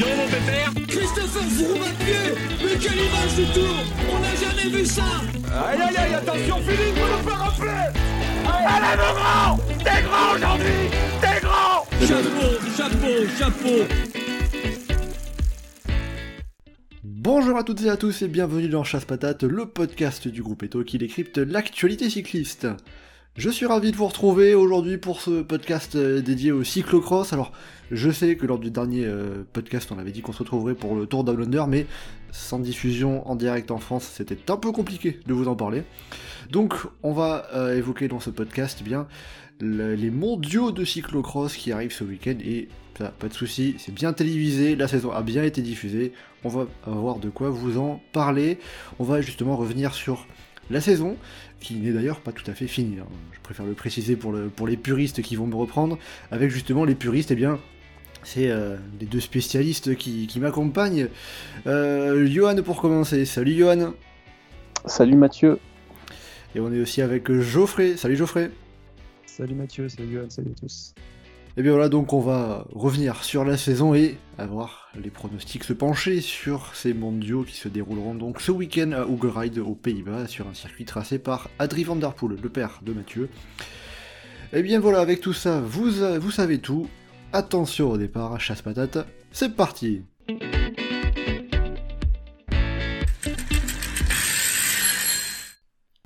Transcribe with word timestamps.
donc, 0.00 0.16
mon 0.16 0.26
pépère. 0.26 0.72
Christopher 0.88 1.42
pied 2.00 2.14
Mais 2.64 2.78
quelle 2.78 2.98
image 2.98 3.34
du 3.36 3.44
tour 3.52 3.74
On 4.10 4.18
n'a 4.20 4.34
jamais 4.34 4.76
vu 4.76 4.84
ça. 4.84 5.04
Aïe 5.68 5.80
aïe 5.80 5.96
aïe, 5.96 6.14
attention 6.14 6.56
Philippe, 6.58 6.96
vous 6.96 7.16
nous 7.16 7.28
faire 7.28 7.38
rappeler 7.38 8.00
Allez 8.66 8.96
mon 8.96 9.12
grand. 9.14 9.56
T'es 9.84 10.02
grand 10.02 10.34
aujourd'hui. 10.34 10.90
T'es 11.20 11.40
grand. 11.40 11.86
Chapeau, 12.06 12.48
chapeau, 12.76 13.14
chapeau. 13.38 13.94
Bonjour 17.04 17.58
à 17.58 17.64
toutes 17.64 17.82
et 17.82 17.90
à 17.90 17.96
tous 17.96 18.22
et 18.22 18.28
bienvenue 18.28 18.68
dans 18.68 18.82
Chasse 18.82 19.04
Patate, 19.04 19.44
le 19.44 19.66
podcast 19.66 20.26
du 20.26 20.42
groupe 20.42 20.62
Eto 20.62 20.82
qui 20.84 20.98
décrypte 20.98 21.38
l'actualité 21.38 22.08
cycliste. 22.08 22.66
Je 23.36 23.48
suis 23.48 23.64
ravi 23.64 23.92
de 23.92 23.96
vous 23.96 24.06
retrouver 24.06 24.54
aujourd'hui 24.54 24.98
pour 24.98 25.20
ce 25.20 25.42
podcast 25.42 25.94
euh, 25.94 26.20
dédié 26.20 26.50
au 26.52 26.64
cyclocross. 26.64 27.32
Alors, 27.32 27.52
je 27.90 28.10
sais 28.10 28.36
que 28.36 28.44
lors 28.44 28.58
du 28.58 28.70
dernier 28.70 29.04
euh, 29.06 29.44
podcast, 29.52 29.90
on 29.92 29.98
avait 29.98 30.10
dit 30.10 30.20
qu'on 30.20 30.32
se 30.32 30.40
retrouverait 30.40 30.74
pour 30.74 30.96
le 30.96 31.06
Tour 31.06 31.24
Under, 31.28 31.66
mais 31.68 31.86
sans 32.32 32.58
diffusion 32.58 33.26
en 33.30 33.36
direct 33.36 33.70
en 33.70 33.78
France, 33.78 34.10
c'était 34.12 34.36
un 34.50 34.56
peu 34.56 34.72
compliqué 34.72 35.20
de 35.26 35.32
vous 35.32 35.46
en 35.48 35.54
parler. 35.54 35.84
Donc, 36.50 36.74
on 37.02 37.12
va 37.12 37.46
euh, 37.54 37.76
évoquer 37.76 38.08
dans 38.08 38.20
ce 38.20 38.30
podcast 38.30 38.78
eh 38.80 38.84
bien 38.84 39.06
le- 39.60 39.94
les 39.94 40.10
mondiaux 40.10 40.72
de 40.72 40.84
cyclocross 40.84 41.54
qui 41.56 41.70
arrivent 41.72 41.92
ce 41.92 42.04
week-end 42.04 42.36
et 42.44 42.68
ça, 42.98 43.08
pas 43.18 43.28
de 43.28 43.34
souci, 43.34 43.76
c'est 43.78 43.94
bien 43.94 44.12
télévisé, 44.12 44.74
la 44.76 44.88
saison 44.88 45.12
a 45.12 45.22
bien 45.22 45.44
été 45.44 45.62
diffusée. 45.62 46.12
On 46.44 46.48
va 46.48 46.66
avoir 46.84 47.18
de 47.18 47.30
quoi 47.30 47.48
vous 47.48 47.78
en 47.78 48.02
parler. 48.12 48.58
On 48.98 49.04
va 49.04 49.20
justement 49.22 49.56
revenir 49.56 49.94
sur 49.94 50.26
la 50.68 50.80
saison, 50.80 51.16
qui 51.60 51.74
n'est 51.76 51.92
d'ailleurs 51.92 52.20
pas 52.20 52.32
tout 52.32 52.48
à 52.50 52.54
fait 52.54 52.66
finie. 52.66 52.98
hein. 53.00 53.06
Je 53.32 53.38
préfère 53.40 53.66
le 53.66 53.74
préciser 53.74 54.16
pour, 54.16 54.32
le- 54.32 54.48
pour 54.48 54.66
les 54.66 54.76
puristes 54.76 55.22
qui 55.22 55.36
vont 55.36 55.46
me 55.46 55.54
reprendre. 55.56 55.98
Avec 56.30 56.50
justement 56.50 56.84
les 56.84 56.94
puristes, 56.94 57.30
eh 57.30 57.34
bien, 57.34 57.58
c'est 58.22 58.50
euh, 58.50 58.76
les 59.00 59.06
deux 59.06 59.20
spécialistes 59.20 59.94
qui, 59.96 60.26
qui 60.26 60.40
m'accompagnent. 60.40 61.08
Euh, 61.66 62.26
Johan 62.26 62.56
pour 62.62 62.80
commencer. 62.80 63.24
Salut 63.24 63.54
Johan. 63.54 63.92
Salut 64.86 65.16
Mathieu. 65.16 65.58
Et 66.54 66.60
on 66.60 66.72
est 66.72 66.80
aussi 66.80 67.02
avec 67.02 67.30
Geoffrey. 67.30 67.96
Salut 67.96 68.16
Geoffrey. 68.16 68.50
Salut 69.26 69.54
Mathieu, 69.54 69.88
salut 69.88 70.12
Johan, 70.12 70.26
salut 70.28 70.50
à 70.56 70.60
tous. 70.60 70.94
Et 71.56 71.62
bien 71.62 71.72
voilà, 71.72 71.88
donc 71.88 72.12
on 72.12 72.20
va 72.20 72.64
revenir 72.72 73.24
sur 73.24 73.44
la 73.44 73.56
saison 73.56 73.92
et 73.92 74.18
avoir 74.38 74.88
les 74.94 75.10
pronostics 75.10 75.64
se 75.64 75.72
pencher 75.72 76.20
sur 76.20 76.76
ces 76.76 76.94
mondiaux 76.94 77.42
qui 77.42 77.56
se 77.56 77.68
dérouleront 77.68 78.14
donc 78.14 78.40
ce 78.40 78.52
week-end 78.52 78.92
à 78.92 79.04
Ougeride 79.04 79.58
aux 79.58 79.74
Pays-Bas 79.74 80.28
sur 80.28 80.46
un 80.46 80.54
circuit 80.54 80.84
tracé 80.84 81.18
par 81.18 81.50
Adrie 81.58 81.82
van 81.82 81.96
der 81.96 82.14
Poel, 82.14 82.38
le 82.40 82.48
père 82.48 82.78
de 82.82 82.92
Mathieu. 82.92 83.28
Et 84.52 84.62
bien 84.62 84.78
voilà, 84.78 85.00
avec 85.00 85.20
tout 85.20 85.32
ça, 85.32 85.60
vous 85.60 86.30
savez 86.30 86.60
tout. 86.60 86.88
Attention 87.32 87.90
au 87.90 87.98
départ, 87.98 88.40
chasse 88.40 88.62
patate, 88.62 88.98
c'est 89.32 89.56
parti 89.56 90.02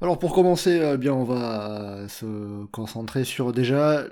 Alors 0.00 0.18
pour 0.18 0.34
commencer, 0.34 0.80
eh 0.94 0.96
bien 0.96 1.12
on 1.12 1.24
va 1.24 2.08
se 2.08 2.64
concentrer 2.66 3.24
sur 3.24 3.52
déjà 3.52 4.04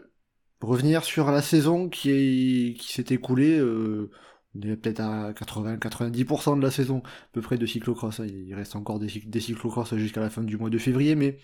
revenir 0.62 1.04
sur 1.04 1.30
la 1.30 1.42
saison 1.42 1.88
qui, 1.88 2.10
est, 2.10 2.74
qui 2.74 2.92
s'est 2.92 3.06
écoulée. 3.14 3.58
euh, 3.58 4.10
on 4.54 4.60
est 4.62 4.76
peut-être 4.76 5.00
à 5.00 5.32
80-90% 5.32 6.58
de 6.58 6.62
la 6.62 6.70
saison, 6.70 6.98
à 6.98 7.28
peu 7.32 7.40
près 7.40 7.56
de 7.58 7.66
cyclocross. 7.66 8.20
hein. 8.20 8.26
Il 8.26 8.54
reste 8.54 8.76
encore 8.76 8.98
des, 8.98 9.08
des 9.26 9.40
cyclocross 9.40 9.94
jusqu'à 9.96 10.20
la 10.20 10.30
fin 10.30 10.42
du 10.42 10.56
mois 10.58 10.70
de 10.70 10.78
février, 10.78 11.14
mais 11.14 11.38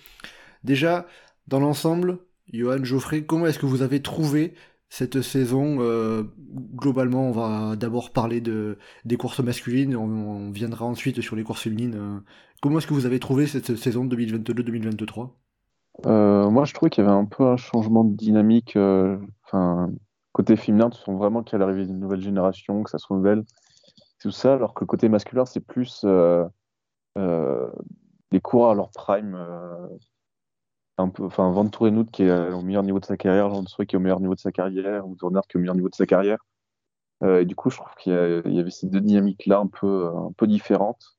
déjà, 0.64 1.06
dans 1.46 1.60
l'ensemble, 1.60 2.18
Johan, 2.52 2.84
Geoffrey, 2.84 3.24
comment 3.24 3.46
est-ce 3.46 3.58
que 3.58 3.66
vous 3.66 3.82
avez 3.82 4.02
trouvé 4.02 4.54
cette 4.90 5.20
saison 5.22 5.78
euh, 5.80 6.24
Globalement, 6.74 7.28
on 7.28 7.32
va 7.32 7.76
d'abord 7.76 8.12
parler 8.12 8.40
de, 8.40 8.78
des 9.04 9.16
courses 9.16 9.40
masculines, 9.40 9.96
on, 9.96 10.50
viendra 10.50 10.84
ensuite 10.86 11.20
sur 11.20 11.36
les 11.36 11.44
courses 11.44 11.62
féminines. 11.62 11.94
euh. 11.96 12.20
Comment 12.60 12.78
est-ce 12.78 12.86
que 12.86 12.94
vous 12.94 13.06
avez 13.06 13.20
trouvé 13.20 13.46
cette 13.46 13.76
saison 13.76 14.04
2022-2023 14.06 15.30
Euh, 16.06 16.48
moi, 16.50 16.64
je 16.64 16.74
trouvais 16.74 16.90
qu'il 16.90 17.04
y 17.04 17.06
avait 17.06 17.16
un 17.16 17.24
peu 17.24 17.44
un 17.44 17.56
changement 17.56 18.04
de 18.04 18.14
dynamique. 18.14 18.76
euh, 18.76 19.18
côté 20.32 20.56
féminin, 20.56 20.90
tu 20.90 20.98
sens 20.98 21.16
vraiment 21.18 21.42
qu'il 21.42 21.54
y 21.54 21.56
a 21.56 21.58
l'arrivée 21.58 21.86
d'une 21.86 21.98
nouvelle 21.98 22.20
génération, 22.20 22.82
que 22.82 22.90
ça 22.90 22.98
se 22.98 23.06
renouvelle, 23.08 23.44
tout 24.20 24.30
ça, 24.30 24.54
alors 24.54 24.74
que 24.74 24.80
le 24.84 24.86
côté 24.86 25.08
masculin, 25.08 25.44
c'est 25.44 25.60
plus 25.60 26.02
euh, 26.04 26.44
euh, 27.18 27.70
les 28.30 28.40
coureurs 28.40 28.70
à 28.70 28.74
leur 28.74 28.90
prime. 28.90 29.34
euh, 29.34 29.88
un 30.98 31.08
peu, 31.08 31.24
enfin, 31.24 31.50
Van 31.52 31.68
qui 31.68 32.24
est 32.24 32.28
euh, 32.28 32.54
au 32.54 32.62
meilleur 32.62 32.82
niveau 32.82 32.98
de 33.00 33.04
sa 33.04 33.16
carrière, 33.16 33.50
Jean 33.50 33.64
Souhait 33.66 33.86
qui 33.86 33.94
est 33.96 33.98
au 33.98 34.02
meilleur 34.02 34.20
niveau 34.20 34.34
de 34.34 34.40
sa 34.40 34.52
carrière, 34.52 35.06
ou 35.06 35.14
Dornard 35.16 35.46
qui 35.46 35.56
est 35.56 35.58
au 35.58 35.60
meilleur 35.60 35.76
niveau 35.76 35.88
de 35.88 35.94
sa 35.94 36.06
carrière. 36.06 36.38
Euh, 37.22 37.42
et 37.42 37.44
du 37.44 37.54
coup, 37.54 37.70
je 37.70 37.76
trouve 37.78 37.94
qu'il 37.96 38.12
y, 38.12 38.54
y 38.54 38.60
avait 38.60 38.70
ces 38.70 38.88
deux 38.88 39.00
dynamiques-là 39.00 39.58
un 39.58 39.66
peu, 39.68 40.08
un 40.08 40.32
peu 40.36 40.46
différentes, 40.46 41.18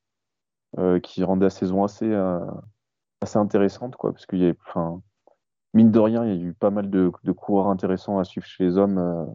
euh, 0.77 0.99
qui 0.99 1.23
rendaient 1.23 1.45
la 1.45 1.49
saison 1.49 1.83
assez, 1.83 2.09
euh, 2.11 2.39
assez 3.21 3.37
intéressante, 3.37 3.95
quoi, 3.95 4.11
parce 4.13 4.25
qu'il 4.25 4.39
y 4.39 4.49
a, 4.49 4.53
enfin, 4.67 5.01
mine 5.73 5.91
de 5.91 5.99
rien, 5.99 6.25
il 6.25 6.35
y 6.35 6.43
a 6.43 6.47
eu 6.49 6.53
pas 6.53 6.69
mal 6.69 6.89
de, 6.89 7.09
coureurs 7.31 7.67
intéressants 7.67 8.19
à 8.19 8.23
suivre 8.23 8.45
chez 8.45 8.63
les 8.63 8.77
hommes 8.77 8.97
euh, 8.97 9.25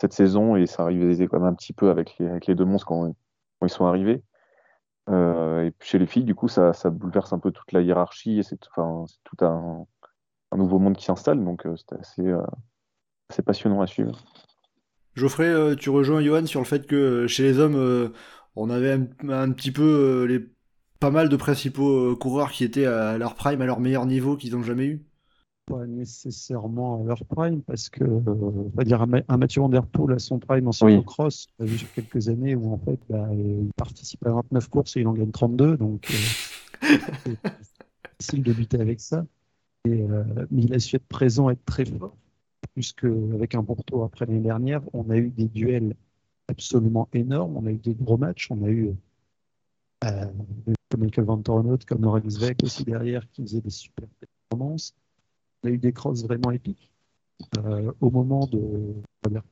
cette 0.00 0.12
saison, 0.12 0.56
et 0.56 0.66
ça 0.66 0.84
rivalisait 0.84 1.26
quand 1.26 1.38
même 1.38 1.48
un 1.48 1.54
petit 1.54 1.72
peu 1.72 1.90
avec 1.90 2.18
les, 2.18 2.54
deux 2.54 2.64
monstres 2.64 2.86
quand, 2.86 3.14
ils 3.62 3.68
sont 3.68 3.84
arrivés. 3.84 4.22
Euh, 5.10 5.64
et 5.64 5.70
puis 5.72 5.88
chez 5.88 5.98
les 5.98 6.06
filles, 6.06 6.24
du 6.24 6.34
coup, 6.34 6.48
ça, 6.48 6.72
bouleverse 6.84 7.32
un 7.32 7.38
peu 7.38 7.50
toute 7.50 7.72
la 7.72 7.82
hiérarchie, 7.82 8.38
et 8.38 8.42
c'est 8.42 8.58
c'est 8.62 9.18
tout 9.24 9.44
un, 9.44 9.86
nouveau 10.56 10.78
monde 10.78 10.96
qui 10.96 11.04
s'installe, 11.04 11.44
donc 11.44 11.66
euh, 11.66 11.76
c'était 11.76 12.00
assez, 12.00 12.26
euh, 12.26 12.42
passionnant 13.44 13.82
à 13.82 13.86
suivre. 13.86 14.18
Geoffrey, 15.14 15.76
tu 15.76 15.90
rejoins 15.90 16.22
Johan 16.22 16.46
sur 16.46 16.60
le 16.60 16.66
fait 16.66 16.86
que 16.86 17.26
chez 17.26 17.42
les 17.42 17.58
hommes, 17.58 18.12
on 18.56 18.70
avait 18.70 18.92
un, 18.92 19.52
petit 19.52 19.72
peu 19.72 20.24
les, 20.24 20.48
pas 21.00 21.10
mal 21.10 21.28
de 21.28 21.36
principaux 21.36 22.12
euh, 22.12 22.16
coureurs 22.16 22.52
qui 22.52 22.64
étaient 22.64 22.84
à 22.86 23.18
leur 23.18 23.34
prime, 23.34 23.60
à 23.62 23.66
leur 23.66 23.80
meilleur 23.80 24.06
niveau 24.06 24.36
qu'ils 24.36 24.52
n'ont 24.52 24.62
jamais 24.62 24.86
eu. 24.86 25.02
Pas 25.66 25.86
nécessairement 25.86 27.02
à 27.02 27.04
leur 27.04 27.24
prime, 27.24 27.62
parce 27.62 27.88
que, 27.88 28.04
euh, 28.04 28.20
on 28.26 28.70
va 28.74 28.84
dire, 28.84 29.00
un, 29.02 29.06
Ma- 29.06 29.22
un 29.28 29.36
Mathieu 29.36 29.60
Van 29.62 29.68
Der 29.68 29.86
Poel 29.86 30.16
à 30.16 30.18
son 30.18 30.38
prime 30.38 30.66
en 30.66 30.70
Oui. 30.70 30.74
cyclocross, 30.74 31.46
a 31.60 31.64
vu 31.64 31.78
sur 31.78 31.92
quelques 31.92 32.28
années 32.28 32.54
où 32.54 32.72
en 32.72 32.78
fait, 32.78 32.98
bah, 33.08 33.28
il 33.32 33.70
participe 33.76 34.24
à 34.26 34.32
29 34.32 34.68
courses 34.68 34.96
et 34.96 35.00
il 35.00 35.06
en 35.08 35.12
gagne 35.12 35.30
32, 35.30 35.76
donc 35.76 36.08
euh, 36.10 36.14
c'est 37.24 37.36
difficile 38.18 38.42
de 38.42 38.52
lutter 38.52 38.80
avec 38.80 39.00
ça. 39.00 39.24
Et, 39.86 40.02
euh, 40.02 40.24
mais 40.50 40.62
il 40.64 40.74
a 40.74 40.78
su 40.80 40.96
être 40.96 41.06
présent, 41.06 41.48
être 41.50 41.64
très 41.64 41.84
fort, 41.84 42.16
puisque 42.74 43.04
avec 43.04 43.54
un 43.54 43.62
Porto 43.64 44.02
après 44.02 44.26
l'année 44.26 44.40
dernière, 44.40 44.82
on 44.92 45.08
a 45.10 45.16
eu 45.16 45.30
des 45.30 45.46
duels 45.46 45.94
absolument 46.48 47.08
énormes, 47.14 47.56
on 47.56 47.66
a 47.66 47.70
eu 47.70 47.78
des 47.78 47.94
gros 47.94 48.16
matchs, 48.18 48.48
on 48.50 48.62
a 48.64 48.68
eu 48.68 48.88
euh, 48.88 48.94
comme 50.00 51.00
Michael 51.00 51.24
Van 51.24 51.38
Torenhout, 51.38 51.78
comme 51.86 52.02
Laurent 52.02 52.28
Zweck 52.28 52.62
aussi 52.62 52.84
derrière, 52.84 53.28
qui 53.30 53.42
faisait 53.42 53.60
des 53.60 53.70
super 53.70 54.08
performances. 54.48 54.94
On 55.62 55.68
a 55.68 55.70
eu 55.70 55.78
des 55.78 55.92
crosses 55.92 56.22
vraiment 56.22 56.50
épiques. 56.50 56.90
Euh, 57.58 57.92
au 58.00 58.10
moment 58.10 58.46
de 58.46 58.94
dire, 59.28 59.42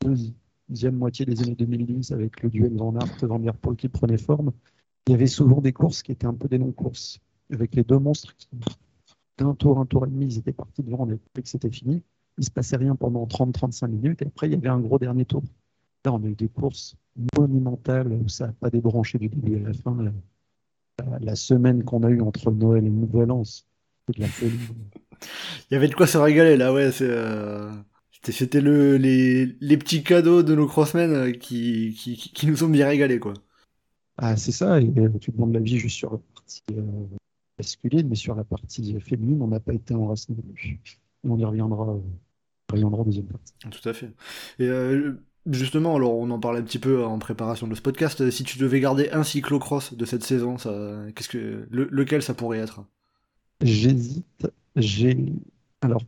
deuxième 0.00 0.96
moitié 0.96 1.26
des 1.26 1.42
années 1.42 1.54
2010, 1.54 2.12
avec 2.12 2.42
le 2.42 2.50
duel 2.50 2.76
Van 2.76 2.94
Aert, 2.96 3.26
Van 3.26 3.38
Der 3.38 3.54
qui 3.76 3.88
prenait 3.88 4.18
forme, 4.18 4.52
il 5.06 5.12
y 5.12 5.14
avait 5.14 5.26
souvent 5.26 5.60
des 5.60 5.72
courses 5.72 6.02
qui 6.02 6.12
étaient 6.12 6.26
un 6.26 6.34
peu 6.34 6.48
des 6.48 6.58
non-courses, 6.58 7.18
avec 7.52 7.74
les 7.74 7.84
deux 7.84 7.98
monstres 7.98 8.34
qui, 8.36 8.48
d'un 9.38 9.54
tour, 9.54 9.78
un 9.78 9.86
tour 9.86 10.06
et 10.06 10.08
demi, 10.08 10.26
ils 10.26 10.38
étaient 10.38 10.52
partis 10.52 10.82
devant, 10.82 11.00
on 11.00 11.08
avait 11.08 11.18
que 11.18 11.48
c'était 11.48 11.70
fini. 11.70 12.02
Il 12.38 12.44
se 12.44 12.50
passait 12.50 12.76
rien 12.76 12.96
pendant 12.96 13.26
30-35 13.26 13.88
minutes, 13.88 14.22
et 14.22 14.26
après, 14.26 14.48
il 14.48 14.52
y 14.52 14.56
avait 14.56 14.68
un 14.68 14.80
gros 14.80 14.98
dernier 14.98 15.24
tour. 15.24 15.42
Là, 16.04 16.12
on 16.12 16.22
a 16.22 16.26
eu 16.26 16.34
des 16.34 16.48
courses 16.48 16.96
monumentales 17.38 18.12
où 18.12 18.28
ça 18.28 18.48
n'a 18.48 18.52
pas 18.54 18.70
débranché 18.70 19.18
du 19.18 19.28
début 19.28 19.56
à 19.64 19.68
la 19.68 19.74
fin. 19.74 19.96
La, 20.02 20.12
la- 21.06 21.18
la 21.20 21.36
semaine 21.36 21.84
qu'on 21.84 22.02
a 22.04 22.10
eue 22.10 22.20
entre 22.22 22.50
Noël 22.52 22.86
et 22.86 22.90
Nouvel 22.90 23.30
An, 23.30 23.44
c'est 23.44 23.64
de 24.16 24.20
la 24.20 24.28
folie. 24.28 24.58
Il 25.70 25.74
y 25.74 25.76
avait 25.76 25.88
de 25.88 25.94
quoi 25.94 26.06
se 26.06 26.18
régaler 26.18 26.56
là, 26.56 26.72
ouais. 26.72 26.92
c'est, 26.92 27.08
euh, 27.08 27.70
C'était, 28.30 28.60
le, 28.60 28.96
les, 28.96 29.46
les 29.60 29.76
petits 29.78 30.02
cadeaux 30.04 30.42
de 30.42 30.54
nos 30.54 30.66
crossmen 30.66 31.12
euh, 31.12 31.32
qui, 31.32 31.94
qui, 32.34 32.46
nous 32.46 32.64
ont 32.64 32.68
bien 32.68 32.86
régalé, 32.88 33.18
quoi. 33.18 33.34
Ah, 34.16 34.36
c'est 34.36 34.52
ça, 34.52 34.80
et 34.80 34.92
euh, 34.98 35.08
tu 35.20 35.32
demandes 35.32 35.54
l'avis 35.54 35.78
juste 35.78 35.96
sur 35.96 36.12
la 36.12 36.18
partie 36.34 36.62
euh, 36.72 37.06
masculine, 37.58 38.08
mais 38.08 38.14
sur 38.16 38.34
la 38.34 38.44
partie 38.44 38.98
féminine, 39.00 39.42
on 39.42 39.48
n'a 39.48 39.60
pas 39.60 39.74
été 39.74 39.94
en 39.94 40.06
race 40.08 40.28
non 40.28 40.36
plus. 40.54 40.80
On 41.24 41.38
y 41.38 41.44
reviendra, 41.44 41.86
on 41.94 42.02
y 42.70 42.72
reviendra 42.72 43.00
en 43.02 43.04
deuxième 43.04 43.26
partie. 43.26 43.54
Tout 43.70 43.88
à 43.88 43.92
fait. 43.94 44.12
Et 44.58 44.68
euh, 44.68 45.14
justement, 45.50 45.96
alors 45.96 46.14
on 46.16 46.30
en 46.30 46.38
parlait 46.40 46.60
un 46.60 46.64
petit 46.64 46.78
peu 46.78 47.04
en 47.04 47.18
préparation 47.18 47.66
de 47.66 47.74
ce 47.74 47.82
podcast. 47.82 48.20
euh, 48.20 48.30
Si 48.30 48.44
tu 48.44 48.58
devais 48.58 48.80
garder 48.80 49.10
un 49.10 49.22
cyclocross 49.24 49.94
de 49.94 50.04
cette 50.04 50.24
saison, 50.24 50.58
ça, 50.58 50.70
qu'est-ce 51.14 51.28
que, 51.28 51.66
le- 51.70 51.88
lequel 51.90 52.22
ça 52.22 52.34
pourrait 52.34 52.58
être? 52.58 52.84
J'hésite, 53.62 54.46
j'ai. 54.76 55.16
Alors, 55.82 56.02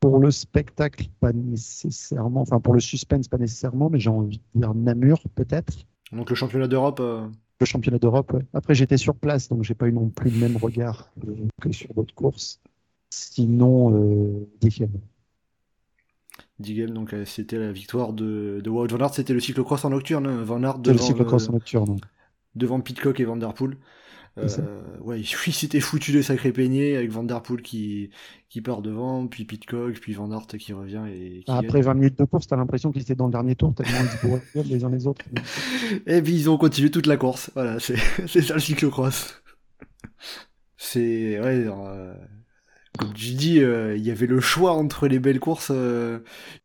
pour 0.00 0.18
le 0.18 0.30
spectacle, 0.30 1.06
pas 1.20 1.32
nécessairement, 1.32 2.40
enfin 2.42 2.60
pour 2.60 2.74
le 2.74 2.80
suspense, 2.80 3.28
pas 3.28 3.38
nécessairement, 3.38 3.90
mais 3.90 4.00
j'ai 4.00 4.10
envie 4.10 4.38
de 4.54 4.60
dire 4.60 4.74
Namur, 4.74 5.22
peut-être. 5.34 5.74
Donc 6.12 6.30
le 6.30 6.36
championnat 6.36 6.68
d'Europe. 6.68 7.00
euh, 7.00 7.26
Le 7.60 7.66
championnat 7.66 7.98
d'Europe, 7.98 8.32
ouais. 8.32 8.46
Après, 8.54 8.74
j'étais 8.74 8.96
sur 8.96 9.14
place, 9.14 9.48
donc 9.48 9.62
j'ai 9.64 9.74
pas 9.74 9.88
eu 9.88 9.92
non 9.92 10.08
plus 10.08 10.30
le 10.30 10.38
même 10.38 10.56
regard 10.56 11.10
euh, 11.26 11.34
que 11.60 11.70
sur 11.72 11.92
d'autres 11.94 12.14
courses. 12.14 12.60
Sinon, 13.10 13.92
euh, 13.94 14.48
Défiant. 14.60 14.88
Digame, 16.60 16.90
donc 16.90 17.14
c'était 17.26 17.58
la 17.58 17.72
victoire 17.72 18.12
de, 18.12 18.60
de 18.62 18.70
Wout 18.70 18.86
Van 18.88 19.00
Aert, 19.00 19.14
c'était 19.14 19.32
le 19.32 19.40
cyclocross 19.40 19.84
en 19.84 19.90
nocturne, 19.90 20.26
hein, 20.26 20.42
Van 20.42 20.62
Aert 20.62 20.78
devant, 20.78 20.96
le 20.96 21.02
cyclocross 21.02 21.48
en 21.48 21.52
nocturne. 21.54 21.98
devant 22.54 22.80
Pitcock 22.80 23.18
et 23.20 23.24
Van 23.24 23.36
Der 23.36 23.54
Poel. 23.54 23.76
Euh, 24.38 24.80
ouais, 25.00 25.20
il 25.46 25.52
s'était 25.52 25.80
foutu 25.80 26.12
des 26.12 26.22
sacrés 26.22 26.52
peignets 26.52 26.96
avec 26.96 27.10
Van 27.10 27.24
Der 27.24 27.42
Poel 27.42 27.62
qui, 27.62 28.10
qui 28.48 28.60
part 28.60 28.82
devant, 28.82 29.26
puis 29.26 29.44
Pitcock, 29.44 29.98
puis 30.00 30.12
Van 30.12 30.30
Aert 30.30 30.46
qui 30.46 30.72
revient. 30.72 31.02
Et 31.12 31.42
qui 31.44 31.50
Après 31.50 31.80
20 31.82 31.94
minutes 31.94 32.18
de 32.18 32.24
course, 32.24 32.46
t'as 32.46 32.56
l'impression 32.56 32.92
qu'ils 32.92 33.02
étaient 33.02 33.14
dans 33.14 33.26
le 33.26 33.32
dernier 33.32 33.56
tour, 33.56 33.74
tellement 33.74 33.98
ils 34.02 34.62
se 34.62 34.68
les 34.68 34.84
uns 34.84 34.90
les 34.90 35.06
autres. 35.06 35.24
et 36.06 36.22
puis 36.22 36.34
ils 36.34 36.50
ont 36.50 36.58
continué 36.58 36.90
toute 36.90 37.06
la 37.06 37.16
course. 37.16 37.50
Voilà, 37.54 37.78
c'est 37.80 37.96
ça 38.26 38.54
le 38.54 38.60
cyclocross. 38.60 39.42
C'est. 40.76 41.40
Ouais, 41.40 41.66
euh, 41.66 42.14
comme 42.98 43.12
tu 43.12 43.32
dis, 43.34 43.60
euh, 43.60 43.96
il 43.96 44.04
y 44.04 44.10
avait 44.10 44.26
le 44.26 44.40
choix 44.40 44.72
entre 44.72 45.06
les 45.08 45.18
belles 45.18 45.40
courses. 45.40 45.70
Euh. 45.70 46.20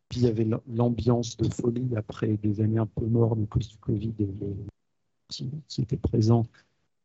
Puis 0.08 0.20
il 0.20 0.24
y 0.24 0.28
avait 0.28 0.46
l'ambiance 0.68 1.36
de 1.36 1.52
folie 1.52 1.88
après 1.96 2.36
des 2.36 2.60
années 2.60 2.78
un 2.78 2.86
peu 2.86 3.06
mortes 3.06 3.38
à 3.42 3.46
cause 3.46 3.68
du 3.68 3.76
Covid 3.78 4.14
et 4.20 4.28
qui 5.28 5.82
était 5.82 5.96
présent 5.96 6.44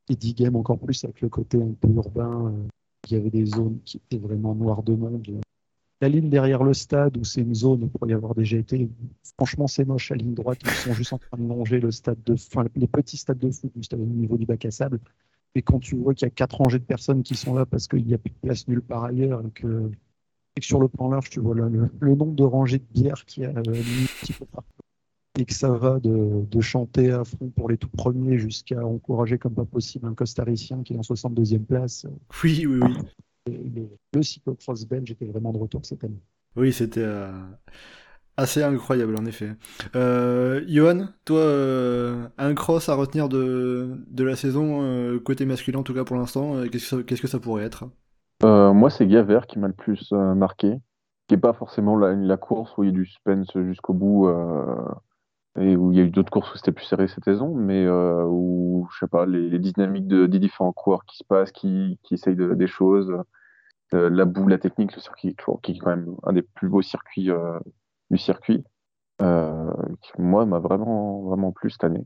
et 0.09 0.15
D-Game 0.15 0.55
encore 0.55 0.77
plus 0.77 1.03
avec 1.03 1.21
le 1.21 1.29
côté 1.29 1.61
un 1.61 1.73
peu 1.79 1.87
urbain. 1.89 2.47
Euh, 2.47 2.67
il 3.07 3.13
y 3.13 3.15
avait 3.15 3.29
des 3.29 3.45
zones 3.45 3.79
qui 3.85 3.97
étaient 3.97 4.21
vraiment 4.21 4.53
noires 4.53 4.83
de 4.83 4.93
monde. 4.93 5.25
La 6.01 6.09
ligne 6.09 6.29
derrière 6.29 6.63
le 6.63 6.73
stade, 6.73 7.17
où 7.17 7.23
c'est 7.23 7.41
une 7.41 7.55
zone 7.55 7.89
pourrait 7.89 8.11
y 8.11 8.13
avoir 8.13 8.35
des 8.35 8.45
GT, 8.45 8.89
franchement, 9.37 9.67
c'est 9.67 9.85
moche. 9.85 10.09
La 10.09 10.17
ligne 10.17 10.33
droite, 10.33 10.59
ils 10.63 10.69
sont 10.71 10.93
juste 10.93 11.13
en 11.13 11.17
train 11.17 11.37
de 11.37 11.47
longer 11.47 11.79
le 11.79 11.91
stade 11.91 12.21
de, 12.25 12.33
enfin, 12.33 12.65
les 12.75 12.87
petits 12.87 13.17
stades 13.17 13.39
de 13.39 13.51
foot, 13.51 13.71
juste 13.75 13.93
au 13.93 13.97
niveau 13.97 14.37
du 14.37 14.45
bac 14.45 14.65
à 14.65 14.71
sable. 14.71 14.99
Et 15.55 15.61
quand 15.61 15.79
tu 15.79 15.95
vois 15.95 16.13
qu'il 16.13 16.25
y 16.25 16.27
a 16.27 16.31
quatre 16.31 16.57
rangées 16.57 16.79
de 16.79 16.83
personnes 16.83 17.23
qui 17.23 17.35
sont 17.35 17.53
là 17.53 17.65
parce 17.65 17.87
qu'il 17.87 18.05
n'y 18.05 18.13
a 18.13 18.17
plus 18.17 18.31
de 18.31 18.47
place 18.47 18.67
nulle 18.67 18.81
part 18.81 19.03
ailleurs, 19.03 19.41
et 19.45 19.51
que, 19.51 19.91
sur 20.59 20.79
le 20.79 20.87
plan 20.87 21.09
large, 21.09 21.29
tu 21.29 21.39
vois 21.39 21.55
là, 21.55 21.67
le, 21.67 22.15
nombre 22.15 22.35
de 22.35 22.43
rangées 22.43 22.79
de 22.79 22.85
bières 22.91 23.25
qui 23.25 23.45
a 23.45 23.49
euh, 23.49 23.59
un 23.59 23.63
petit 24.21 24.33
peu 24.33 24.45
partout 24.45 24.67
et 25.39 25.45
que 25.45 25.53
ça 25.53 25.69
va 25.71 25.99
de, 25.99 26.45
de, 26.45 26.61
chanter 26.61 27.09
à 27.09 27.23
fond 27.23 27.49
pour 27.55 27.69
les 27.69 27.77
tout 27.77 27.87
premiers 27.87 28.37
jusqu'à 28.37 28.85
encourager 28.85 29.37
comme 29.37 29.53
pas 29.53 29.63
possible 29.63 30.05
un 30.07 30.13
costaricien 30.13 30.83
qui 30.83 30.93
est 30.93 30.97
en 30.97 31.01
62e 31.01 31.63
place. 31.63 32.05
Oui, 32.43 32.65
oui, 32.65 32.79
oui. 32.81 32.97
le, 33.47 33.87
le 34.13 34.23
cyclocross 34.23 34.85
belge 34.85 35.11
était 35.11 35.25
vraiment 35.25 35.53
de 35.53 35.57
retour 35.57 35.85
cette 35.85 36.03
année. 36.03 36.19
Oui, 36.57 36.73
c'était 36.73 36.99
euh, 37.01 37.31
assez 38.37 38.63
incroyable 38.63 39.15
en 39.17 39.25
effet. 39.25 39.51
Euh, 39.95 40.61
Johan, 40.67 41.07
toi, 41.25 41.39
euh, 41.39 42.27
un 42.37 42.53
cross 42.53 42.89
à 42.89 42.95
retenir 42.95 43.29
de, 43.29 44.03
de 44.07 44.23
la 44.23 44.35
saison, 44.35 44.81
euh, 44.81 45.19
côté 45.19 45.45
masculin 45.45 45.79
en 45.79 45.83
tout 45.83 45.93
cas 45.93 46.03
pour 46.03 46.15
l'instant, 46.15 46.55
qu'est-ce 46.71 46.95
que, 47.01 47.27
ça 47.27 47.39
pourrait 47.39 47.63
être? 47.63 47.85
Moi, 48.43 48.89
c'est 48.89 49.05
Gaver 49.05 49.41
qui 49.47 49.59
m'a 49.59 49.67
le 49.67 49.73
plus 49.73 50.11
marqué, 50.11 50.73
qui 51.27 51.35
n'est 51.35 51.41
pas 51.41 51.53
forcément 51.53 51.95
la, 51.95 52.37
course 52.37 52.75
où 52.77 52.83
il 52.83 52.87
y 52.87 52.89
a 52.89 52.93
du 52.93 53.05
suspense 53.05 53.51
jusqu'au 53.55 53.93
bout 53.93 54.29
et 55.59 55.75
où 55.75 55.91
il 55.91 55.97
y 55.97 56.01
a 56.01 56.03
eu 56.03 56.09
d'autres 56.09 56.31
courses 56.31 56.51
où 56.53 56.57
c'était 56.57 56.71
plus 56.71 56.85
serré 56.85 57.07
cette 57.07 57.25
saison, 57.25 57.53
mais 57.53 57.87
où, 57.87 58.87
je 58.91 58.99
sais 58.99 59.07
pas, 59.07 59.27
les, 59.27 59.59
dynamiques 59.59 60.07
de, 60.07 60.25
des 60.25 60.39
différents 60.39 60.71
coureurs 60.71 61.05
qui 61.05 61.17
se 61.17 61.23
passent, 61.23 61.51
qui, 61.51 61.99
qui 62.01 62.15
essayent 62.15 62.35
de, 62.35 62.55
des 62.55 62.67
choses, 62.67 63.13
la 63.91 64.25
boue, 64.25 64.47
la 64.47 64.57
technique, 64.57 64.95
le 64.95 65.01
circuit, 65.01 65.35
qui 65.61 65.73
est 65.73 65.77
quand 65.77 65.91
même 65.91 66.15
un 66.23 66.33
des 66.33 66.41
plus 66.41 66.69
beaux 66.69 66.81
circuits 66.81 67.29
du 68.11 68.17
circuit, 68.17 68.63
euh, 69.21 69.71
qui, 70.01 70.11
moi, 70.19 70.45
m'a 70.45 70.59
vraiment, 70.59 71.23
vraiment 71.23 71.51
plu 71.51 71.69
cette 71.71 71.83
année. 71.83 72.05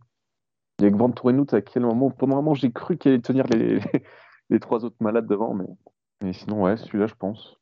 Il 0.79 0.85
y 0.85 0.87
a 0.87 0.95
Ventourenout, 0.95 1.53
à 1.53 1.61
quel 1.61 1.83
moment, 1.83 2.11
pendant 2.11 2.37
un 2.37 2.41
moment, 2.41 2.53
j'ai 2.53 2.71
cru 2.71 2.97
qu'il 2.97 3.11
allait 3.11 3.21
tenir 3.21 3.45
les, 3.47 3.79
trois 4.59 4.85
autres 4.85 4.97
malades 5.01 5.27
devant, 5.27 5.53
mais, 6.21 6.33
sinon, 6.33 6.63
ouais, 6.63 6.77
celui-là, 6.77 7.07
je 7.07 7.15
pense. 7.15 7.57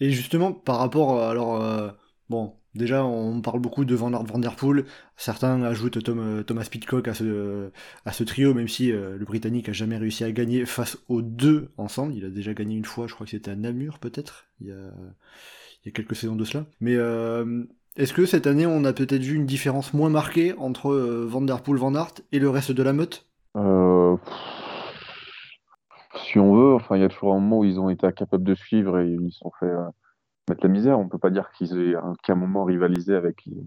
Et 0.00 0.10
justement, 0.10 0.52
par 0.52 0.78
rapport, 0.78 1.22
alors, 1.22 1.62
euh, 1.62 1.90
bon, 2.28 2.54
Déjà, 2.74 3.04
on 3.04 3.40
parle 3.40 3.60
beaucoup 3.60 3.84
de 3.84 3.94
Van, 3.94 4.10
Van 4.10 4.38
Der 4.38 4.56
Poel. 4.56 4.84
Certains 5.16 5.62
ajoutent 5.62 6.08
euh, 6.08 6.42
Thomas 6.42 6.66
Pitcock 6.68 7.06
à 7.06 7.14
ce, 7.14 8.24
trio, 8.24 8.52
même 8.52 8.66
si 8.66 8.90
euh, 8.90 9.16
le 9.16 9.24
Britannique 9.24 9.68
a 9.68 9.72
jamais 9.72 9.96
réussi 9.96 10.24
à 10.24 10.32
gagner 10.32 10.66
face 10.66 10.98
aux 11.08 11.22
deux 11.22 11.70
ensemble. 11.76 12.14
Il 12.14 12.24
a 12.24 12.30
déjà 12.30 12.52
gagné 12.52 12.76
une 12.76 12.84
fois, 12.84 13.06
je 13.06 13.14
crois 13.14 13.26
que 13.26 13.30
c'était 13.30 13.52
à 13.52 13.56
Namur 13.56 14.00
peut-être, 14.00 14.46
il, 14.60 14.68
y 14.68 14.72
a, 15.88 15.90
quelques 15.92 16.16
saisons 16.16 16.34
de 16.34 16.44
cela. 16.44 16.66
Mais 16.80 16.96
euh, 16.96 17.64
est-ce 17.96 18.12
que 18.12 18.26
cette 18.26 18.46
année, 18.46 18.66
on 18.66 18.84
a 18.84 18.92
peut-être 18.92 19.22
vu 19.22 19.36
une 19.36 19.46
différence 19.46 19.94
moins 19.94 20.10
marquée 20.10 20.54
entre 20.58 20.94
Van 20.94 21.42
Der 21.42 21.62
Poel, 21.62 21.78
Van 21.78 21.94
Aert 21.94 22.14
et 22.32 22.38
le 22.38 22.50
reste 22.50 22.72
de 22.72 22.82
la 22.82 22.92
meute? 22.92 23.26
Si 26.16 26.38
on 26.38 26.54
veut, 26.54 26.74
enfin, 26.74 26.96
il 26.96 27.02
y 27.02 27.04
a 27.04 27.08
toujours 27.08 27.34
un 27.34 27.40
moment 27.40 27.58
où 27.60 27.64
ils 27.64 27.78
ont 27.78 27.90
été 27.90 28.06
incapables 28.06 28.44
de 28.44 28.54
suivre 28.54 28.98
et 28.98 29.08
ils 29.08 29.32
se 29.32 29.38
sont 29.38 29.52
fait 29.60 29.70
mettre 30.48 30.62
la 30.62 30.68
misère. 30.68 30.98
On 30.98 31.08
peut 31.08 31.18
pas 31.18 31.30
dire 31.30 31.50
qu'ils 31.56 31.78
aient 31.78 31.94
qu'à 32.22 32.32
un 32.32 32.36
moment 32.36 32.64
rivalisé 32.64 33.14
avec 33.14 33.44
les, 33.46 33.62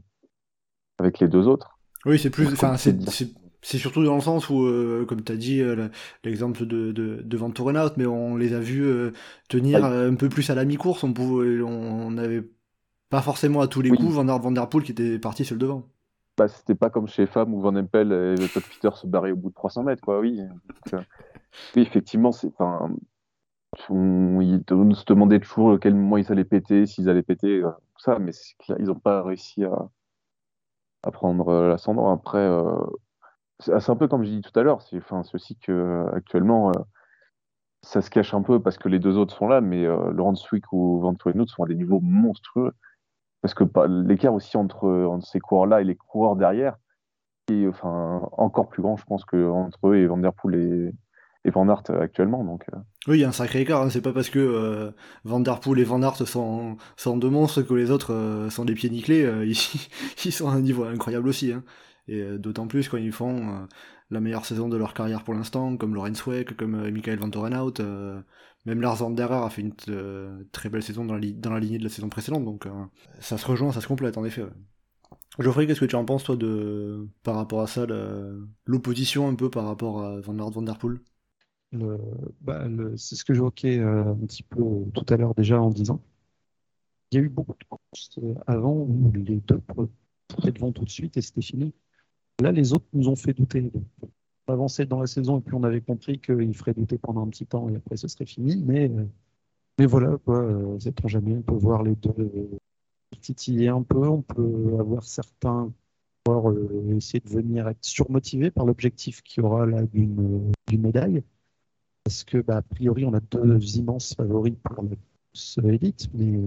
avec 1.00 1.19
les 1.19 1.27
deux 1.27 1.47
autres. 1.47 1.77
Oui, 2.06 2.19
c'est 2.19 2.30
plus, 2.30 2.47
enfin, 2.47 2.75
c'est 2.77 3.77
surtout 3.77 4.03
dans 4.03 4.15
le 4.15 4.21
sens 4.21 4.50
où, 4.50 4.63
euh, 4.63 5.06
comme 5.06 5.23
tu 5.23 5.31
as 5.31 5.35
dit, 5.35 5.62
euh, 5.62 5.89
l'exemple 6.23 6.65
de, 6.65 6.91
de, 6.91 7.21
de 7.21 7.97
mais 7.97 8.06
on 8.06 8.38
les 8.38 8.53
a 8.53 8.59
vus 8.59 8.85
euh, 8.85 9.12
tenir 9.50 9.83
un 9.83 10.15
peu 10.15 10.30
plus 10.30 10.50
à 10.50 10.56
la 10.56 10.63
mi-course. 10.63 11.03
On 11.03 11.12
pouvait, 11.13 11.62
on 11.62 12.12
n'avait 12.12 12.44
pas 13.09 13.21
forcément 13.21 13.62
à 13.62 13.68
tous 13.68 13.81
les 13.81 13.89
coups 13.89 14.13
Van, 14.13 14.25
Van 14.39 14.51
Der 14.51 14.69
Poel 14.69 14.83
qui 14.83 14.92
était 14.92 15.19
parti 15.19 15.45
seul 15.45 15.57
devant. 15.57 15.83
Bah, 16.38 16.48
c'était 16.48 16.75
pas 16.75 16.89
comme 16.89 17.07
chez 17.07 17.25
Femme 17.25 17.54
où 17.54 17.62
Van 17.62 17.75
Empel 17.75 18.12
et 18.12 18.48
Todd 18.50 18.63
Peter 18.63 18.95
se 18.95 19.07
barraient 19.07 19.31
au 19.31 19.36
bout 19.36 19.50
de 19.50 19.56
300 19.56 19.83
mètres, 19.83 20.04
quoi. 20.04 20.19
Oui, 20.19 20.39
oui 20.94 21.81
effectivement, 21.81 22.31
c'est, 22.31 22.51
ils 23.89 24.63
se 24.95 25.06
demandaient 25.06 25.39
toujours 25.39 25.80
quel 25.80 25.95
moment 25.95 26.18
ils 26.18 26.31
allaient 26.31 26.45
péter, 26.45 26.86
s'ils 26.86 27.09
allaient 27.09 27.24
péter, 27.24 27.63
euh, 27.63 27.69
tout 27.95 28.01
ça, 28.01 28.19
mais 28.19 28.31
ils 28.80 28.86
n'ont 28.86 28.95
pas 28.95 29.24
réussi 29.24 29.63
à, 29.63 29.89
à 31.04 31.12
prendre 31.12 31.50
euh, 31.50 31.69
l'ascendant. 31.69 32.12
Après, 32.12 32.38
euh, 32.38 32.86
c'est 33.59 33.89
un 33.89 33.95
peu 33.95 34.07
comme 34.07 34.24
j'ai 34.24 34.36
dit 34.36 34.42
tout 34.42 34.57
à 34.59 34.63
l'heure, 34.63 34.81
c'est 34.81 34.98
enfin, 34.98 35.24
aussi 35.33 35.57
que 35.57 36.06
actuellement 36.13 36.71
ça 37.81 38.01
se 38.01 38.12
cache 38.12 38.36
un 38.36 38.44
peu 38.44 38.62
parce 38.62 38.77
que 38.77 38.88
les 38.88 39.00
deux 39.00 39.18
autres 39.18 39.36
sont 39.36 39.48
là, 39.48 39.62
mais 39.62 39.83
Laurent 39.86 40.36
Swick 40.36 40.71
ou 40.71 41.00
Van 41.00 41.15
sont 41.48 41.63
à 41.63 41.68
des 41.68 41.74
niveaux 41.74 42.00
monstrueux. 42.00 42.74
Parce 43.41 43.53
que 43.53 43.63
l'écart 44.07 44.33
aussi 44.33 44.57
entre, 44.57 45.19
ces 45.23 45.39
coureurs-là 45.39 45.81
et 45.81 45.83
les 45.83 45.95
coureurs 45.95 46.35
derrière 46.35 46.77
est 47.49 47.67
enfin, 47.67 48.27
encore 48.33 48.67
plus 48.67 48.81
grand, 48.81 48.97
je 48.97 49.05
pense, 49.05 49.23
qu'entre 49.25 49.87
eux 49.87 49.97
et 49.97 50.07
Van 50.07 50.17
Der 50.17 50.33
Poel 50.33 50.91
et, 51.45 51.49
Van 51.51 51.69
Aert 51.69 51.83
actuellement. 52.01 52.43
Donc, 52.43 52.65
euh. 52.73 52.77
Oui, 53.07 53.19
il 53.19 53.21
y 53.21 53.23
a 53.23 53.29
un 53.29 53.31
sacré 53.31 53.61
écart. 53.61 53.81
Hein. 53.81 53.89
C'est 53.89 54.01
pas 54.01 54.11
parce 54.11 54.29
que 54.29 54.39
euh, 54.39 54.91
Van 55.23 55.39
Der 55.39 55.61
Poel 55.61 55.79
et 55.79 55.85
Van 55.85 56.01
Aert 56.01 56.27
sont, 56.27 56.75
deux 57.15 57.29
monstres 57.29 57.61
que 57.61 57.73
les 57.73 57.89
autres 57.89 58.13
euh, 58.13 58.49
sont 58.49 58.65
des 58.65 58.73
pieds 58.73 58.89
nickelés. 58.89 59.23
Ils, 59.45 59.56
ils, 60.25 60.31
sont 60.31 60.49
à 60.49 60.53
un 60.53 60.61
niveau 60.61 60.83
incroyable 60.83 61.29
aussi. 61.29 61.53
Hein. 61.53 61.63
Et 62.09 62.37
d'autant 62.37 62.67
plus 62.67 62.89
quand 62.89 62.97
ils 62.97 63.11
font 63.11 63.67
la 64.11 64.21
meilleure 64.21 64.45
saison 64.45 64.69
de 64.69 64.77
leur 64.77 64.94
carrière 64.94 65.25
pour 65.25 65.33
l'instant, 65.33 65.75
comme 65.75 65.94
Lorenz 65.94 66.25
Weck, 66.25 66.56
comme 66.56 66.89
Michael 66.89 67.19
Van 67.19 67.29
Torenhout. 67.29 67.73
Même 68.68 68.81
Lars 68.81 69.02
a 69.02 69.50
fait 69.50 69.62
une 69.62 69.74
très 70.52 70.69
belle 70.69 70.83
saison 70.83 71.06
dans 71.06 71.16
la, 71.16 71.59
lignée 71.59 71.78
de 71.78 71.83
la 71.83 71.90
saison 71.90 72.09
précédente. 72.09 72.44
Donc 72.44 72.68
ça 73.19 73.38
se 73.38 73.45
rejoint, 73.45 73.71
ça 73.71 73.81
se 73.81 73.88
complète 73.88 74.18
en 74.18 74.26
effet. 74.26 74.44
Geoffrey, 75.40 75.68
qu'est-ce 75.68 75.80
que 75.80 75.86
tu 75.86 75.95
en 75.95 76.04
penses 76.04 76.26
toi 76.26 76.36
de 76.36 77.07
par 77.24 77.36
rapport 77.36 77.62
à 77.62 77.68
ça, 77.68 77.88
l'opposition 78.66 79.28
un 79.30 79.36
peu 79.36 79.50
par 79.50 79.66
rapport 79.66 80.04
à 80.04 80.19
Van 80.19 80.62
Der 80.62 80.78
Poel? 80.78 81.00
Bah, 82.42 82.68
c'est 82.95 83.16
ce 83.16 83.26
que 83.26 83.33
j'évoquais 83.33 83.80
euh, 83.80 84.12
un 84.12 84.16
petit 84.26 84.44
peu 84.44 84.62
tout 84.94 85.06
à 85.09 85.18
l'heure 85.18 85.36
déjà 85.36 85.62
en 85.62 85.69
disant. 85.69 86.02
Il 87.12 87.18
y 87.18 87.21
a 87.21 87.24
eu 87.24 87.30
beaucoup 87.30 87.54
de 87.54 87.66
courses 87.66 88.18
euh, 88.19 88.33
avant 88.47 88.74
où 88.74 89.12
les 89.14 89.21
deux 89.21 89.36
étaient 89.36 90.52
devant 90.52 90.71
tout 90.71 90.86
de 90.86 90.90
suite 90.90 91.18
et 91.18 91.21
c'était 91.21 91.42
fini. 91.42 91.74
Là, 92.42 92.52
les 92.52 92.74
autres 92.74 92.86
nous 92.94 93.09
ont 93.09 93.16
fait 93.16 93.33
douter. 93.33 93.71
Avançait 94.47 94.85
dans 94.85 94.99
la 94.99 95.07
saison 95.07 95.39
et 95.39 95.42
puis 95.42 95.56
on 95.56 95.63
avait 95.63 95.81
compris 95.81 96.19
qu'il 96.19 96.56
ferait 96.56 96.73
douter 96.73 96.97
pendant 96.97 97.23
un 97.23 97.27
petit 97.27 97.45
temps 97.45 97.69
et 97.69 97.75
après 97.75 97.97
ce 97.97 98.07
serait 98.07 98.25
fini. 98.25 98.63
Mais, 98.66 98.89
euh, 98.89 99.06
mais 99.80 99.85
voilà, 99.85 100.18
quoi, 100.25 100.47
sait-on 100.80 101.07
jamais, 101.07 101.35
on 101.37 101.42
peut 101.42 101.56
voir 101.56 101.83
les 101.83 101.95
deux 101.95 102.31
titiller 103.21 103.69
un 103.69 103.83
peu, 103.83 104.07
on 104.07 104.21
peut 104.21 104.77
avoir 104.80 105.04
certains 105.04 105.71
essayer 106.95 107.21
de 107.21 107.30
venir 107.30 107.68
être 107.69 107.83
surmotivés 107.85 108.51
par 108.51 108.66
l'objectif 108.66 109.21
qu'il 109.21 109.44
y 109.44 109.45
aura 109.45 109.66
là 109.66 109.83
d'une 109.83 110.51
médaille 110.73 111.23
parce 112.04 112.23
que, 112.23 112.37
bah, 112.37 112.57
a 112.57 112.61
priori, 112.61 113.04
on 113.04 113.13
a 113.13 113.19
deux 113.19 113.77
immenses 113.77 114.16
favoris 114.16 114.56
pour 114.63 114.81
la 114.83 114.95
course 115.33 115.59
élite, 115.61 116.09
mais, 116.13 116.39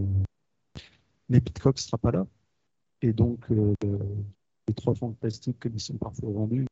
mais 1.28 1.40
Pitcock 1.42 1.76
ne 1.76 1.80
sera 1.80 1.98
pas 1.98 2.12
là. 2.12 2.26
Et 3.02 3.12
donc, 3.12 3.40
euh, 3.50 3.74
les 4.66 4.74
trois 4.74 4.94
de 4.94 5.14
plastique 5.20 5.70
qui 5.70 5.78
sont 5.78 5.98
parfois 5.98 6.30
vendus 6.30 6.64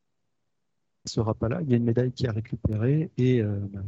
sera 1.05 1.33
pas 1.33 1.49
là. 1.49 1.61
Il 1.61 1.69
y 1.69 1.73
a 1.73 1.77
une 1.77 1.83
médaille 1.83 2.11
qui 2.11 2.27
a 2.27 2.31
récupéré 2.31 3.11
et 3.17 3.41
euh, 3.41 3.57
bah, 3.71 3.81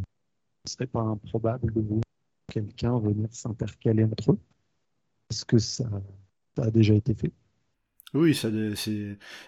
ce 0.65 0.72
ne 0.72 0.75
serait 0.75 0.88
pas 0.88 1.01
improbable 1.01 1.74
de 1.74 1.82
voir 1.82 2.01
quelqu'un 2.48 3.00
venir 3.00 3.27
s'intercaler 3.32 4.03
entre 4.03 4.34
eux. 4.34 4.39
Est-ce 5.30 5.46
que 5.46 5.58
ça, 5.58 5.86
a 6.58 6.72
déjà 6.72 6.94
été 6.94 7.13
fait? 7.13 7.32
Oui, 8.13 8.36
ça 8.36 8.50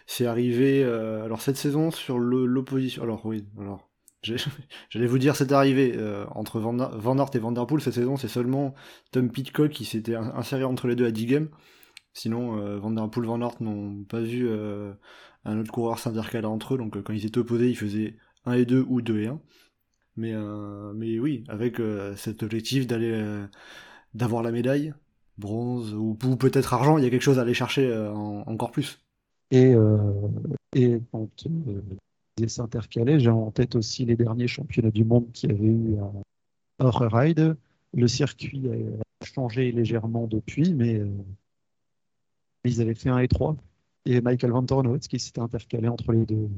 c'est 0.08 0.25
arrivé. 0.25 0.84
Euh, 0.84 1.25
alors 1.25 1.41
cette 1.41 1.58
saison 1.58 1.91
sur 1.91 2.17
l'opposition. 2.20 3.03
Alors 3.03 3.25
oui, 3.25 3.46
alors 3.60 3.89
J'allais 4.89 5.08
vous 5.08 5.17
dire, 5.17 5.36
c'est 5.36 5.51
arrivé 5.51 5.93
euh, 5.96 6.25
entre 6.32 6.60
Van, 6.60 6.74
Van 6.74 7.25
et 7.25 7.39
Van 7.39 7.51
Der 7.51 7.67
Poel 7.67 7.82
cette 7.82 7.93
saison, 7.93 8.17
c'est 8.17 8.27
seulement 8.27 8.74
Tom 9.12 9.29
Pitcock 9.29 9.72
qui 9.72 9.86
s'était 9.86 10.15
inséré 10.15 10.63
entre 10.63 10.88
les 10.88 10.96
deux 10.96 11.05
à 11.05 11.12
10 11.12 11.25
games. 11.25 11.50
Sinon, 12.13 12.58
euh, 12.60 12.79
Van 12.79 12.91
Der 12.91 13.10
Poel, 13.10 13.25
Van 13.27 13.41
Aert 13.41 13.62
n'ont 13.62 14.03
pas 14.03 14.22
vu 14.22 14.48
euh, 14.48 14.93
un 15.46 15.60
autre 15.60 15.72
coureur 15.72 16.00
s'intercaler 16.00 16.46
entre 16.48 16.75
eux. 16.75 16.77
Donc, 16.77 16.98
euh, 16.98 17.01
quand 17.01 17.13
ils 17.13 17.25
étaient 17.25 17.39
opposés, 17.39 17.70
ils 17.70 17.77
faisaient 17.77 18.17
1 18.46 18.53
et 18.53 18.65
2 18.65 18.86
ou 18.88 19.01
2 19.01 19.20
et 19.22 19.27
1. 19.27 19.41
Mais, 20.17 20.34
euh, 20.34 20.93
mais 20.93 21.20
oui, 21.20 21.43
avec 21.50 21.77
cet 22.17 22.43
objectif 22.43 22.88
d'aller 22.88 23.46
d'avoir 24.13 24.43
la 24.43 24.51
médaille, 24.51 24.93
bronze 25.38 25.93
ou, 25.96 26.15
peut-être 26.15 26.74
argent, 26.74 26.98
il 26.98 27.03
y 27.03 27.08
a 27.08 27.10
quelque 27.10 27.22
chose 27.24 27.39
à 27.39 27.43
aller 27.43 27.53
chercher 27.53 27.93
en- 27.96 28.43
encore 28.48 28.72
plus. 28.72 29.01
Et, 29.51 29.74
et 30.75 31.00
quand 31.12 31.29
ils 32.38 32.50
s'intercalaient, 32.50 33.20
j'ai 33.20 33.29
en 33.29 33.51
tête 33.51 33.75
aussi 33.75 34.05
les 34.05 34.15
derniers 34.15 34.48
championnats 34.48 34.91
du 34.91 35.03
monde 35.05 35.32
qu'il 35.32 35.51
y 35.51 35.53
avait 35.55 35.65
eu 35.65 35.96
à 36.79 36.89
Ride. 36.91 37.58
Le 37.93 38.08
circuit 38.08 38.63
a 39.22 39.25
changé 39.25 39.72
légèrement 39.72 40.27
depuis, 40.27 40.74
mais 40.74 41.01
ils 42.65 42.82
avaient 42.82 42.96
fait 42.96 43.10
un 43.10 43.20
et 43.20 43.27
3. 43.27 43.55
Et 44.05 44.20
Michael 44.22 44.51
Van 44.51 44.63
Tornhout 44.63 45.00
qui 45.00 45.20
s'était 45.20 45.39
intercalé 45.41 45.88
entre 45.88 46.12
les 46.12 46.25
deux 46.25 46.50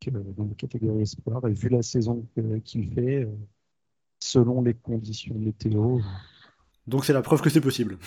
que- 0.00 0.10
dans 0.10 0.44
la 0.44 0.54
catégorie 0.54 1.02
espoir. 1.02 1.46
Et 1.48 1.52
vu 1.52 1.68
la 1.68 1.82
saison 1.82 2.26
qu'il 2.64 2.92
fait, 2.92 3.24
euh, 3.24 3.30
selon 4.20 4.62
les 4.62 4.74
conditions 4.74 5.34
météo, 5.34 5.98
Donc 6.86 7.04
c'est 7.04 7.12
la 7.12 7.22
preuve 7.22 7.40
que 7.42 7.50
c'est 7.50 7.60
possible. 7.60 7.98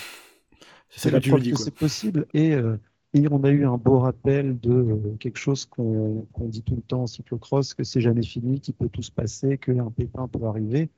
C'est 0.90 1.10
que 1.10 1.16
la 1.16 1.22
preuve 1.22 1.42
dis, 1.42 1.52
que 1.52 1.58
c'est 1.60 1.72
possible. 1.74 2.26
Et, 2.34 2.54
euh, 2.54 2.78
et 3.14 3.28
on 3.30 3.44
a 3.44 3.50
eu 3.50 3.66
un 3.66 3.78
beau 3.78 4.00
rappel 4.00 4.60
de 4.60 4.72
euh, 4.72 5.16
quelque 5.20 5.38
chose 5.40 5.66
qu'on 5.66 6.26
dit 6.40 6.62
tout 6.62 6.76
le 6.76 6.82
temps 6.82 7.04
en 7.04 7.08
cyclocross, 7.08 7.74
que 7.74 7.84
c'est 7.84 8.02
jamais 8.02 8.24
fini, 8.24 8.60
qu'il 8.60 8.74
peut 8.74 8.90
tout 8.90 9.02
se 9.04 9.12
passer, 9.12 9.58
qu'un 9.58 9.92
pépin 9.92 10.28
peut 10.28 10.44
arriver. 10.46 10.90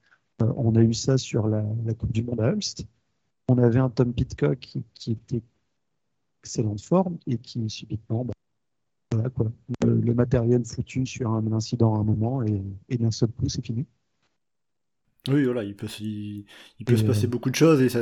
Euh, 0.42 0.52
on 0.58 0.76
a 0.76 0.82
eu 0.84 0.94
ça 0.94 1.18
sur 1.18 1.48
la, 1.48 1.64
la 1.86 1.94
Coupe 1.96 2.12
du 2.12 2.24
Monde 2.24 2.42
à 2.42 2.52
Ulst. 2.52 2.86
On 3.48 3.58
avait 3.58 3.80
un 3.80 3.90
Tom 3.90 4.14
Pitcock 4.14 4.60
qui, 4.60 4.84
qui 4.94 5.12
était 5.14 5.42
excellente 6.48 6.82
forme 6.82 7.18
et 7.27 7.38
qui 7.38 7.70
subitement, 7.70 8.25
bah, 8.25 8.34
voilà 9.12 9.30
quoi, 9.30 9.51
le, 9.86 10.00
le 10.00 10.13
matériel 10.13 10.66
foutu 10.66 11.06
sur 11.06 11.30
un 11.32 11.51
incident 11.51 11.96
à 11.96 12.00
un 12.00 12.04
moment 12.04 12.42
et, 12.44 12.63
et 12.89 12.98
d'un 12.98 13.12
seul 13.12 13.30
coup 13.30 13.50
c'est 13.50 13.66
fini. 13.66 13.86
Oui, 15.27 15.44
voilà, 15.44 15.63
il 15.63 15.75
peut, 15.75 15.88
se- 15.88 16.01
il, 16.04 16.46
il 16.80 16.86
peut 16.86 16.94
Et, 16.94 16.98
se 16.98 17.04
passer 17.04 17.25
euh, 17.25 17.30
beaucoup 17.30 17.50
de 17.50 17.56
choses 17.56 17.82
et 17.82 17.89
ça, 17.89 18.00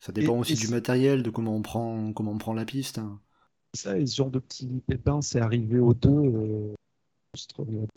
ça 0.00 0.10
dépend 0.12 0.34
et- 0.36 0.38
aussi 0.40 0.54
du 0.56 0.68
matériel, 0.68 1.22
de 1.22 1.30
comment 1.30 1.54
on 1.54 1.62
prend, 1.62 2.12
comment 2.12 2.32
on 2.32 2.38
prend 2.38 2.52
la 2.54 2.64
piste. 2.64 2.98
hein. 2.98 3.20
Ça, 3.74 3.96
et 3.98 4.06
ce 4.06 4.16
genre 4.16 4.30
de 4.30 4.38
petits 4.40 4.82
pépins, 4.86 5.22
c'est 5.22 5.40
arrivé 5.40 5.78
aux 5.78 5.94
deux, 5.94 6.10
euh, 6.10 6.74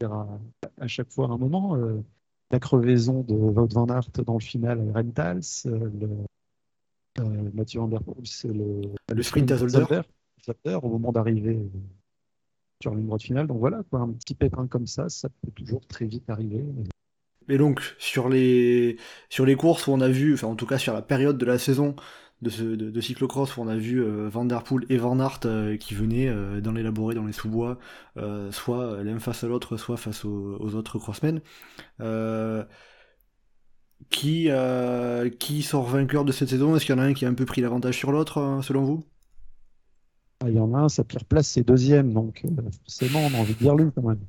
à, 0.04 0.40
à 0.80 0.88
chaque 0.88 1.12
fois 1.12 1.28
à 1.28 1.32
un 1.32 1.38
moment. 1.38 1.76
euh, 1.76 2.02
la 2.52 2.60
crevaison 2.60 3.22
de 3.24 3.34
Wout 3.34 3.74
van 3.74 3.88
Aert 3.88 4.12
dans 4.24 4.36
le 4.36 4.40
final 4.40 4.80
à 4.94 5.00
Rentals, 5.02 5.42
euh, 5.66 5.90
le, 6.00 6.10
euh, 7.20 7.50
Mathieu 7.54 7.80
Van 7.80 7.88
Der 7.88 8.02
Poel, 8.02 8.26
c'est 8.26 8.54
le, 8.54 8.82
Le 9.14 9.24
sprint 9.24 9.52
à 9.52 9.58
Zolder. 9.58 10.02
Zolder, 10.44 10.80
au 10.82 10.90
moment 10.90 11.12
d'arriver 11.12 11.56
euh, 11.56 11.80
sur 12.82 12.94
ligne 12.94 13.08
droite 13.08 13.24
finale. 13.24 13.48
Donc 13.48 13.60
voilà, 13.60 13.84
quoi, 13.90 14.02
un 14.02 14.12
petit 14.12 14.36
pépin 14.36 14.68
comme 14.68 14.88
ça, 14.88 15.10
ça 15.10 15.30
peut 15.30 15.52
toujours 15.52 15.86
très 15.88 16.06
vite 16.06 16.30
arriver. 16.30 16.64
Et 17.48 17.58
donc, 17.58 17.96
sur 18.00 18.28
les, 18.28 18.98
sur 19.30 19.46
les 19.46 19.56
courses 19.56 19.88
où 19.88 19.92
on 19.92 20.02
a 20.02 20.10
vu, 20.10 20.34
enfin 20.34 20.48
en 20.48 20.56
tout 20.56 20.66
cas 20.66 20.78
sur 20.78 20.94
la 20.94 21.02
période 21.02 21.38
de 21.38 21.46
la 21.46 21.60
saison 21.60 21.96
de, 22.42 22.50
ce, 22.50 22.64
de, 22.64 22.90
de 22.90 23.02
cyclocross 23.02 23.58
où 23.58 23.62
on 23.62 23.68
a 23.68 23.76
vu 23.76 24.04
euh, 24.04 24.30
Van 24.30 24.46
Der 24.46 24.64
Poel 24.64 24.86
et 24.90 24.98
Van 24.98 25.20
Aert 25.20 25.42
euh, 25.46 25.78
qui 25.78 25.94
venaient 25.94 26.28
euh, 26.28 26.62
dans 26.62 26.72
l'élaboré, 26.72 27.16
dans 27.16 27.26
les 27.26 27.34
sous-bois, 27.34 27.78
soit 28.52 29.04
l'un 29.04 29.20
face 29.20 29.44
à 29.44 29.48
l'autre, 29.48 29.78
soit 29.78 29.98
face 29.98 30.26
aux, 30.26 30.58
aux 30.60 30.76
autres 30.76 31.00
crossmen, 31.00 31.42
qui, 34.10 34.48
euh, 34.50 35.30
qui 35.30 35.64
sort 35.64 35.86
vainqueur 35.88 36.26
de 36.26 36.32
cette 36.32 36.50
saison? 36.50 36.76
Est-ce 36.76 36.86
qu'il 36.86 36.96
y 36.96 37.00
en 37.00 37.02
a 37.02 37.06
un 37.06 37.14
qui 37.14 37.26
a 37.26 37.30
un 37.30 37.34
peu 37.34 37.46
pris 37.46 37.62
l'avantage 37.62 37.98
sur 37.98 38.12
l'autre, 38.12 38.40
euh, 38.40 38.62
selon 38.62 38.84
vous? 38.86 39.06
Ah, 40.42 40.50
Il 40.50 40.56
y 40.56 40.60
en 40.60 40.74
a 40.74 40.80
un, 40.80 40.90
sa 40.90 41.04
pire 41.04 41.26
place, 41.26 41.48
c'est 41.48 41.64
deuxième, 41.64 42.14
donc 42.14 42.42
euh, 42.46 42.50
forcément, 42.84 43.20
on 43.26 43.34
a 43.34 43.38
envie 43.38 43.54
de 43.54 43.60
dire 43.60 43.76
lui 43.76 43.92
quand 43.94 44.04
même. 44.04 44.20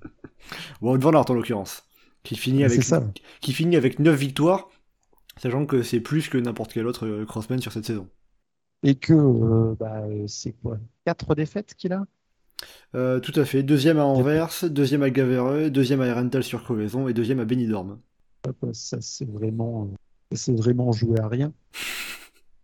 Wout 0.80 0.98
Van 1.00 1.12
Aert 1.12 1.30
en 1.30 1.34
l'occurrence, 1.34 1.84
qui 2.22 2.36
finit 2.36 2.64
avec, 2.64 2.82
C'est 2.82 2.88
ça. 2.88 3.02
qui 3.40 3.52
finit 3.52 3.76
avec 3.76 3.98
9 3.98 4.18
victoires, 4.18 4.68
sachant 5.38 5.66
que 5.66 5.82
c'est 5.82 6.00
plus 6.00 6.28
que 6.28 6.38
n'importe 6.38 6.72
quel 6.72 6.86
autre 6.86 7.24
crossman 7.24 7.60
sur 7.60 7.72
cette 7.72 7.86
saison. 7.86 8.08
Et 8.82 8.94
que 8.94 9.12
euh, 9.12 9.74
bah, 9.78 10.04
c'est 10.26 10.52
quoi 10.52 10.78
Quatre 11.04 11.34
défaites 11.34 11.74
qu'il 11.74 11.92
a? 11.92 12.04
Euh, 12.94 13.20
tout 13.20 13.32
à 13.38 13.44
fait. 13.44 13.62
Deuxième 13.62 13.98
à 13.98 14.04
Anvers, 14.04 14.64
deuxième 14.70 15.02
à 15.02 15.10
Gavereux, 15.10 15.70
deuxième 15.70 16.00
à 16.00 16.06
Erental 16.06 16.42
sur 16.42 16.62
crevaison 16.64 17.08
et 17.08 17.14
deuxième 17.14 17.40
à 17.40 17.44
Benidorm. 17.44 18.00
Quoi, 18.52 18.70
Ça, 18.72 18.98
c'est 19.00 19.28
vraiment, 19.28 19.88
euh, 20.32 20.36
c'est 20.36 20.54
vraiment 20.56 20.92
joué 20.92 21.18
à 21.20 21.28
rien. 21.28 21.52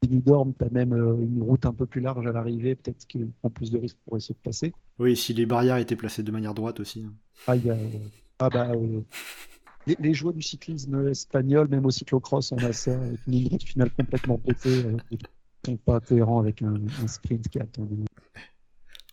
Benidorm, 0.02 0.52
tu 0.58 0.64
as 0.64 0.70
même 0.70 0.92
euh, 0.94 1.16
une 1.20 1.42
route 1.42 1.64
un 1.64 1.72
peu 1.72 1.86
plus 1.86 2.00
large 2.00 2.26
à 2.26 2.32
l'arrivée, 2.32 2.74
peut-être 2.74 3.06
qu'il 3.06 3.28
prend 3.40 3.50
plus 3.50 3.70
de 3.70 3.78
risques 3.78 3.98
pour 4.04 4.16
essayer 4.16 4.34
de 4.34 4.40
passer. 4.42 4.72
Oui, 4.98 5.16
si 5.16 5.32
les 5.32 5.46
barrières 5.46 5.76
étaient 5.76 5.94
placées 5.96 6.22
de 6.24 6.32
manière 6.32 6.54
droite 6.54 6.80
aussi. 6.80 7.04
hein. 7.06 7.12
Ah, 7.46 7.54
il 7.56 7.64
y 7.66 7.70
a, 7.70 7.74
euh, 7.74 7.88
ah 8.40 8.50
bah, 8.50 8.70
euh, 8.74 9.00
les, 9.86 9.96
les 10.00 10.12
joies 10.14 10.32
du 10.32 10.42
cyclisme 10.42 11.06
espagnol, 11.08 11.68
même 11.68 11.86
au 11.86 11.90
cyclocross, 11.90 12.50
on 12.52 12.56
a 12.58 12.72
ça, 12.72 12.92
avec 13.00 13.20
une 13.28 13.34
ligne 13.34 13.58
finale 13.60 13.90
complètement 13.92 14.38
pétée, 14.38 14.84
euh, 14.84 14.96
sont 15.64 15.76
pas 15.76 16.00
cohérents 16.00 16.40
avec 16.40 16.62
un, 16.62 16.74
un 16.74 17.06
sprint 17.06 17.46
qui 17.48 17.60
attend. 17.60 17.86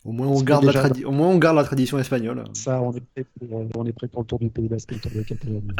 Au 0.06 0.12
moins, 0.12 0.28
on 0.28 0.42
garde, 0.42 0.64
la 0.66 0.90
déjà- 0.90 1.08
Au 1.08 1.12
moins, 1.12 1.28
on 1.28 1.38
garde 1.38 1.58
la 1.58 1.64
tradition 1.64 2.00
espagnole. 2.00 2.44
Ça, 2.54 2.82
on 2.82 2.94
est 2.94 3.02
prêt 3.02 3.26
pour, 3.40 3.66
on 3.76 3.86
est 3.86 3.94
prêt 3.94 4.08
pour 4.08 4.22
le 4.22 4.28
Tour 4.28 4.40
du 4.40 4.50
Pays 4.50 4.68
Basque 4.68 4.92
et 4.92 4.96
le 4.96 5.02
Tour 5.02 5.12
de 5.12 5.22
Catalogne. 5.22 5.72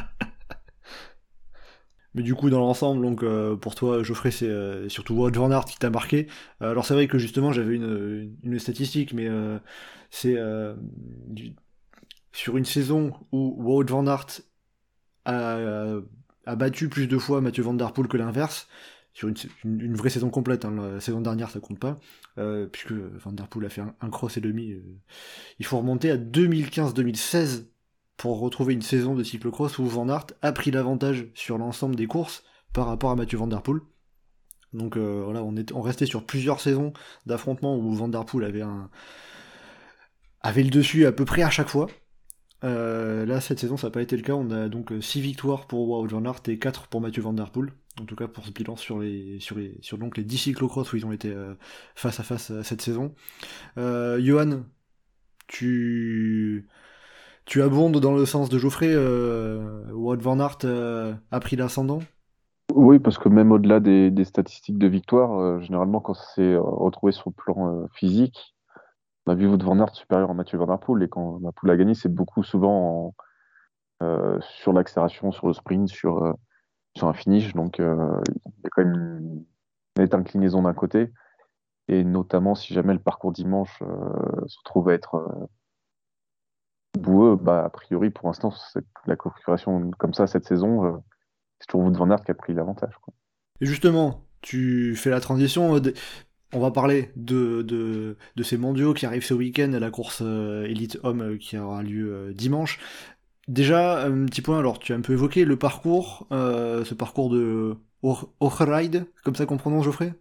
Mais 2.16 2.24
du 2.24 2.34
coup, 2.36 2.50
dans 2.50 2.60
l'ensemble, 2.60 3.02
donc 3.04 3.24
euh, 3.24 3.56
pour 3.56 3.76
toi, 3.76 4.02
Geoffrey, 4.04 4.32
c'est 4.32 4.48
euh, 4.50 4.90
surtout 4.90 5.16
van 5.16 5.52
Aert 5.52 5.66
qui 5.66 5.78
t'a 5.78 5.90
marqué. 5.90 6.28
Euh, 6.62 6.72
alors 6.72 6.86
c'est 6.86 6.94
vrai 6.96 7.08
que 7.08 7.18
justement, 7.20 7.52
j'avais 7.54 7.76
une, 7.76 8.36
une 8.44 8.60
statistique, 8.60 9.14
mais 9.14 9.28
euh, 9.28 9.60
c'est 10.10 10.36
euh, 10.38 10.76
du- 11.28 11.56
sur 12.34 12.58
une 12.58 12.66
saison 12.66 13.14
où 13.32 13.56
Wout 13.60 13.86
van 13.90 14.08
Aert 14.08 14.42
a, 15.26 15.96
a 16.46 16.56
battu 16.56 16.90
plus 16.90 17.08
de 17.08 17.18
fois 17.18 17.42
Mathieu 17.42 17.64
Van 17.64 17.74
Der 17.74 17.92
Poel 17.94 18.08
que 18.08 18.18
l'inverse. 18.18 18.68
Sur 19.14 19.28
une, 19.28 19.36
une- 19.66 19.96
vraie 19.96 20.10
saison 20.12 20.30
complète, 20.30 20.66
hein, 20.66 20.72
la 20.94 21.00
saison 21.02 21.20
dernière 21.22 21.50
ça 21.50 21.60
compte 21.60 21.80
pas, 21.80 21.98
puisque 22.72 22.92
Van 22.94 23.32
Der 23.32 23.48
Poel 23.48 23.66
a 23.66 23.70
fait 23.70 23.82
un, 23.82 24.10
cross 24.10 24.38
et 24.38 24.42
demi. 24.42 24.76
il 25.60 25.66
faut 25.66 25.78
remonter 25.78 26.12
à 26.12 26.18
2015-2016 26.18 27.66
pour 28.20 28.42
retrouver 28.42 28.74
une 28.74 28.82
saison 28.82 29.16
de 29.16 29.24
cyclocross 29.24 29.80
où 29.80 29.86
Van 29.86 30.10
Aert 30.10 30.28
a 30.42 30.52
pris 30.52 30.72
l'avantage 30.72 31.28
sur 31.36 31.58
l'ensemble 31.58 31.96
des 31.96 32.06
courses 32.06 32.44
par 32.74 32.86
rapport 32.86 33.12
à 33.12 33.16
Mathieu 33.16 33.38
Van 33.38 33.48
Der 33.48 33.62
Poel. 33.62 33.80
Donc 34.74 34.98
euh, 34.98 35.22
voilà, 35.24 35.42
on, 35.42 35.56
est, 35.56 35.72
on 35.72 35.82
restait 35.82 36.06
sur 36.06 36.26
plusieurs 36.26 36.60
saisons 36.60 36.92
d'affrontements 37.26 37.78
où 37.78 37.94
Van 37.96 38.10
Der 38.10 38.26
Poel 38.26 38.44
avait, 38.44 38.62
un, 38.62 38.90
avait 40.42 40.64
le 40.64 40.70
dessus 40.70 41.06
à 41.06 41.14
peu 41.14 41.24
près 41.24 41.44
à 41.44 41.50
chaque 41.50 41.70
fois. 41.70 41.88
Euh, 42.66 43.26
là, 43.26 43.40
cette 43.40 43.58
saison, 43.58 43.78
ça 43.78 43.88
n'a 43.88 43.92
pas 43.92 44.02
été 44.02 44.18
le 44.18 44.22
cas. 44.22 44.34
On 44.34 44.52
a 44.52 44.68
donc 44.68 44.92
6 45.00 45.22
victoires 45.22 45.66
pour 45.66 45.88
Wout 45.88 46.08
Van 46.08 46.26
Aert 46.26 46.42
et 46.50 46.60
4 46.60 46.88
pour 46.88 47.00
Mathieu 47.00 47.22
Van 47.22 47.32
Der 47.32 47.50
Poel. 47.50 47.72
En 48.02 48.06
tout 48.06 48.18
cas, 48.18 48.28
pour 48.28 48.46
ce 48.46 48.52
bilan 48.52 48.76
sur 48.76 49.00
les, 49.00 49.40
sur 49.40 49.58
les, 49.58 49.78
sur 49.82 49.98
donc 49.98 50.18
les 50.18 50.26
10 50.26 50.38
cyclocross 50.38 50.92
où 50.92 50.98
ils 50.98 51.06
ont 51.06 51.14
été 51.14 51.30
euh, 51.30 51.54
face 51.96 52.20
à 52.20 52.24
face 52.24 52.52
cette 52.64 52.82
saison. 52.82 53.16
Johan, 53.78 54.64
tu, 55.48 56.68
tu 57.50 57.64
abondes 57.64 58.00
dans 58.00 58.14
le 58.14 58.28
sens 58.28 58.48
de 58.48 58.60
Geoffrey. 58.60 58.92
Euh, 58.92 59.92
Wout 59.92 60.22
Van 60.22 60.40
Aert 60.40 60.60
euh, 60.66 61.16
a 61.32 61.40
pris 61.40 61.56
l'ascendant? 61.56 62.00
Oui, 62.76 63.00
parce 63.00 63.18
que 63.18 63.28
même 63.28 63.52
au-delà 63.52 63.80
des, 63.80 64.24
statistiques 64.24 64.78
de 64.78 64.88
victoire, 64.88 65.40
euh, 65.40 65.60
généralement, 65.60 66.00
quand 66.00 66.14
c'est 66.14 66.56
retrouvé 66.56 67.12
sur 67.12 67.32
le 67.32 67.34
plan 67.34 67.88
physique, 67.92 68.56
on 69.26 69.32
a 69.32 69.36
vu 69.36 69.48
Wout 69.48 69.64
van 69.64 69.80
Aert 69.80 69.96
supérieur 69.96 70.30
à 70.30 70.34
Mathieu 70.36 70.60
Van 70.60 70.68
Der 70.68 70.80
Poel, 70.80 71.02
et 71.02 71.10
quand 71.10 71.40
Van 71.40 71.52
Der 71.64 71.72
a 71.72 71.76
gagné, 71.76 71.96
c'est 71.96 72.14
beaucoup 72.14 72.44
souvent 72.44 73.16
en- 74.02 74.40
sur 74.42 74.72
l'accélération, 74.72 75.32
sur 75.32 75.48
le 75.48 75.54
sprint, 75.54 75.90
sur, 75.90 76.36
sur 76.96 77.08
un 77.08 77.14
finish. 77.14 77.54
Donc, 77.54 77.80
il 77.80 77.84
y 77.84 78.68
a 78.68 78.70
quand 78.72 78.86
même 78.86 78.96
une 78.96 79.46
nette 79.98 80.14
inclinaison 80.14 80.62
d'un 80.62 80.74
côté, 80.74 81.12
et 81.88 82.04
notamment 82.04 82.54
si 82.54 82.76
jamais 82.76 82.94
le 82.94 83.00
parcours 83.00 83.32
dimanche 83.32 83.82
se 84.46 84.58
trouve 84.64 84.90
à 84.90 84.94
être 84.94 85.50
boueux, 86.98 87.36
bah, 87.36 87.66
a 87.66 87.70
priori, 87.70 88.10
pour 88.10 88.28
l'instant, 88.28 88.54
la 89.06 89.16
configuration 89.16 89.92
comme 89.92 90.14
ça 90.14 90.28
cette 90.28 90.46
saison, 90.46 90.86
euh, 90.86 90.98
c'est 91.60 91.68
toujours 91.68 91.86
Wout 91.86 91.94
van 91.94 92.10
Aert 92.10 92.24
qui 92.24 92.32
a 92.32 92.36
pris 92.36 92.54
l'avantage. 92.54 92.94
Et 93.62 93.66
justement, 93.66 94.26
tu 94.42 94.96
fais 94.96 95.10
la 95.10 95.20
transition. 95.20 95.76
euh, 95.76 95.94
On 96.54 96.60
va 96.60 96.72
parler 96.72 97.12
de, 97.16 97.62
de, 97.62 98.44
ces 98.44 98.58
mondiaux 98.58 98.94
qui 98.94 99.06
arrivent 99.06 99.26
ce 99.26 99.34
week-end, 99.34 99.70
la 99.72 99.92
course 99.92 100.22
euh, 100.26 100.66
Elite 100.66 101.00
Homme 101.04 101.22
euh, 101.22 101.38
qui 101.38 101.58
aura 101.58 101.84
lieu 101.84 102.14
euh, 102.14 102.34
dimanche. 102.34 102.80
Déjà, 103.48 104.06
un 104.06 104.26
petit 104.26 104.42
point, 104.42 104.60
alors 104.60 104.80
tu 104.80 104.94
as 104.94 104.96
un 104.96 105.02
peu 105.02 105.14
évoqué 105.14 105.46
le 105.46 105.58
parcours, 105.58 106.28
euh, 106.32 106.86
ce 106.86 106.94
parcours 106.94 107.30
de 107.30 107.76
Ride, 108.04 109.06
comme 109.24 109.36
ça 109.36 109.46
qu'on 109.46 109.58
prononce 109.58 109.86
Geoffrey? 109.86 110.14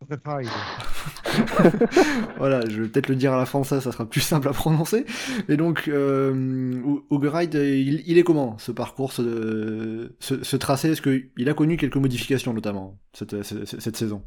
Voilà, 2.38 2.60
je 2.68 2.82
vais 2.82 2.88
peut-être 2.88 3.08
le 3.08 3.16
dire 3.16 3.32
à 3.32 3.38
la 3.38 3.46
française, 3.46 3.82
ça 3.82 3.92
sera 3.92 4.08
plus 4.08 4.20
simple 4.20 4.48
à 4.48 4.52
prononcer. 4.52 5.04
Et 5.48 5.56
donc, 5.56 5.88
euh, 5.88 6.80
Ride, 7.10 7.54
il, 7.54 8.02
il 8.06 8.18
est 8.18 8.22
comment 8.22 8.58
ce 8.58 8.72
parcours, 8.72 9.12
ce, 9.12 10.12
ce, 10.18 10.42
ce 10.42 10.56
tracé? 10.56 10.90
Est-ce 10.90 11.02
qu'il 11.02 11.48
a 11.48 11.54
connu 11.54 11.76
quelques 11.76 11.96
modifications 11.96 12.52
notamment 12.54 12.98
cette, 13.12 13.42
cette, 13.42 13.80
cette 13.80 13.96
saison? 13.96 14.22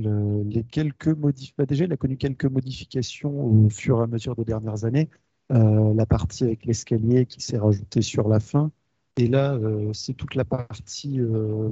Les 0.00 0.64
quelques 0.64 1.08
modif... 1.08 1.54
Bah, 1.56 1.66
déjà, 1.66 1.84
il 1.84 1.92
a 1.92 1.96
connu 1.96 2.16
quelques 2.16 2.46
modifications 2.46 3.66
au 3.66 3.70
fur 3.70 4.00
et 4.00 4.04
à 4.04 4.06
mesure 4.06 4.34
des 4.36 4.44
dernières 4.44 4.84
années. 4.84 5.10
Euh, 5.52 5.94
la 5.94 6.06
partie 6.06 6.44
avec 6.44 6.64
l'escalier 6.64 7.26
qui 7.26 7.40
s'est 7.42 7.58
rajoutée 7.58 8.02
sur 8.02 8.28
la 8.28 8.40
fin. 8.40 8.72
Et 9.16 9.28
là, 9.28 9.54
euh, 9.54 9.92
c'est 9.92 10.14
toute 10.14 10.34
la 10.34 10.44
partie 10.44 11.20
euh, 11.20 11.70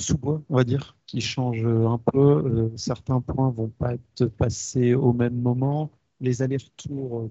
sous-bois, 0.00 0.42
on 0.48 0.56
va 0.56 0.64
dire, 0.64 0.96
qui 1.06 1.20
change 1.20 1.64
un 1.64 1.98
peu. 1.98 2.70
certains 2.76 3.20
points 3.20 3.50
vont 3.50 3.68
pas 3.68 3.94
être 3.94 4.26
passés 4.26 4.94
au 4.94 5.12
même 5.12 5.40
moment. 5.40 5.90
Les 6.20 6.42
allers-retours 6.42 7.30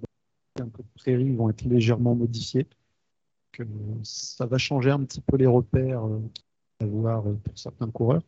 un 0.59 0.67
peu 0.67 0.83
de 0.83 0.89
prairie 0.95 1.31
vont 1.35 1.49
être 1.49 1.63
légèrement 1.63 2.15
modifiés. 2.15 2.67
ça 4.03 4.45
va 4.45 4.57
changer 4.57 4.91
un 4.91 5.03
petit 5.03 5.21
peu 5.21 5.37
les 5.37 5.47
repères 5.47 6.03
à 6.81 6.85
voir 6.85 7.23
pour 7.23 7.57
certains 7.57 7.89
coureurs 7.89 8.23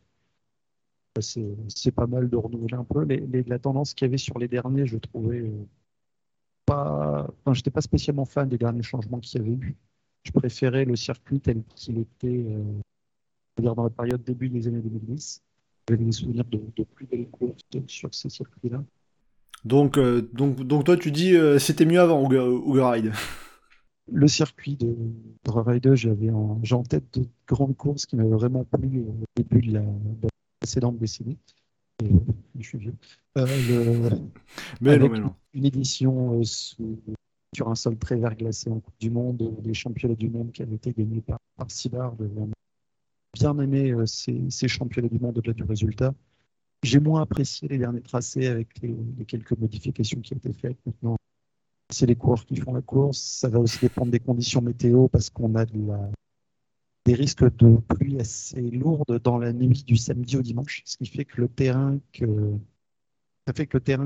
c'est 1.20 1.92
pas 1.92 2.06
mal 2.06 2.28
de 2.28 2.36
renouveler 2.36 2.74
un 2.74 2.84
peu. 2.84 3.06
la 3.46 3.58
tendance 3.58 3.94
qu'il 3.94 4.06
y 4.06 4.08
avait 4.08 4.18
sur 4.18 4.38
les 4.38 4.48
derniers, 4.48 4.86
je 4.86 4.96
trouvais 4.96 5.40
euh, 5.40 5.66
pas. 6.66 7.28
Enfin, 7.40 7.54
j'étais 7.54 7.70
pas 7.70 7.80
spécialement 7.80 8.24
fan 8.24 8.48
des 8.48 8.58
derniers 8.58 8.82
changements 8.82 9.20
qu'il 9.20 9.40
y 9.40 9.44
avait 9.44 9.54
eu. 9.54 9.76
Je 10.24 10.32
préférais 10.32 10.84
le 10.84 10.96
circuit 10.96 11.40
tel 11.40 11.62
qu'il 11.74 11.98
était 11.98 12.46
euh, 13.60 13.74
dans 13.74 13.82
la 13.82 13.90
période 13.90 14.22
début 14.22 14.48
des 14.48 14.66
années 14.68 14.80
2010. 14.80 15.42
J'avais 15.88 16.04
des 16.04 16.12
souvenirs 16.12 16.44
de, 16.44 16.84
plus 16.84 17.06
belles 17.06 17.28
courses 17.28 17.62
sur 17.86 18.14
ces 18.14 18.28
circuits-là? 18.28 18.82
Donc, 19.64 19.98
euh, 19.98 20.28
donc, 20.32 20.62
donc, 20.62 20.84
toi, 20.84 20.96
tu 20.96 21.10
dis 21.10 21.34
c'était 21.58 21.84
mieux 21.84 22.00
avant 22.00 22.24
Uber 22.24 22.82
Ride 22.82 23.12
Le 24.12 24.26
circuit 24.26 24.76
de 24.76 24.94
Ride, 25.46 25.94
j'avais 25.94 26.30
en, 26.30 26.60
en, 26.70 26.82
tête 26.82 27.18
de 27.18 27.26
grandes 27.46 27.76
courses 27.76 28.04
qui 28.04 28.16
m'avaient 28.16 28.30
vraiment 28.30 28.64
plu 28.64 29.00
au 29.00 29.14
début 29.36 29.62
de 29.66 29.74
la, 29.74 29.82
précédente 30.62 30.96
décennie. 30.96 31.38
Et, 32.02 32.08
je 32.58 32.68
suis 32.68 32.78
vieux. 32.78 32.94
Euh, 33.36 33.46
mais 34.80 34.96
non, 34.96 35.08
mais 35.08 35.18
non. 35.18 35.34
Une 35.54 35.64
édition 35.64 36.40
euh, 36.40 36.44
sur 37.54 37.68
un 37.68 37.74
sol 37.74 37.98
très 37.98 38.16
verglacé 38.16 38.70
en 38.70 38.78
Coupe 38.78 38.94
du 39.00 39.10
Monde, 39.10 39.60
des 39.60 39.74
championnats 39.74 40.14
du 40.14 40.28
monde 40.28 40.52
qui 40.52 40.62
avaient 40.62 40.76
été 40.76 40.92
gagnés 40.92 41.20
par, 41.20 41.38
par 41.56 41.70
Sibard. 41.70 42.14
Bien 43.34 43.58
aimé 43.58 43.92
euh, 43.92 44.06
ces, 44.06 44.50
ces, 44.50 44.68
championnats 44.68 45.08
du 45.08 45.18
monde 45.18 45.38
au-delà 45.38 45.54
du 45.54 45.64
résultat. 45.64 46.14
J'ai 46.82 47.00
moins 47.00 47.22
apprécié 47.22 47.68
les 47.68 47.78
derniers 47.78 48.02
tracés 48.02 48.46
avec 48.46 48.68
les, 48.82 49.24
quelques 49.26 49.56
modifications 49.56 50.20
qui 50.20 50.34
ont 50.34 50.36
été 50.36 50.52
faites. 50.52 50.78
Maintenant, 50.84 51.16
c'est 51.90 52.06
les 52.06 52.16
coureurs 52.16 52.44
qui 52.44 52.56
font 52.56 52.74
la 52.74 52.82
course. 52.82 53.18
Ça 53.18 53.48
va 53.48 53.60
aussi 53.60 53.78
dépendre 53.78 54.10
des 54.10 54.20
conditions 54.20 54.60
météo 54.60 55.08
parce 55.08 55.30
qu'on 55.30 55.54
a 55.54 55.64
des 55.64 57.14
risques 57.14 57.44
de 57.56 57.76
pluie 57.76 58.20
assez 58.20 58.60
lourdes 58.60 59.20
dans 59.22 59.38
la 59.38 59.52
nuit 59.52 59.84
du 59.84 59.96
samedi 59.96 60.36
au 60.36 60.42
dimanche, 60.42 60.82
ce 60.84 60.96
qui 60.96 61.06
fait 61.06 61.24
que 61.24 61.40
le 61.40 61.48
terrain 61.48 61.98
que 62.12 62.26
ça 63.46 63.52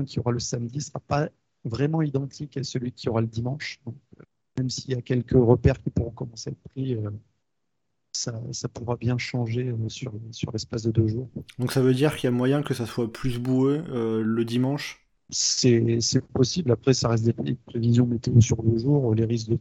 qui 0.05 0.19
aura 0.19 0.31
le 0.31 0.39
samedi 0.39 0.77
ne 0.77 0.81
sera 0.81 0.99
pas 0.99 1.29
vraiment 1.63 2.01
identique 2.01 2.57
à 2.57 2.63
celui 2.63 2.91
qui 2.91 3.09
aura 3.09 3.21
le 3.21 3.27
dimanche. 3.27 3.79
Euh, 3.87 3.91
même 4.57 4.69
s'il 4.69 4.91
y 4.91 4.95
a 4.95 5.01
quelques 5.01 5.31
repères 5.31 5.81
qui 5.81 5.91
pourront 5.91 6.11
commencer 6.11 6.49
à 6.49 6.53
être 6.53 6.69
pris, 6.71 6.95
euh, 6.95 7.11
ça, 8.17 8.41
ça, 8.51 8.67
pourra 8.67 8.95
bien 8.95 9.17
changer 9.17 9.69
euh, 9.69 9.89
sur, 9.89 10.13
sur 10.31 10.51
l'espace 10.51 10.83
de 10.83 10.91
deux 10.91 11.07
jours. 11.07 11.29
Donc 11.59 11.71
ça 11.71 11.81
veut 11.81 11.93
dire 11.93 12.15
qu'il 12.15 12.25
y 12.25 12.27
a 12.27 12.31
moyen 12.31 12.61
que 12.63 12.73
ça 12.73 12.85
soit 12.85 13.11
plus 13.11 13.39
boueux 13.39 13.83
le 14.23 14.45
dimanche? 14.45 15.07
C'est 15.29 15.99
possible. 16.33 16.71
Après, 16.71 16.93
ça 16.93 17.09
reste 17.09 17.25
des 17.25 17.55
prévisions 17.55 18.05
météo 18.05 18.39
sur 18.39 18.63
deux 18.63 18.77
jours. 18.77 19.13
Les 19.13 19.25
risques 19.25 19.49
de, 19.49 19.59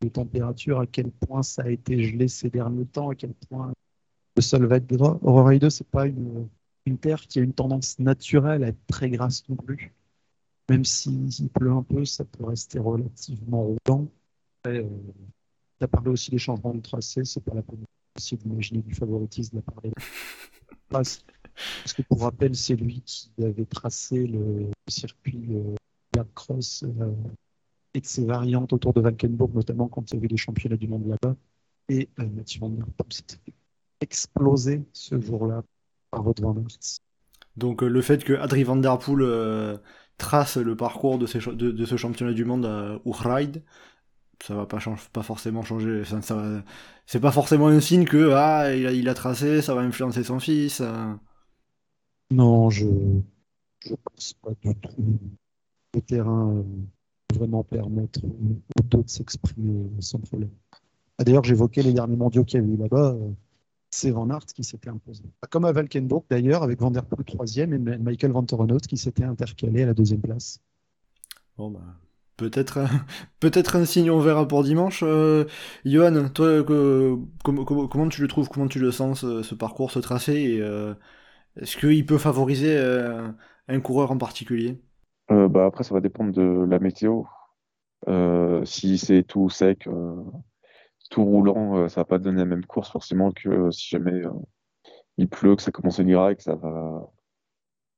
les 0.00 0.10
températures, 0.10 0.80
à 0.80 0.86
quel 0.86 1.10
point 1.10 1.42
ça 1.42 1.62
a 1.62 1.68
été 1.68 2.02
gelé 2.02 2.28
ces 2.28 2.50
derniers 2.50 2.86
temps, 2.86 3.10
à 3.10 3.14
quel 3.14 3.34
point 3.48 3.72
le 4.36 4.42
sol 4.42 4.66
va 4.66 4.76
être 4.76 4.86
gras. 4.86 5.18
Aurora 5.22 5.56
2, 5.58 5.70
c'est 5.70 5.88
pas 5.88 6.06
une, 6.06 6.48
une, 6.86 6.98
terre 6.98 7.26
qui 7.26 7.40
a 7.40 7.42
une 7.42 7.52
tendance 7.52 7.98
naturelle 7.98 8.64
à 8.64 8.68
être 8.68 8.86
très 8.86 9.10
grasse 9.10 9.48
non 9.48 9.56
plus. 9.56 9.92
Même 10.68 10.84
s'il 10.84 11.48
pleut 11.48 11.72
un 11.72 11.82
peu, 11.82 12.04
ça 12.04 12.24
peut 12.24 12.44
rester 12.44 12.78
relativement 12.78 13.62
roulant. 13.62 14.08
Après, 14.62 14.78
euh, 14.78 14.88
tu 15.78 15.84
as 15.84 15.88
parlé 15.88 16.10
aussi 16.10 16.30
des 16.30 16.38
changements 16.38 16.74
de 16.74 16.80
tracé, 16.80 17.24
c'est 17.24 17.42
pas 17.42 17.54
la 17.54 17.62
peine 17.62 17.84
aussi 18.16 18.36
d'imaginer 18.36 18.82
du 18.82 18.94
favoritisme 18.94 19.56
de 19.56 19.62
la 19.66 19.72
part 19.72 19.82
des 19.82 19.92
Parce 20.88 21.92
que 21.94 22.02
pour 22.02 22.22
rappel, 22.22 22.54
c'est 22.54 22.76
lui 22.76 23.02
qui 23.04 23.30
avait 23.42 23.64
tracé 23.64 24.26
le 24.26 24.70
circuit 24.88 25.46
euh, 25.50 25.74
Black 26.12 26.32
Cross 26.34 26.84
euh, 26.84 27.12
et 27.94 28.00
de 28.00 28.06
ses 28.06 28.24
variantes 28.24 28.72
autour 28.72 28.92
de 28.92 29.00
Valkenburg, 29.00 29.54
notamment 29.54 29.88
quand 29.88 30.10
il 30.10 30.14
y 30.14 30.18
avait 30.18 30.28
les 30.28 30.36
championnats 30.36 30.76
du 30.76 30.88
monde 30.88 31.06
là-bas. 31.06 31.36
Et 31.88 32.08
euh, 32.18 32.28
Mathieu 32.28 32.60
Van 32.60 32.70
Der 32.70 32.86
Poel 32.96 33.12
s'est 33.12 33.38
explosé 34.00 34.84
ce 34.92 35.20
jour-là 35.20 35.62
par 36.10 36.22
votre 36.22 36.42
Van 36.42 36.54
Donc 37.56 37.82
euh, 37.82 37.88
le 37.88 38.02
fait 38.02 38.24
que 38.24 38.34
Adrie 38.34 38.64
Van 38.64 38.76
Der 38.76 38.98
Poel 38.98 39.80
trace 40.16 40.56
le 40.56 40.76
parcours 40.76 41.18
de, 41.18 41.26
ces, 41.26 41.38
de, 41.38 41.84
ce 41.84 41.96
championnat 41.96 42.32
du 42.32 42.44
monde 42.44 42.66
à 42.66 43.00
Urride, 43.04 43.62
ça 44.42 44.54
va 44.54 44.66
pas, 44.66 44.78
change, 44.78 45.08
pas 45.10 45.22
forcément 45.22 45.62
changer. 45.62 46.04
Ça, 46.04 46.22
ça 46.22 46.62
c'est 47.06 47.20
pas 47.20 47.32
forcément 47.32 47.68
un 47.68 47.80
signe 47.80 48.04
que 48.04 48.32
ah, 48.32 48.74
il, 48.74 48.86
a, 48.86 48.92
il 48.92 49.08
a 49.08 49.14
tracé, 49.14 49.62
ça 49.62 49.74
va 49.74 49.82
influencer 49.82 50.24
son 50.24 50.40
fils. 50.40 50.82
Non, 52.30 52.70
je 52.70 52.86
je 53.80 53.94
pense 54.04 54.34
pas 54.34 54.50
du 54.62 54.74
tout. 54.74 55.18
Le 55.94 56.00
terrain 56.02 56.64
vraiment 57.34 57.64
permettre 57.64 58.24
aux 58.24 58.82
deux 58.82 59.02
de 59.02 59.08
s'exprimer 59.08 59.90
sans 60.00 60.18
problème. 60.18 60.50
Ah, 61.18 61.24
d'ailleurs, 61.24 61.44
j'évoquais 61.44 61.82
les 61.82 61.92
derniers 61.92 62.16
mondiaux 62.16 62.44
qu'il 62.44 62.60
y 62.60 62.62
a 62.62 62.66
eu 62.66 62.76
là-bas. 62.76 63.12
Euh, 63.12 63.30
c'est 63.90 64.10
Van 64.10 64.28
Aert 64.30 64.46
qui 64.46 64.64
s'était 64.64 64.90
imposé. 64.90 65.24
Comme 65.50 65.64
à 65.64 65.72
Valkenburg 65.72 66.24
d'ailleurs, 66.28 66.62
avec 66.62 66.78
Van 66.78 66.90
der 66.90 67.04
Poel 67.04 67.24
troisième 67.24 67.72
et 67.72 67.78
Michael 67.98 68.32
Van 68.32 68.42
Torenhout 68.42 68.80
qui 68.80 68.96
s'était 68.96 69.24
intercalé 69.24 69.82
à 69.82 69.86
la 69.86 69.94
deuxième 69.94 70.20
place. 70.20 70.60
Bon 71.56 71.70
bah, 71.70 71.80
peut-être 72.38 72.80
peut-être 73.40 73.76
un 73.76 73.84
signe 73.84 74.10
on 74.10 74.20
verra 74.20 74.48
pour 74.48 74.64
dimanche. 74.64 75.02
Euh, 75.06 75.44
Johan, 75.84 76.28
toi, 76.30 76.64
comment 76.64 78.08
tu 78.08 78.22
le 78.22 78.28
trouves, 78.28 78.48
comment 78.48 78.68
tu 78.68 78.78
le 78.78 78.90
sens 78.90 79.20
ce, 79.20 79.54
parcours, 79.54 79.90
ce 79.90 79.98
tracé 79.98 80.58
euh, 80.60 80.94
Est-ce 81.60 81.76
qu'il 81.76 82.06
peut 82.06 82.18
favoriser 82.18 82.78
un 83.68 83.80
coureur 83.80 84.10
en 84.12 84.18
particulier? 84.18 84.80
Euh, 85.30 85.48
bah, 85.48 85.66
après, 85.66 85.84
ça 85.84 85.94
va 85.94 86.00
dépendre 86.00 86.32
de 86.32 86.66
la 86.68 86.78
météo. 86.78 87.24
Euh, 88.08 88.64
si 88.64 88.98
c'est 88.98 89.22
tout 89.24 89.50
sec, 89.50 89.86
euh, 89.88 90.24
tout 91.10 91.24
roulant, 91.24 91.88
ça 91.88 92.02
va 92.02 92.04
pas 92.04 92.18
donner 92.18 92.38
la 92.38 92.44
même 92.46 92.66
course 92.66 92.90
forcément 92.90 93.32
que 93.32 93.70
si 93.70 93.88
jamais 93.88 94.22
il 95.18 95.28
pleut, 95.28 95.56
que 95.56 95.62
ça 95.62 95.72
commence 95.72 96.00
à 96.00 96.04
virer, 96.04 96.36
que 96.36 96.42
ça 96.42 96.54
va 96.54 97.10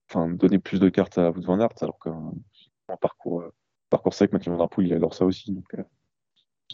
enfin, 0.08 0.28
donner 0.30 0.58
plus 0.58 0.80
de 0.80 0.88
cartes 0.88 1.18
à 1.18 1.30
Wout 1.30 1.42
van 1.42 1.60
Aert, 1.60 1.74
alors 1.82 1.98
qu'un 2.00 2.96
parcours, 3.00 3.44
parcours 3.90 4.14
sec, 4.14 4.32
Mathieu 4.32 4.52
Van 4.52 4.68
il 4.78 4.92
adore 4.92 5.14
ça 5.14 5.24
aussi. 5.24 5.52
Donc, 5.52 5.76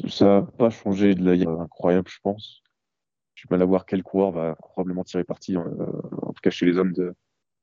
ça 0.08 0.26
va 0.26 0.42
pas 0.42 0.70
changer 0.70 1.14
de 1.14 1.24
la 1.24 1.50
incroyable, 1.62 2.08
je 2.08 2.18
pense. 2.22 2.62
J'ai 3.34 3.46
mal 3.50 3.62
à 3.62 3.64
voir 3.64 3.86
quel 3.86 4.02
coureur 4.02 4.30
va 4.32 4.54
probablement 4.56 5.04
tirer 5.04 5.24
parti, 5.24 5.56
en 5.56 5.64
tout 5.64 6.40
cas 6.42 6.50
chez 6.50 6.66
les 6.66 6.78
hommes 6.78 6.92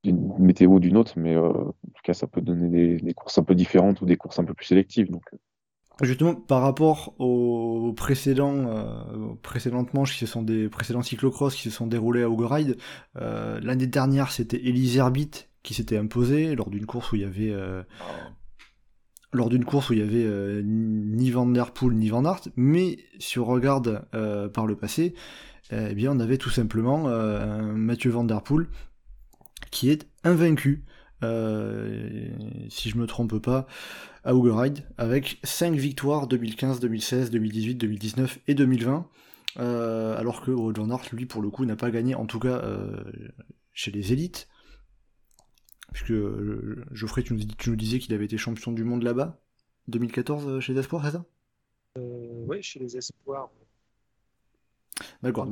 d'une 0.04 0.34
météo 0.40 0.74
ou 0.74 0.80
d'une 0.80 0.98
autre, 0.98 1.14
mais 1.18 1.36
euh, 1.36 1.50
en 1.50 1.72
tout 1.72 2.02
cas, 2.04 2.14
ça 2.14 2.28
peut 2.28 2.42
donner 2.42 2.98
des, 2.98 3.14
courses 3.14 3.38
un 3.38 3.44
peu 3.44 3.56
différentes 3.56 4.02
ou 4.02 4.06
des 4.06 4.18
courses 4.18 4.40
un 4.40 4.44
peu 4.44 4.54
plus 4.54 4.66
sélectives. 4.66 5.10
Donc. 5.10 5.24
Euh. 5.34 5.38
Justement, 6.02 6.34
par 6.34 6.62
rapport 6.62 7.14
aux 7.20 7.94
précédents, 7.94 8.66
euh, 8.68 9.36
précédentes 9.44 9.94
manches 9.94 10.14
qui 10.14 10.20
se 10.20 10.26
sont 10.26 10.42
des 10.42 10.68
précédents 10.68 11.04
cyclocross 11.04 11.56
qui 11.56 11.62
se 11.62 11.70
sont 11.70 11.86
déroulés 11.86 12.24
à 12.24 12.30
Ugeride, 12.30 12.78
euh, 13.18 13.60
l'année 13.62 13.86
dernière 13.86 14.32
c'était 14.32 14.58
Elise 14.58 14.98
Herbit 14.98 15.30
qui 15.62 15.76
s'était 15.76 15.98
imposé 15.98 16.56
lors 16.56 16.72
d'une 16.72 16.88
course 16.88 17.12
où 17.12 17.16
il 17.16 17.22
y 17.22 17.26
avait 17.26 17.54
lors 19.34 19.50
d'une 19.50 19.66
course 19.66 19.90
où 19.90 19.94
il 19.94 20.00
y 20.00 20.02
avait 20.02 20.62
ni 20.64 21.32
Van 21.32 21.46
Der 21.46 21.72
Poel 21.72 21.96
ni 21.96 22.10
Van 22.10 22.24
Aert, 22.26 22.42
mais 22.56 22.98
si 23.20 23.40
on 23.40 23.46
regarde 23.46 24.06
par 24.54 24.68
le 24.68 24.76
passé, 24.76 25.14
eh 25.72 25.96
bien 25.96 26.12
on 26.12 26.20
avait 26.20 26.38
tout 26.38 26.50
simplement 26.52 27.10
Mathieu 27.74 28.12
Van 28.12 28.24
Der 28.24 28.42
Poel 28.42 28.68
qui 29.74 29.90
est 29.90 30.08
invaincu, 30.24 30.86
euh, 31.24 32.28
si 32.70 32.90
je 32.90 32.98
me 32.98 33.08
trompe 33.08 33.40
pas, 33.40 33.66
à 34.24 34.34
Ugeride, 34.34 34.86
avec 34.98 35.40
5 35.44 35.74
victoires 35.74 36.28
2015, 36.28 36.80
2016, 36.80 37.32
2018, 37.32 37.76
2019 37.76 38.40
et 38.48 38.54
2020. 38.54 39.08
Euh, 39.60 40.18
alors 40.18 40.42
que 40.42 40.52
van 40.52 40.90
Aert, 40.90 41.10
lui, 41.12 41.26
pour 41.26 41.42
le 41.42 41.50
coup, 41.50 41.66
n'a 41.66 41.76
pas 41.76 41.92
gagné, 41.92 42.16
en 42.16 42.26
tout 42.26 42.40
cas 42.40 42.62
euh, 42.64 43.04
chez 43.74 43.92
les 43.92 44.14
élites. 44.14 44.48
Puisque 45.94 46.14
Geoffrey, 46.92 47.24
tu 47.24 47.34
nous, 47.34 47.44
tu 47.58 47.70
nous 47.70 47.76
disais 47.76 48.00
qu'il 48.00 48.14
avait 48.14 48.26
été 48.26 48.38
champion 48.38 48.72
du 48.72 48.84
monde 48.84 49.04
là-bas, 49.04 49.40
2014 49.88 50.60
chez 50.60 50.74
les 50.74 50.80
Espoirs, 50.80 51.06
c'est 51.06 51.12
ça? 51.12 51.26
Oui, 51.96 52.62
chez 52.62 52.80
les 52.80 52.98
Espoirs. 52.98 53.50
D'accord. 55.22 55.48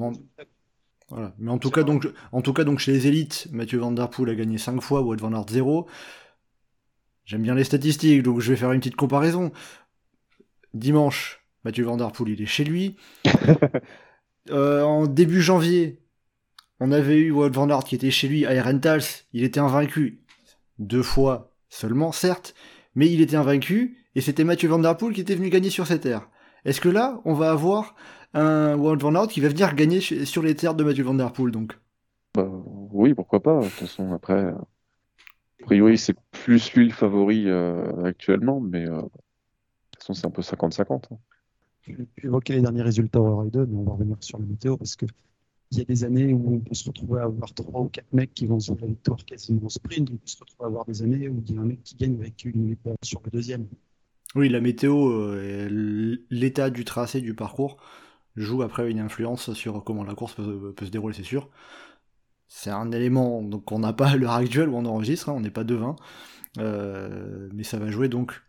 Mais 1.38 1.51
en 1.51 1.58
tout, 1.58 1.71
cas, 1.71 1.84
donc, 1.84 2.08
en 2.32 2.41
tout 2.41 2.54
cas, 2.54 2.63
donc, 2.63 2.80
chez 2.80 2.91
les 2.91 3.08
élites, 3.08 3.47
Mathieu 3.51 3.80
Van 3.80 3.91
Der 3.91 4.10
Poel 4.10 4.30
a 4.30 4.36
gagné 4.36 4.58
5 4.58 4.82
fois, 4.82 5.01
Wout 5.01 5.17
Van 5.17 5.34
Aert 5.34 5.49
0. 5.49 5.88
J'aime 7.25 7.43
bien 7.43 7.56
les 7.56 7.63
statistiques, 7.63 8.23
donc 8.23 8.39
je 8.39 8.49
vais 8.49 8.56
faire 8.56 8.71
une 8.71 8.80
petite 8.80 8.95
comparaison. 8.95 9.51
Dimanche, 10.73 11.45
Mathieu 11.63 11.84
Van 11.84 11.97
Der 11.97 12.12
Poel, 12.12 12.30
il 12.30 12.41
est 12.41 12.47
chez 12.47 12.63
lui. 12.63 12.97
Euh, 14.49 14.82
en 14.82 15.06
début 15.06 15.39
janvier, 15.39 16.01
on 16.80 16.91
avait 16.91 17.19
eu 17.19 17.30
Wout 17.30 17.51
van 17.51 17.69
Aert 17.69 17.84
qui 17.84 17.93
était 17.93 18.10
chez 18.10 18.27
lui 18.27 18.43
à 18.47 18.63
Rentals, 18.63 19.04
il 19.34 19.43
était 19.43 19.60
invaincu 19.60 20.20
deux 20.82 21.04
fois 21.04 21.52
seulement, 21.70 22.12
certes, 22.12 22.54
mais 22.96 23.10
il 23.10 23.22
était 23.22 23.38
invaincu, 23.38 23.98
et 24.15 24.22
c'était 24.22 24.44
Mathieu 24.44 24.70
Van 24.70 24.80
Der 24.80 24.98
Poel 24.98 25.13
qui 25.13 25.22
était 25.22 25.36
venu 25.36 25.50
gagner 25.50 25.70
sur 25.70 25.88
cette 25.88 26.02
terre. 26.02 26.30
Est-ce 26.65 26.82
que 26.82 26.89
là, 26.89 27.22
on 27.26 27.34
va 27.34 27.52
avoir 27.52 27.96
un 28.34 28.76
Wout 28.76 28.98
van 28.98 29.15
Aert 29.15 29.28
qui 29.28 29.41
va 29.41 29.50
venir 29.50 29.74
gagner 29.76 30.02
sur 30.02 30.41
les 30.41 30.56
terres 30.56 30.76
de 30.76 30.84
Mathieu 30.84 31.04
Van 31.04 31.13
Der 31.13 31.32
Poel, 31.32 31.52
donc? 31.52 31.78
Bah, 32.36 32.48
Oui, 32.91 33.13
pourquoi 33.13 33.41
pas, 33.41 33.60
de 33.60 33.65
toute 33.65 33.72
façon, 33.72 34.13
après... 34.13 34.54
A 35.62 35.65
priori, 35.65 35.98
c'est 35.98 36.15
plus 36.32 36.74
lui 36.74 36.88
le 36.88 36.94
favori 36.94 37.48
euh, 37.48 38.04
actuellement, 38.04 38.60
mais 38.60 38.88
euh, 38.88 38.96
de 38.96 39.02
toute 39.02 40.00
façon, 40.00 40.13
c'est 40.15 40.26
un 40.26 40.32
peu 40.32 40.41
50-50. 40.41 41.04
Hein. 41.12 41.17
Je 41.82 41.94
vais 41.94 42.08
évoquer 42.24 42.54
les 42.54 42.62
derniers 42.62 42.82
résultats 42.82 43.22
au 43.22 43.44
mais 43.44 43.76
on 43.76 43.84
va 43.84 43.94
revenir 43.94 44.17
sur 44.22 44.39
la 44.39 44.46
météo 44.46 44.78
parce 44.78 44.96
que 44.96 45.06
il 45.71 45.77
y 45.77 45.81
a 45.81 45.86
des 45.86 46.03
années 46.03 46.34
où 46.34 46.55
on 46.55 46.60
peut 46.60 46.73
se 46.73 46.86
retrouver 46.89 47.21
à 47.21 47.23
avoir 47.23 47.53
trois 47.53 47.81
ou 47.81 47.86
quatre 47.86 48.12
mecs 48.12 48.34
qui 48.34 48.45
vont 48.45 48.60
sur 48.60 48.75
la 48.81 48.88
victoire 48.88 49.23
quasiment 49.25 49.62
au 49.65 49.69
sprint. 49.69 50.10
On 50.12 50.17
peut 50.17 50.21
se 50.25 50.38
retrouver 50.38 50.65
à 50.65 50.67
avoir 50.67 50.86
des 50.86 51.01
années 51.01 51.29
où 51.29 51.41
il 51.47 51.55
y 51.55 51.57
a 51.57 51.62
un 51.62 51.65
mec 51.65 51.81
qui 51.84 51.95
gagne 51.95 52.15
avec 52.19 52.43
une 52.43 52.67
victoire 52.67 52.97
sur 53.03 53.21
le 53.23 53.31
deuxième. 53.31 53.67
Oui, 54.36 54.49
la 54.49 54.60
météo, 54.60 55.10
euh, 55.12 56.17
l'état 56.29 56.69
du 56.69 56.84
tracé 56.84 57.21
du 57.21 57.36
parcours 57.36 57.77
joue 58.36 58.63
après 58.63 58.89
une 58.91 58.99
influence 58.99 59.53
sur 59.53 59.84
comment 59.84 60.03
la 60.03 60.13
course 60.13 60.36
peut, 60.36 60.73
se 60.81 60.89
dérouler, 60.89 61.15
c'est 61.15 61.23
sûr. 61.23 61.49
C'est 62.47 62.69
un 62.69 62.91
élément 62.91 63.41
qu'on 63.62 63.79
n'a 63.79 63.93
pas 63.93 64.10
à 64.10 64.15
l'heure 64.17 64.31
actuelle 64.31 64.69
où 64.69 64.75
on 64.75 64.86
enregistre, 64.86 65.29
hein, 65.29 65.34
on 65.36 65.39
n'est 65.39 65.51
pas 65.51 65.63
devin. 65.63 65.95
Euh, 66.57 67.49
mais 67.53 67.63
ça 67.63 67.79
va 67.79 67.89
jouer 67.89 68.10
donc, 68.10 68.41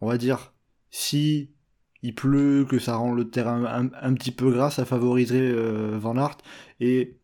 on 0.00 0.08
va 0.08 0.16
dire, 0.16 0.54
si 0.90 1.50
il 2.02 2.14
pleut, 2.14 2.64
que 2.68 2.78
ça 2.78 2.96
rend 2.96 3.12
le 3.12 3.28
terrain 3.28 3.90
un, 3.92 4.14
petit 4.14 4.30
peu 4.30 4.50
gras, 4.50 4.70
ça 4.70 4.84
favoriserait 4.84 5.38
euh, 5.40 5.98
Van 5.98 6.16
Aert. 6.16 6.38
Et 6.80 7.16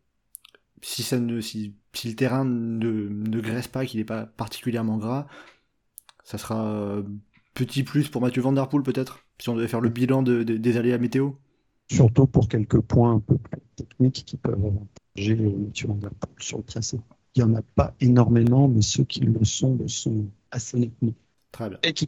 si, 0.83 1.03
ça 1.03 1.19
ne, 1.19 1.41
si, 1.41 1.75
le 2.05 2.15
terrain 2.15 2.45
ne, 2.45 3.41
graisse 3.41 3.69
pas, 3.69 3.87
qu'il 3.87 4.01
n'est 4.01 4.05
pas 4.05 4.27
particulièrement 4.27 4.99
gras, 4.99 5.27
ça 6.25 6.39
sera 6.39 6.67
euh, 6.67 7.03
petit 7.55 7.83
plus 7.85 8.09
pour 8.09 8.21
Mathieu 8.21 8.43
Van 8.43 8.53
Der 8.53 8.69
Poel 8.69 8.83
peut-être, 8.83 9.21
si 9.39 9.49
on 9.49 9.57
devait 9.57 9.69
faire 9.69 9.81
le 9.81 9.89
bilan 9.89 10.23
des 10.23 10.77
aléas 10.77 10.99
météo. 10.99 11.31
Surtout 11.91 12.27
pour 12.27 12.49
quelques 12.49 12.81
points 12.81 13.13
un 13.13 13.21
peu 13.21 13.39
plus 13.39 13.61
techniques 13.77 14.25
qui 14.27 14.37
peuvent 14.37 14.55
avantager 14.55 15.37
Mathieu 15.37 15.89
Van 15.89 15.95
Der 15.95 16.11
Poel 16.11 16.35
sur 16.39 16.59
le 16.59 16.65
tracé. 16.65 16.99
Il 17.35 17.45
n'y 17.45 17.51
en 17.51 17.55
a 17.55 17.63
pas 17.63 17.95
énormément, 18.01 18.67
mais 18.69 18.83
ceux 18.83 19.05
qui 19.05 19.21
le 19.21 19.45
sont 19.45 19.77
le 19.77 19.89
sont 19.89 20.27
assez 20.51 20.79
nettement. 20.79 21.13
Très 21.53 21.69
bien. 21.69 21.79
Et 21.83 21.93
qui 21.93 22.07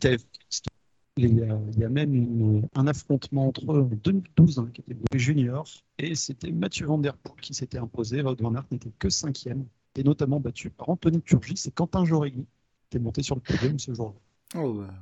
il 1.18 1.78
y 1.78 1.84
a, 1.84 1.88
même 1.88 2.62
un 2.74 2.86
affrontement 2.86 3.48
entre 3.48 3.72
eux 3.72 3.80
en 3.82 3.96
2012, 4.04 4.58
hein, 4.58 4.70
qui 4.72 4.82
était 4.82 4.96
le 5.12 5.18
junior, 5.18 5.66
et 5.98 6.14
c'était 6.14 6.52
Mathieu 6.52 6.86
Van 6.86 6.98
Der 6.98 7.16
Poel 7.16 7.40
qui 7.40 7.54
s'était 7.54 7.78
imposé. 7.78 8.22
Wout 8.22 8.36
Van 8.40 8.54
Aert 8.54 8.66
n'était 8.70 8.92
que 8.98 9.10
cinquième, 9.10 9.66
et 9.96 10.02
notamment 10.02 10.40
battu 10.40 10.70
par 10.70 10.90
Anthony 10.90 11.20
Turgis 11.22 11.64
et 11.66 11.70
Quentin 11.70 12.04
Joregui, 12.04 12.46
qui 12.90 12.96
est 12.96 13.00
monté 13.00 13.22
sur 13.22 13.34
le 13.34 13.40
podium 13.40 13.78
ce 13.78 13.92
jour-là. 13.94 14.60
Oh, 14.60 14.74
bah. 14.74 14.94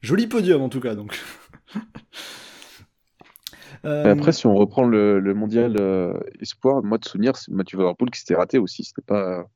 Joli 0.00 0.26
podium 0.26 0.62
en 0.62 0.68
tout 0.68 0.80
cas, 0.80 0.94
donc. 0.94 1.18
Euh, 3.84 4.12
après, 4.12 4.30
si 4.30 4.46
on 4.46 4.54
reprend 4.54 4.84
le, 4.84 5.20
mondial 5.34 5.74
euh, 5.80 6.12
espoir, 6.40 6.84
moi 6.84 6.98
de 6.98 7.04
souvenir, 7.04 7.34
c'est 7.34 7.50
Mathieu 7.50 7.78
Van 7.78 7.86
Der 7.86 7.96
Poel 7.96 8.10
qui 8.10 8.20
s'était 8.20 8.36
raté 8.36 8.58
aussi. 8.58 8.84
C'était 8.84 9.02
pas 9.02 9.48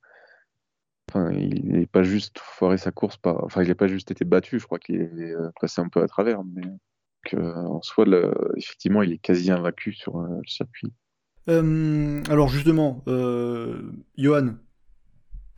il 1.15 1.73
n'est 1.73 1.87
pas 1.87 2.03
juste 2.03 2.39
foiré 2.39 2.79
sa 2.79 2.91
course, 2.91 3.17
pas... 3.17 3.39
enfin, 3.43 3.63
il 3.63 3.69
n'a 3.69 3.75
pas 3.75 3.87
juste 3.87 4.11
été 4.11 4.25
battu, 4.25 4.59
je 4.59 4.67
crois 4.67 4.79
qu'il 4.79 4.97
est 4.97 5.35
euh, 5.35 5.51
passé 5.61 5.81
un 5.81 5.89
peu 5.89 6.03
à 6.03 6.09
travers, 6.09 6.43
mais 6.45 6.63
en 7.35 7.83
soi, 7.83 8.05
effectivement, 8.57 9.03
il 9.03 9.13
est 9.13 9.19
quasi 9.19 9.51
invaincu 9.51 9.93
sur 9.93 10.19
euh, 10.19 10.29
le 10.29 10.49
circuit. 10.49 10.93
Euh, 11.49 12.23
alors 12.29 12.49
justement, 12.49 13.03
Johan, 14.17 14.55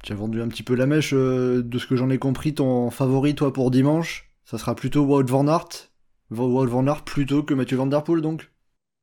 tu 0.02 0.12
as 0.12 0.16
vendu 0.16 0.40
un 0.40 0.48
petit 0.48 0.62
peu 0.62 0.74
la 0.74 0.86
mèche 0.86 1.12
de 1.12 1.78
ce 1.78 1.86
que 1.86 1.96
j'en 1.96 2.10
ai 2.10 2.18
compris. 2.18 2.54
Ton 2.54 2.90
favori, 2.90 3.34
toi, 3.34 3.52
pour 3.52 3.70
dimanche, 3.70 4.30
ça 4.44 4.58
sera 4.58 4.74
plutôt 4.74 5.04
Wout 5.04 5.26
van 5.26 5.46
Aert, 5.46 5.90
Wout 6.30 6.66
van 6.66 6.86
Aert 6.86 7.04
plutôt 7.04 7.42
que 7.42 7.54
Mathieu 7.54 7.76
Van 7.76 7.86
Der 7.86 8.04
Poel, 8.04 8.22
donc? 8.22 8.50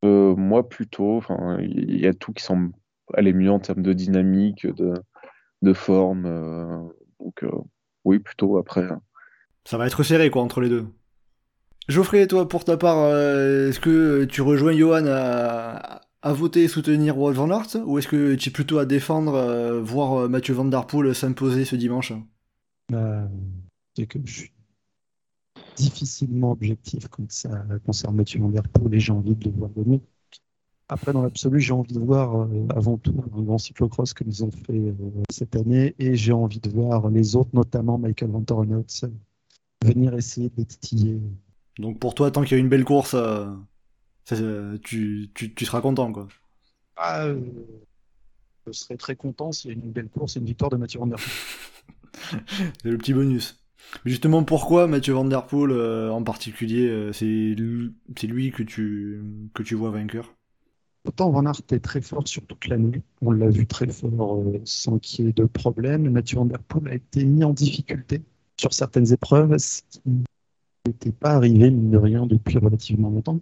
Moi, 0.03 0.67
plutôt. 0.67 1.17
Enfin, 1.17 1.57
il 1.61 1.99
y 1.99 2.07
a 2.07 2.13
tout 2.13 2.33
qui 2.33 2.43
semble 2.43 2.71
aller 3.13 3.33
mieux 3.33 3.51
en 3.51 3.59
termes 3.59 3.83
de 3.83 3.93
dynamique, 3.93 4.65
de 4.65 4.93
de 5.65 5.73
forme. 5.73 6.25
Euh, 6.25 6.77
donc, 7.19 7.43
euh, 7.43 7.51
oui, 8.05 8.19
plutôt 8.19 8.57
après. 8.57 8.83
Hein. 8.83 9.01
Ça 9.65 9.77
va 9.77 9.87
être 9.87 10.03
serré, 10.03 10.29
quoi, 10.29 10.41
entre 10.43 10.61
les 10.61 10.69
deux. 10.69 10.85
Geoffrey, 11.89 12.25
toi, 12.27 12.47
pour 12.47 12.63
ta 12.63 12.77
part, 12.77 12.99
euh, 12.99 13.69
est-ce 13.69 13.79
que 13.79 14.23
tu 14.23 14.41
rejoins 14.41 14.73
Johan 14.73 15.05
à, 15.07 16.01
voter 16.23 16.63
et 16.63 16.67
soutenir 16.67 17.17
Wout 17.17 17.33
van 17.33 17.51
Aert 17.51 17.75
ou 17.85 17.99
est-ce 17.99 18.07
que 18.07 18.33
tu 18.33 18.49
es 18.49 18.51
plutôt 18.51 18.79
à 18.79 18.85
défendre, 18.85 19.79
voir 19.83 20.27
Mathieu 20.27 20.55
Van 20.55 20.65
Der 20.65 20.87
Poel 20.87 21.13
s'imposer 21.13 21.65
ce 21.65 21.75
dimanche? 21.75 22.13
Bah, 22.89 23.29
C'est 23.95 24.07
que 24.07 24.17
je 24.25 24.33
suis 24.33 24.51
difficilement 25.75 26.51
objectif 26.51 27.07
quand 27.09 27.31
ça 27.31 27.67
concerne 27.85 28.15
Mathieu 28.15 28.39
Van 28.39 28.49
Der 28.49 28.63
Poel 28.63 28.95
et 28.95 28.99
j'ai 28.99 29.11
envie 29.11 29.35
de 29.35 29.45
le 29.45 29.55
voir 29.55 29.69
venir. 29.75 29.99
Après, 30.87 31.13
dans 31.13 31.23
l'absolu, 31.23 31.59
j'ai 31.59 31.73
envie 31.73 31.93
de 31.93 31.99
voir 31.99 32.43
euh, 32.43 32.67
avant 32.75 32.97
tout 32.97 33.15
un 33.35 33.41
grand 33.41 33.57
cyclocross 33.57 34.13
que 34.13 34.23
nous 34.23 34.43
ont 34.43 34.51
fait 34.51 34.73
euh, 34.73 34.93
cette 35.31 35.55
année 35.55 35.95
et 35.97 36.15
j'ai 36.15 36.31
envie 36.31 36.59
de 36.59 36.69
voir 36.69 37.09
les 37.09 37.35
autres, 37.35 37.49
notamment 37.53 37.97
Michael 37.97 38.29
Van 38.29 38.43
venir 39.83 40.13
essayer 40.13 40.51
de 40.55 40.63
titiller. 40.63 41.19
Donc 41.79 41.99
pour 41.99 42.13
toi, 42.13 42.29
tant 42.29 42.43
qu'il 42.43 42.51
y 42.51 42.55
a 42.55 42.59
une 42.59 42.69
belle 42.69 42.85
course, 42.85 43.15
euh, 43.15 44.77
tu, 44.83 45.31
tu, 45.33 45.65
seras 45.65 45.81
content, 45.81 46.11
quoi. 46.11 46.27
Ah, 46.97 47.29
je 48.67 48.71
serais 48.71 48.97
très 48.97 49.15
content 49.15 49.51
s'il 49.51 49.71
y 49.71 49.73
a 49.73 49.77
une 49.77 49.91
belle 49.91 50.09
course 50.09 50.37
et 50.37 50.39
une 50.39 50.45
victoire 50.45 50.69
de 50.69 50.77
Mathieu 50.77 50.99
Van 50.99 51.07
Der 51.07 51.17
Poel. 51.17 52.43
c'est 52.83 52.91
le 52.91 52.97
petit 52.97 53.13
bonus. 53.13 53.59
Mais 54.03 54.11
justement, 54.11 54.43
pourquoi 54.43 54.85
Mathieu 54.85 55.13
Van 55.13 55.25
Der 55.25 55.47
Poel 55.47 55.71
en 56.11 56.23
particulier, 56.23 57.09
c'est 57.11 57.25
lui 57.25 58.51
que 58.51 58.63
tu, 58.63 59.23
que 59.55 59.63
tu 59.63 59.73
vois 59.73 59.89
vainqueur? 59.89 60.34
Autant 61.05 61.29
Van 61.29 61.45
Aert 61.45 61.61
est 61.71 61.79
très 61.79 62.01
fort 62.01 62.27
sur 62.27 62.45
toute 62.45 62.67
l'année, 62.67 63.03
on 63.21 63.31
l'a 63.31 63.49
vu 63.49 63.67
très 63.67 63.87
fort 63.87 64.39
euh, 64.39 64.59
sans 64.65 64.97
qu'il 64.97 65.25
y 65.25 65.29
ait 65.29 65.33
de 65.33 65.45
problème. 65.45 66.09
Mathieu 66.09 66.37
Van 66.37 66.45
Der 66.45 66.59
Poel 66.59 66.87
a 66.87 66.95
été 66.95 67.23
mis 67.23 67.43
en 67.43 67.53
difficulté 67.53 68.23
sur 68.59 68.73
certaines 68.73 69.13
épreuves, 69.13 69.55
ce 69.57 69.81
qui 69.89 70.01
n'était 70.87 71.11
pas 71.11 71.33
arrivé, 71.33 71.69
mine 71.69 71.91
de 71.91 71.97
rien, 71.97 72.25
depuis 72.25 72.57
relativement 72.57 73.11
longtemps. 73.11 73.39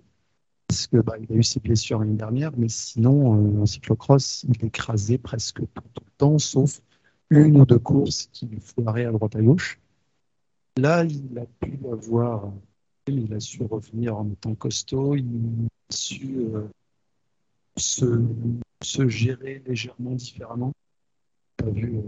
Parce 0.68 0.88
que 0.88 0.98
bah, 0.98 1.16
a 1.18 1.34
eu 1.34 1.44
ses 1.44 1.62
blessures 1.62 2.00
l'année 2.00 2.16
dernière, 2.16 2.52
mais 2.58 2.68
sinon, 2.68 3.38
euh, 3.38 3.62
en 3.62 3.66
cyclocross, 3.66 4.44
il 4.44 4.66
écrasait 4.66 5.18
presque 5.18 5.60
tout, 5.60 6.04
le 6.06 6.12
temps, 6.18 6.40
sauf 6.40 6.82
une 7.30 7.62
ou 7.62 7.66
deux 7.66 7.80
courses 7.80 8.28
qui 8.34 8.46
lui 8.48 8.60
foiraient 8.60 9.06
à 9.06 9.12
droite 9.12 9.36
à 9.36 9.42
gauche. 9.42 9.80
Là, 10.78 11.06
il 11.06 11.38
a 11.38 11.46
pu 11.60 11.80
avoir, 11.92 12.52
il 13.08 13.34
a 13.34 13.40
su 13.40 13.64
revenir 13.64 14.18
en 14.18 14.30
étant 14.30 14.56
costaud, 14.56 15.16
il 15.16 15.68
a 15.90 15.96
su 15.96 16.38
euh, 16.38 16.68
se, 17.78 19.08
gérer 19.08 19.64
légèrement 19.66 20.12
différemment. 20.12 20.74
Pas 21.58 21.70
vu 21.70 21.98
euh, 21.98 22.02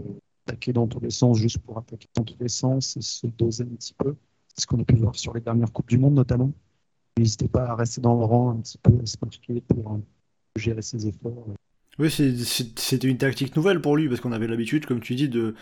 attaquer 0.46 0.72
dans 0.72 0.86
tous 0.86 1.00
les 1.00 1.10
sens 1.10 1.38
juste 1.38 1.58
pour 1.58 1.78
attaquer 1.78 2.08
dans 2.14 2.24
tous 2.24 2.36
les 2.40 2.48
sens 2.48 2.96
et 2.96 3.02
se 3.02 3.26
doser 3.26 3.64
un 3.64 3.74
petit 3.76 3.94
peu. 3.94 4.14
C'est 4.48 4.62
ce 4.62 4.66
qu'on 4.66 4.80
a 4.80 4.84
pu 4.84 4.96
voir 4.96 5.14
sur 5.16 5.34
les 5.34 5.40
dernières 5.40 5.72
Coupes 5.72 5.88
du 5.88 5.98
Monde 5.98 6.14
notamment. 6.14 6.52
N'hésitez 7.18 7.48
pas 7.48 7.64
à 7.64 7.74
rester 7.74 8.00
dans 8.00 8.18
le 8.18 8.24
rang 8.24 8.50
un 8.50 8.56
petit 8.56 8.78
peu, 8.78 8.92
à 9.02 9.06
se 9.06 9.16
marquer 9.20 9.60
pour 9.62 9.94
euh, 9.94 9.98
gérer 10.56 10.82
ses 10.82 11.06
efforts. 11.06 11.46
Oui, 11.98 12.10
c'était 12.10 13.08
une 13.08 13.16
tactique 13.16 13.56
nouvelle 13.56 13.80
pour 13.80 13.96
lui 13.96 14.08
parce 14.08 14.20
qu'on 14.20 14.32
avait 14.32 14.46
l'habitude, 14.46 14.84
comme 14.84 15.00
tu 15.00 15.14
dis, 15.14 15.30
de, 15.30 15.54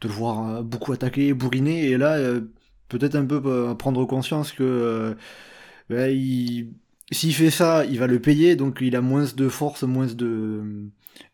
de 0.00 0.08
le 0.08 0.14
voir 0.14 0.48
euh, 0.48 0.62
beaucoup 0.62 0.92
attaquer, 0.92 1.34
bourriner 1.34 1.86
et 1.86 1.98
là, 1.98 2.40
peut-être 2.88 3.16
un 3.16 3.26
peu 3.26 3.76
prendre 3.76 4.04
conscience 4.04 4.52
que 4.52 5.16
ben, 5.88 6.08
il, 6.10 6.72
s'il 7.12 7.34
fait 7.34 7.50
ça, 7.50 7.84
il 7.84 7.98
va 7.98 8.06
le 8.06 8.20
payer, 8.20 8.56
donc 8.56 8.78
il 8.80 8.96
a 8.96 9.00
moins 9.00 9.24
de 9.24 9.48
force, 9.48 9.82
moins 9.82 10.06
de. 10.06 10.90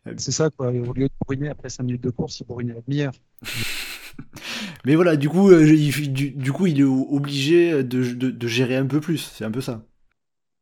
Euh, 0.07 0.13
c'est 0.17 0.31
ça, 0.31 0.49
quoi. 0.49 0.67
Au 0.67 0.93
lieu 0.93 1.07
de 1.07 1.13
bourriner 1.21 1.49
après 1.49 1.69
5 1.69 1.83
minutes 1.83 2.03
de 2.03 2.09
course, 2.09 2.39
il 2.39 2.45
bourrine 2.45 2.71
à 2.71 2.75
la 2.75 2.81
demi-heure. 2.81 3.13
Mais 4.85 4.95
voilà, 4.95 5.15
du 5.15 5.29
coup, 5.29 5.49
euh, 5.49 5.65
il, 5.65 6.13
du, 6.13 6.51
coup, 6.51 6.67
il 6.67 6.81
est 6.81 6.83
obligé 6.83 7.83
de, 7.83 8.47
gérer 8.47 8.75
un 8.75 8.85
peu 8.85 8.99
plus. 8.99 9.31
C'est 9.33 9.45
un 9.45 9.51
peu 9.51 9.61
ça. 9.61 9.85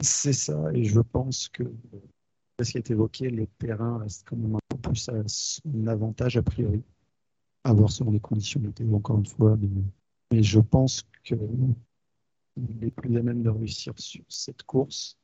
C'est 0.01 0.34
ça, 0.34 0.71
et 0.73 0.84
je 0.84 0.99
pense 0.99 1.49
que, 1.49 1.63
ce 2.62 2.71
qui 2.71 2.77
est 2.77 2.91
évoqué, 2.91 3.30
le 3.30 3.47
terrain 3.58 3.97
reste 3.97 4.27
quand 4.30 4.36
même 4.36 4.56
un 4.56 4.60
peu 4.69 4.77
plus 4.77 5.10
à 5.10 5.23
son 5.25 5.88
avantage 5.88 6.38
a 6.38 6.43
priori. 6.43 6.84
À 7.63 7.73
voir 7.73 7.91
selon 7.91 8.12
les 8.12 8.19
conditions 8.19 8.60
météo, 8.60 8.93
encore 8.93 9.17
une 9.17 9.25
fois. 9.25 9.58
mais 10.32 10.43
je 10.43 10.60
pense 10.60 11.03
que 11.23 11.36
il 12.57 12.87
est 12.87 12.91
plus 12.91 13.17
à 13.17 13.21
même 13.21 13.43
de 13.43 13.49
réussir 13.49 13.93
sur 13.97 14.23
cette 14.27 14.63
course. 14.63 15.17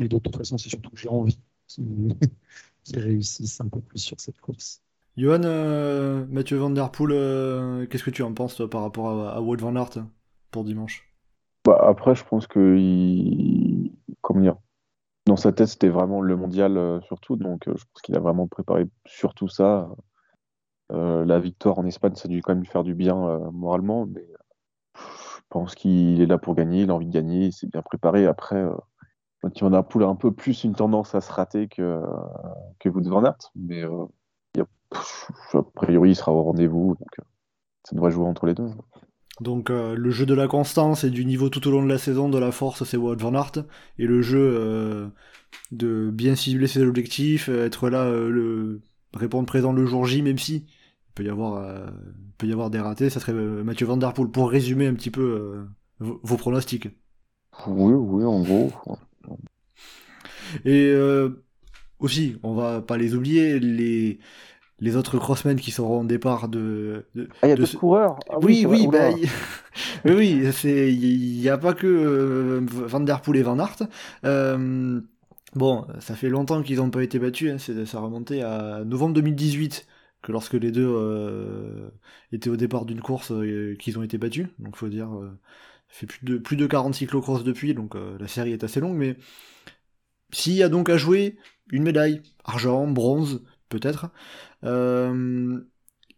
Et 0.00 0.08
de 0.08 0.18
toute 0.18 0.36
façon, 0.36 0.58
c'est 0.58 0.68
surtout 0.68 0.90
que 0.90 0.98
j'ai 0.98 1.08
envie 1.08 1.38
qu'il 1.66 2.16
réussisse 2.94 3.60
un 3.60 3.68
peu 3.68 3.80
plus 3.80 3.98
sur 3.98 4.20
cette 4.20 4.40
course. 4.40 4.82
Johan, 5.16 5.42
euh, 5.42 6.26
Mathieu 6.28 6.58
Van 6.58 6.70
Der 6.70 6.90
Poel, 6.90 7.10
euh, 7.12 7.86
qu'est-ce 7.86 8.04
que 8.04 8.10
tu 8.10 8.22
en 8.22 8.32
penses 8.32 8.62
par 8.70 8.82
rapport 8.82 9.08
à, 9.08 9.34
à 9.34 9.40
Wout 9.40 9.56
Van 9.56 9.74
Aert 9.74 10.04
pour 10.50 10.64
dimanche? 10.64 11.12
Bah, 11.64 11.78
Après, 11.82 12.14
je 12.14 12.24
pense 12.24 12.46
que 12.46 12.76
il... 12.76 13.92
comment 14.20 14.40
dire 14.40 14.56
dans 15.26 15.36
sa 15.36 15.52
tête, 15.52 15.66
c'était 15.66 15.90
vraiment 15.90 16.22
le 16.22 16.36
mondial 16.36 17.02
surtout. 17.06 17.36
Donc, 17.36 17.64
je 17.66 17.72
pense 17.72 18.02
qu'il 18.02 18.16
a 18.16 18.18
vraiment 18.18 18.46
préparé 18.46 18.86
surtout 19.04 19.46
ça. 19.46 19.90
la 20.90 21.38
victoire 21.38 21.78
en 21.78 21.84
Espagne, 21.84 22.14
ça 22.14 22.28
a 22.28 22.28
dû 22.28 22.40
quand 22.40 22.52
même 22.52 22.62
lui 22.62 22.66
faire 22.66 22.82
du 22.82 22.94
bien 22.94 23.14
moralement. 23.52 24.06
Mais 24.06 24.26
pense 25.50 25.74
qu'il 25.74 26.20
est 26.20 26.26
là 26.26 26.38
pour 26.38 26.54
gagner, 26.54 26.82
il 26.82 26.90
a 26.90 26.94
envie 26.94 27.06
de 27.06 27.12
gagner, 27.12 27.46
il 27.46 27.52
s'est 27.52 27.66
bien 27.66 27.82
préparé. 27.82 28.26
Après, 28.26 28.64
Mathieu 29.42 29.66
Van 29.66 29.70
Der 29.70 29.80
a 29.80 30.10
un 30.10 30.16
peu 30.16 30.32
plus 30.32 30.64
une 30.64 30.74
tendance 30.74 31.14
à 31.14 31.20
se 31.20 31.32
rater 31.32 31.68
que, 31.68 32.02
que 32.78 32.88
Wout 32.88 33.08
van 33.08 33.24
Aert. 33.24 33.52
Mais 33.56 33.82
a, 33.84 35.62
priori, 35.74 36.10
il 36.10 36.16
sera 36.16 36.32
au 36.32 36.42
rendez-vous. 36.42 36.96
Donc, 36.98 37.26
ça 37.84 37.94
devrait 37.94 38.10
jouer 38.10 38.26
entre 38.26 38.46
les 38.46 38.54
deux. 38.54 38.68
Donc 39.40 39.70
euh, 39.70 39.94
le 39.94 40.10
jeu 40.10 40.26
de 40.26 40.34
la 40.34 40.48
constance 40.48 41.04
et 41.04 41.10
du 41.10 41.24
niveau 41.24 41.48
tout 41.48 41.66
au 41.68 41.70
long 41.70 41.82
de 41.82 41.88
la 41.88 41.98
saison, 41.98 42.28
de 42.28 42.38
la 42.38 42.50
force, 42.52 42.84
c'est 42.84 42.96
Wout 42.96 43.16
van 43.16 43.34
Aert. 43.34 43.64
Et 43.98 44.06
le 44.06 44.20
jeu 44.20 44.38
euh, 44.40 45.08
de 45.70 46.10
bien 46.10 46.34
cibler 46.34 46.66
ses 46.66 46.82
objectifs, 46.82 47.48
euh, 47.48 47.66
être 47.66 47.88
là, 47.88 48.10
le 48.10 48.82
répondre 49.14 49.46
présent 49.46 49.72
le 49.72 49.86
jour 49.86 50.06
J, 50.06 50.22
même 50.22 50.38
si 50.38 50.66
il 50.66 50.77
peut 51.18 51.24
y 51.24 51.28
avoir, 51.28 51.90
peut 52.38 52.46
y 52.46 52.52
avoir 52.52 52.70
des 52.70 52.78
ratés, 52.78 53.10
ça 53.10 53.18
serait 53.18 53.32
Mathieu 53.32 53.86
Van 53.86 53.96
Der 53.96 54.12
Poel. 54.12 54.28
Pour 54.28 54.50
résumer 54.50 54.86
un 54.86 54.94
petit 54.94 55.10
peu 55.10 55.66
vos 55.98 56.36
pronostics. 56.36 56.88
Oui, 57.66 57.92
oui, 57.92 58.24
en 58.24 58.42
gros. 58.42 58.70
Et 60.64 60.94
aussi, 61.98 62.36
on 62.44 62.54
va 62.54 62.80
pas 62.80 62.96
les 62.96 63.14
oublier, 63.14 63.58
les 63.58 64.20
les 64.80 64.96
autres 64.96 65.18
crossmen 65.18 65.58
qui 65.58 65.70
seront 65.70 66.02
au 66.02 66.04
départ 66.04 66.48
de. 66.48 67.04
ah, 67.16 67.46
il 67.46 67.48
y 67.48 67.52
a 67.52 67.56
deux 67.56 67.66
coureurs 67.66 68.18
ah 68.30 68.36
Oui, 68.40 68.64
oui, 68.66 68.86
bah, 68.86 69.10
oui, 70.04 70.42
il 70.64 71.40
n'y 71.40 71.48
a 71.48 71.58
pas 71.58 71.74
que 71.74 71.86
euh, 71.86 72.60
Van 72.64 73.00
Der 73.00 73.20
Poel 73.20 73.38
et 73.38 73.42
Van 73.42 73.58
Aert. 73.58 73.88
Euh, 74.24 75.00
bon, 75.54 75.84
ça 75.98 76.14
fait 76.14 76.28
longtemps 76.28 76.62
qu'ils 76.62 76.76
n'ont 76.76 76.90
pas 76.90 77.02
été 77.02 77.18
battus, 77.18 77.50
hein, 77.50 77.84
ça 77.84 77.98
remontait 77.98 78.42
à 78.42 78.84
novembre 78.84 79.14
2018, 79.14 79.86
que 80.28 80.32
lorsque 80.32 80.54
les 80.54 80.70
deux 80.70 80.88
euh, 80.88 81.90
étaient 82.32 82.50
au 82.50 82.56
départ 82.56 82.84
d'une 82.84 83.00
course, 83.00 83.32
qu'ils 83.78 83.98
ont 83.98 84.02
été 84.02 84.18
battus. 84.18 84.48
Donc, 84.58 84.76
faut 84.76 84.88
dire, 84.88 85.08
ça 85.88 85.94
fait 86.00 86.06
plus 86.06 86.24
de, 86.24 86.38
plus 86.38 86.56
de 86.56 86.66
40 86.66 86.94
cyclocross 86.94 87.42
depuis, 87.44 87.74
donc 87.74 87.94
la 87.94 88.28
série 88.28 88.52
est 88.52 88.62
assez 88.62 88.80
longue, 88.80 88.96
mais 88.96 89.16
s'il 90.32 90.54
y 90.54 90.62
a 90.62 90.68
donc 90.68 90.90
à 90.90 90.96
jouer 90.96 91.36
une 91.70 91.82
médaille, 91.82 92.22
argent, 92.44 92.86
bronze, 92.86 93.42
peut-être. 93.68 94.10
Euh, 94.64 95.60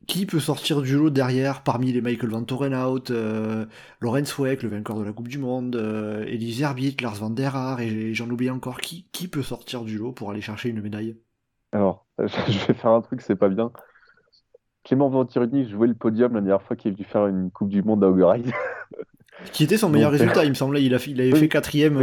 qui 0.06 0.26
peut 0.26 0.40
sortir 0.40 0.82
du 0.82 0.96
lot 0.96 1.10
derrière 1.10 1.62
parmi 1.62 1.92
les 1.92 2.00
Michael 2.00 2.30
Van 2.30 2.42
Torenhout, 2.42 3.10
euh, 3.10 3.66
Lorenz 4.00 4.36
Weck, 4.38 4.62
le 4.62 4.68
vainqueur 4.68 4.98
de 4.98 5.04
la 5.04 5.12
Coupe 5.12 5.28
du 5.28 5.38
Monde, 5.38 5.76
euh, 5.76 6.24
Elise 6.24 6.62
Herbit, 6.62 6.96
Lars 7.00 7.16
Van 7.16 7.30
Der 7.30 7.78
et 7.78 8.12
j'en 8.14 8.28
oublie 8.28 8.50
encore, 8.50 8.80
qui, 8.80 9.06
qui 9.12 9.28
peut 9.28 9.42
sortir 9.42 9.82
du 9.82 9.98
lot 9.98 10.12
pour 10.12 10.30
aller 10.30 10.40
chercher 10.40 10.70
une 10.70 10.80
médaille? 10.80 11.16
Alors, 11.72 12.06
je 12.18 12.66
vais 12.66 12.74
faire 12.74 12.90
un 12.90 13.02
truc, 13.02 13.20
c'est 13.20 13.36
pas 13.36 13.48
bien. 13.48 13.70
Clément 14.90 15.08
Venturini 15.08 15.68
jouait 15.68 15.86
le 15.86 15.94
podium 15.94 16.34
la 16.34 16.40
dernière 16.40 16.62
fois 16.62 16.74
qu'il 16.74 16.90
est 16.90 16.94
venu 16.96 17.04
faire 17.04 17.28
une 17.28 17.52
Coupe 17.52 17.68
du 17.68 17.84
Monde 17.84 18.02
à 18.02 18.08
Augeride. 18.08 18.50
Qui 19.52 19.62
était 19.62 19.76
son 19.76 19.88
meilleur 19.88 20.10
résultat, 20.10 20.44
il 20.44 20.48
me 20.48 20.54
semblait. 20.54 20.82
Il, 20.82 20.92
a, 20.96 20.98
il 21.06 21.20
avait 21.20 21.30
fait 21.30 21.48
quatrième. 21.48 21.96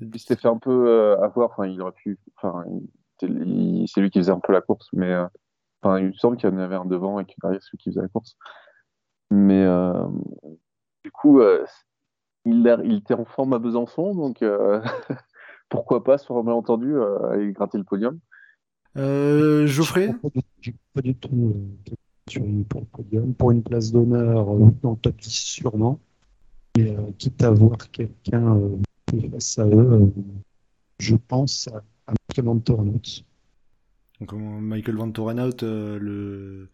Il 0.00 0.20
s'était 0.20 0.36
fait 0.36 0.46
un 0.46 0.56
peu 0.56 1.16
avoir. 1.20 1.50
Enfin, 1.50 1.66
il 1.66 1.82
aurait 1.82 1.90
pu. 1.90 2.16
Enfin, 2.36 2.64
c'est 3.18 3.26
lui 3.26 4.10
qui 4.10 4.20
faisait 4.20 4.30
un 4.30 4.38
peu 4.38 4.52
la 4.52 4.60
course, 4.60 4.88
mais 4.92 5.12
euh, 5.12 5.26
enfin, 5.82 5.98
il 5.98 6.06
me 6.06 6.12
semble 6.12 6.36
qu'il 6.36 6.48
y 6.48 6.52
en 6.52 6.58
avait 6.58 6.76
un 6.76 6.84
devant 6.84 7.18
et 7.18 7.24
qu'il 7.24 7.34
derrière 7.42 7.60
celui 7.60 7.78
qui 7.78 7.90
faisait 7.90 8.02
la 8.02 8.08
course. 8.08 8.36
Mais 9.32 9.64
euh, 9.64 10.06
du 11.02 11.10
coup, 11.10 11.40
euh, 11.40 11.64
il, 12.44 12.80
il, 12.84 12.98
était 12.98 13.14
en 13.14 13.24
forme 13.24 13.52
à 13.52 13.58
Besançon, 13.58 14.14
donc 14.14 14.44
pourquoi 15.68 16.04
pas, 16.04 16.18
sur 16.18 16.38
un 16.38 16.44
malentendu, 16.44 16.94
aller 17.32 17.50
gratter 17.50 17.78
le 17.78 17.84
podium. 17.84 18.20
Geoffrey 18.96 20.14
pas 20.94 21.02
du 21.02 21.14
tout 21.14 21.54
pour 22.68 22.80
le 22.80 22.86
podium, 22.86 23.34
pour 23.34 23.50
une 23.52 23.62
place 23.62 23.92
d'honneur 23.92 24.46
dans 24.82 24.90
le 24.92 24.96
top 24.96 25.16
10 25.16 25.30
sûrement. 25.30 26.00
Et 26.78 26.94
quitte 27.18 27.42
à 27.42 27.50
voir 27.50 27.90
quelqu'un 27.90 28.58
face 29.30 29.58
à 29.58 29.66
eux, 29.66 30.12
je 30.98 31.16
pense 31.16 31.68
à 32.06 32.12
Michael 32.28 32.44
Van 32.44 32.58
Torenhout. 32.58 33.24
Donc, 34.20 34.32
Michael 34.32 34.96
Van 34.96 35.10
Torenhout, 35.10 35.62
euh, 35.62 35.98
le 35.98 36.70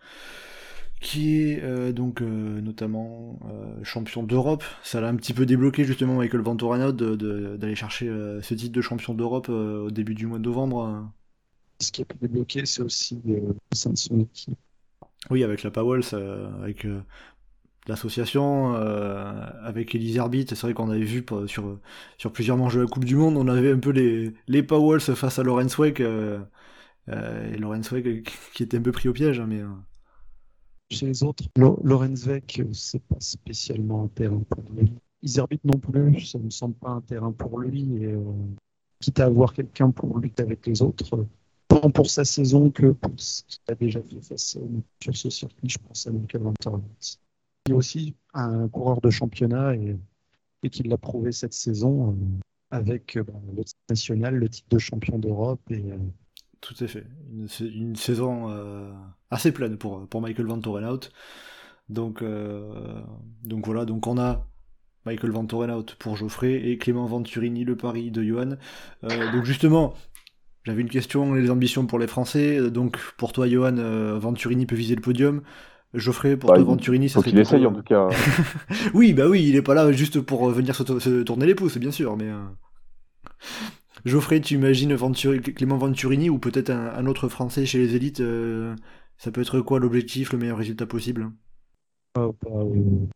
qui 1.00 1.40
est 1.40 1.61
euh, 1.64 1.90
donc 1.90 2.22
euh, 2.22 2.61
notamment 2.61 3.40
champion 3.82 4.22
d'Europe. 4.22 4.64
Ça 4.85 5.00
l'a 5.00 5.08
un 5.08 5.16
petit 5.16 5.32
peu 5.35 5.46
débloqué 5.46 5.85
justement 5.85 6.14
Michael 6.14 6.42
Van 6.42 6.56
Torenhout 6.56 6.92
d'aller 6.92 7.74
chercher 7.74 8.06
ce 8.40 8.54
titre 8.54 8.72
de 8.72 8.80
champion 8.80 9.14
d'Europe 9.14 9.48
au 9.48 9.90
début 9.90 10.14
du 10.14 10.26
mois 10.26 10.38
de 10.38 10.44
novembre. 10.44 11.11
Ce 11.82 11.92
qui 11.92 12.02
est 12.02 12.06
débloqué, 12.20 12.64
c'est 12.64 12.82
aussi 12.82 13.20
au 13.26 13.74
sein 13.74 13.90
de 13.90 13.96
son 13.96 14.20
équipe. 14.20 14.56
Oui, 15.30 15.44
avec 15.44 15.62
la 15.62 15.70
Powell, 15.70 16.02
avec 16.62 16.86
l'association 17.88 18.74
euh, 18.76 19.46
avec 19.62 19.94
Elise 19.94 20.16
Herbit, 20.16 20.46
c'est 20.48 20.60
vrai 20.60 20.74
qu'on 20.74 20.90
avait 20.90 21.02
vu 21.02 21.24
sur, 21.46 21.78
sur 22.18 22.32
plusieurs 22.32 22.56
manches 22.56 22.76
de 22.76 22.82
la 22.82 22.86
Coupe 22.86 23.04
du 23.04 23.16
Monde, 23.16 23.36
on 23.36 23.48
avait 23.48 23.72
un 23.72 23.78
peu 23.78 23.90
les, 23.90 24.32
les 24.46 24.62
Powells 24.62 25.00
face 25.00 25.38
à 25.38 25.42
euh, 25.42 26.38
euh, 27.08 27.52
et 27.52 27.58
Lorenz 27.58 27.90
Weck 27.92 28.30
qui 28.54 28.62
était 28.62 28.76
un 28.76 28.82
peu 28.82 28.92
pris 28.92 29.08
au 29.08 29.12
piège. 29.12 29.40
Hein, 29.40 29.46
mais, 29.48 29.62
Chez 30.90 31.06
les 31.06 31.22
autres, 31.24 31.44
Lorenz 31.56 32.26
Weck, 32.26 32.62
c'est 32.72 33.02
pas 33.02 33.20
spécialement 33.20 34.04
un 34.04 34.08
terrain 34.08 34.42
pour 34.48 34.62
lui. 34.76 34.92
Iserbit 35.22 35.60
non 35.64 35.78
plus, 35.78 36.20
ça 36.26 36.38
ne 36.38 36.44
me 36.44 36.50
semble 36.50 36.74
pas 36.74 36.90
un 36.90 37.00
terrain 37.00 37.32
pour 37.32 37.58
lui, 37.58 38.04
et 38.04 38.14
quitte 39.00 39.20
à 39.20 39.26
avoir 39.26 39.52
quelqu'un 39.52 39.90
pour 39.90 40.18
lutter 40.18 40.42
avec 40.42 40.66
les 40.66 40.82
autres, 40.82 41.26
pour 41.94 42.11
sa 42.11 42.24
saison 42.24 42.70
que 42.70 42.92
pour 42.92 43.12
ce 43.16 43.42
qu'il 43.44 43.61
a 43.68 43.74
déjà 43.74 44.00
fait 44.02 44.20
face 44.20 44.58
sur 45.02 45.16
ce 45.16 45.30
circuit, 45.30 45.68
je 45.68 45.78
pense 45.78 46.06
à 46.06 46.11
Michael 46.11 46.42
Van 46.42 46.54
qui 47.64 47.72
est 47.72 47.74
aussi 47.74 48.14
un 48.35 48.68
coureur 48.68 49.00
de 49.00 49.11
championnat 49.11 49.76
et, 49.76 49.96
et 50.62 50.70
qui 50.70 50.82
l'a 50.85 50.96
prouvé 50.96 51.32
cette 51.32 51.52
saison 51.52 52.11
euh, 52.11 52.14
avec 52.70 53.16
euh, 53.16 53.24
bah, 53.24 53.35
le 53.54 53.64
titre 53.64 53.80
national, 53.88 54.37
le 54.37 54.48
titre 54.48 54.68
de 54.70 54.78
champion 54.78 55.18
d'Europe. 55.18 55.61
Et, 55.70 55.92
euh, 55.92 55.98
Tout 56.61 56.74
à 56.80 56.87
fait. 56.87 57.06
Une, 57.61 57.96
saison 57.96 58.48
assez 59.30 59.52
pleine 59.52 59.76
pour, 59.76 60.06
pour 60.06 60.20
Michael 60.20 60.46
Van 60.46 60.61
Torenhout. 60.61 61.11
Donc, 61.88 62.24
donc 63.44 63.66
voilà, 63.66 63.85
donc 63.85 64.06
on 64.06 64.18
a 64.18 64.46
Michael 65.04 65.32
Van 65.32 65.44
Torenhout 65.44 65.96
pour 65.98 66.16
Geoffrey 66.16 66.70
et 66.70 66.78
Clément 66.78 67.06
Venturini, 67.06 67.64
le 67.64 67.76
pari 67.76 68.11
de 68.11 68.22
Johan. 68.22 68.56
donc 69.02 69.44
justement, 69.44 69.94
j'avais 70.64 70.83
une 70.83 70.90
question, 70.90 71.35
les 71.35 71.51
ambitions 71.51 71.87
pour 71.87 71.98
les 71.98 72.07
Français. 72.07 72.70
Donc 72.70 72.98
pour 73.16 73.33
toi, 73.33 73.48
Johan, 73.48 73.75
Venturini 74.18 74.66
peut 74.66 74.77
viser 74.77 74.94
le 74.94 75.01
podium. 75.01 75.42
Geoffrey 75.94 76.37
pour 76.37 76.51
bah, 76.51 76.62
Venturini, 76.62 77.09
ça 77.09 77.20
il 77.27 77.38
essaye 77.38 77.66
en 77.66 77.72
tout 77.72 77.83
cas. 77.83 78.09
oui, 78.94 79.12
bah 79.12 79.29
oui, 79.29 79.46
il 79.46 79.57
est 79.57 79.62
pas 79.62 79.75
là 79.75 79.92
juste 79.92 80.20
pour 80.20 80.48
euh, 80.48 80.53
venir 80.53 80.75
se, 80.75 81.22
tourner 81.22 81.46
les 81.46 81.55
pouces, 81.55 81.77
bien 81.77 81.90
sûr, 81.90 82.16
mais. 82.16 82.31
Euh... 82.31 82.40
Geoffrey, 84.05 84.40
tu 84.40 84.55
imagines 84.55 84.96
Clément 84.96 85.77
Venturini 85.77 86.31
ou 86.31 86.38
peut-être 86.38 86.70
un, 86.70 87.07
autre 87.07 87.29
Français 87.29 87.66
chez 87.66 87.79
les 87.79 87.94
élites 87.94 88.20
euh, 88.20 88.75
Ça 89.16 89.31
peut 89.31 89.42
être 89.42 89.61
quoi 89.61 89.79
l'objectif, 89.79 90.33
le 90.33 90.38
meilleur 90.38 90.59
résultat 90.59 90.87
possible? 90.87 91.31
Ah, 92.14 92.29
bah, 92.42 92.51
euh, 92.53 93.07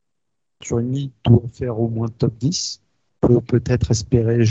Venturini 0.60 1.12
doit 1.24 1.42
faire 1.52 1.80
au 1.80 1.88
moins 1.88 2.08
top 2.08 2.36
10. 2.38 2.82
Peut 3.22 3.40
peut-être 3.40 3.90
espérer 3.90 4.44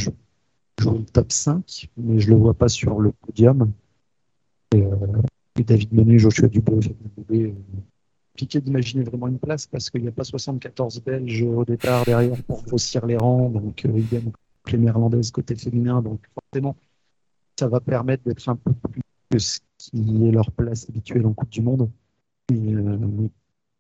jouer 0.80 1.00
le 1.00 1.06
top 1.06 1.32
5, 1.32 1.90
mais 1.98 2.20
je 2.20 2.30
le 2.30 2.36
vois 2.36 2.54
pas 2.54 2.68
sur 2.68 3.00
le 3.00 3.12
podium. 3.12 3.72
Et, 4.74 4.84
David 5.64 5.94
Menu, 5.94 6.20
Joshua 6.20 6.50
Dubois, 6.50 6.82
compliqué 8.36 8.60
d'imaginer 8.60 9.04
vraiment 9.06 9.28
une 9.28 9.40
place 9.40 9.66
parce 9.66 9.90
qu'il 9.90 10.02
n'y 10.02 10.10
a 10.10 10.12
pas 10.12 10.26
74 10.26 11.02
Belges 11.02 11.44
au 11.44 11.64
départ 11.64 12.04
derrière 12.04 12.44
pour 12.44 12.62
grossir 12.64 13.06
les 13.06 13.16
rangs. 13.16 13.50
Donc, 13.50 13.86
euh, 13.86 13.90
a 13.90 14.72
les 14.72 14.78
néerlandaises 14.78 15.32
côté 15.32 15.56
féminin. 15.56 16.02
Donc, 16.02 16.20
forcément, 16.34 16.76
ça 17.58 17.70
va 17.70 17.80
permettre 17.80 18.24
d'être 18.26 18.50
un 18.50 18.58
peu 18.58 18.74
plus 18.74 19.02
que 19.32 19.40
ce 19.40 19.60
qui 19.78 20.28
est 20.28 20.32
leur 20.32 20.52
place 20.52 20.90
habituelle 20.90 21.26
en 21.26 21.34
Coupe 21.34 21.50
du 21.50 21.62
Monde. 21.62 21.90
Euh, 22.52 23.28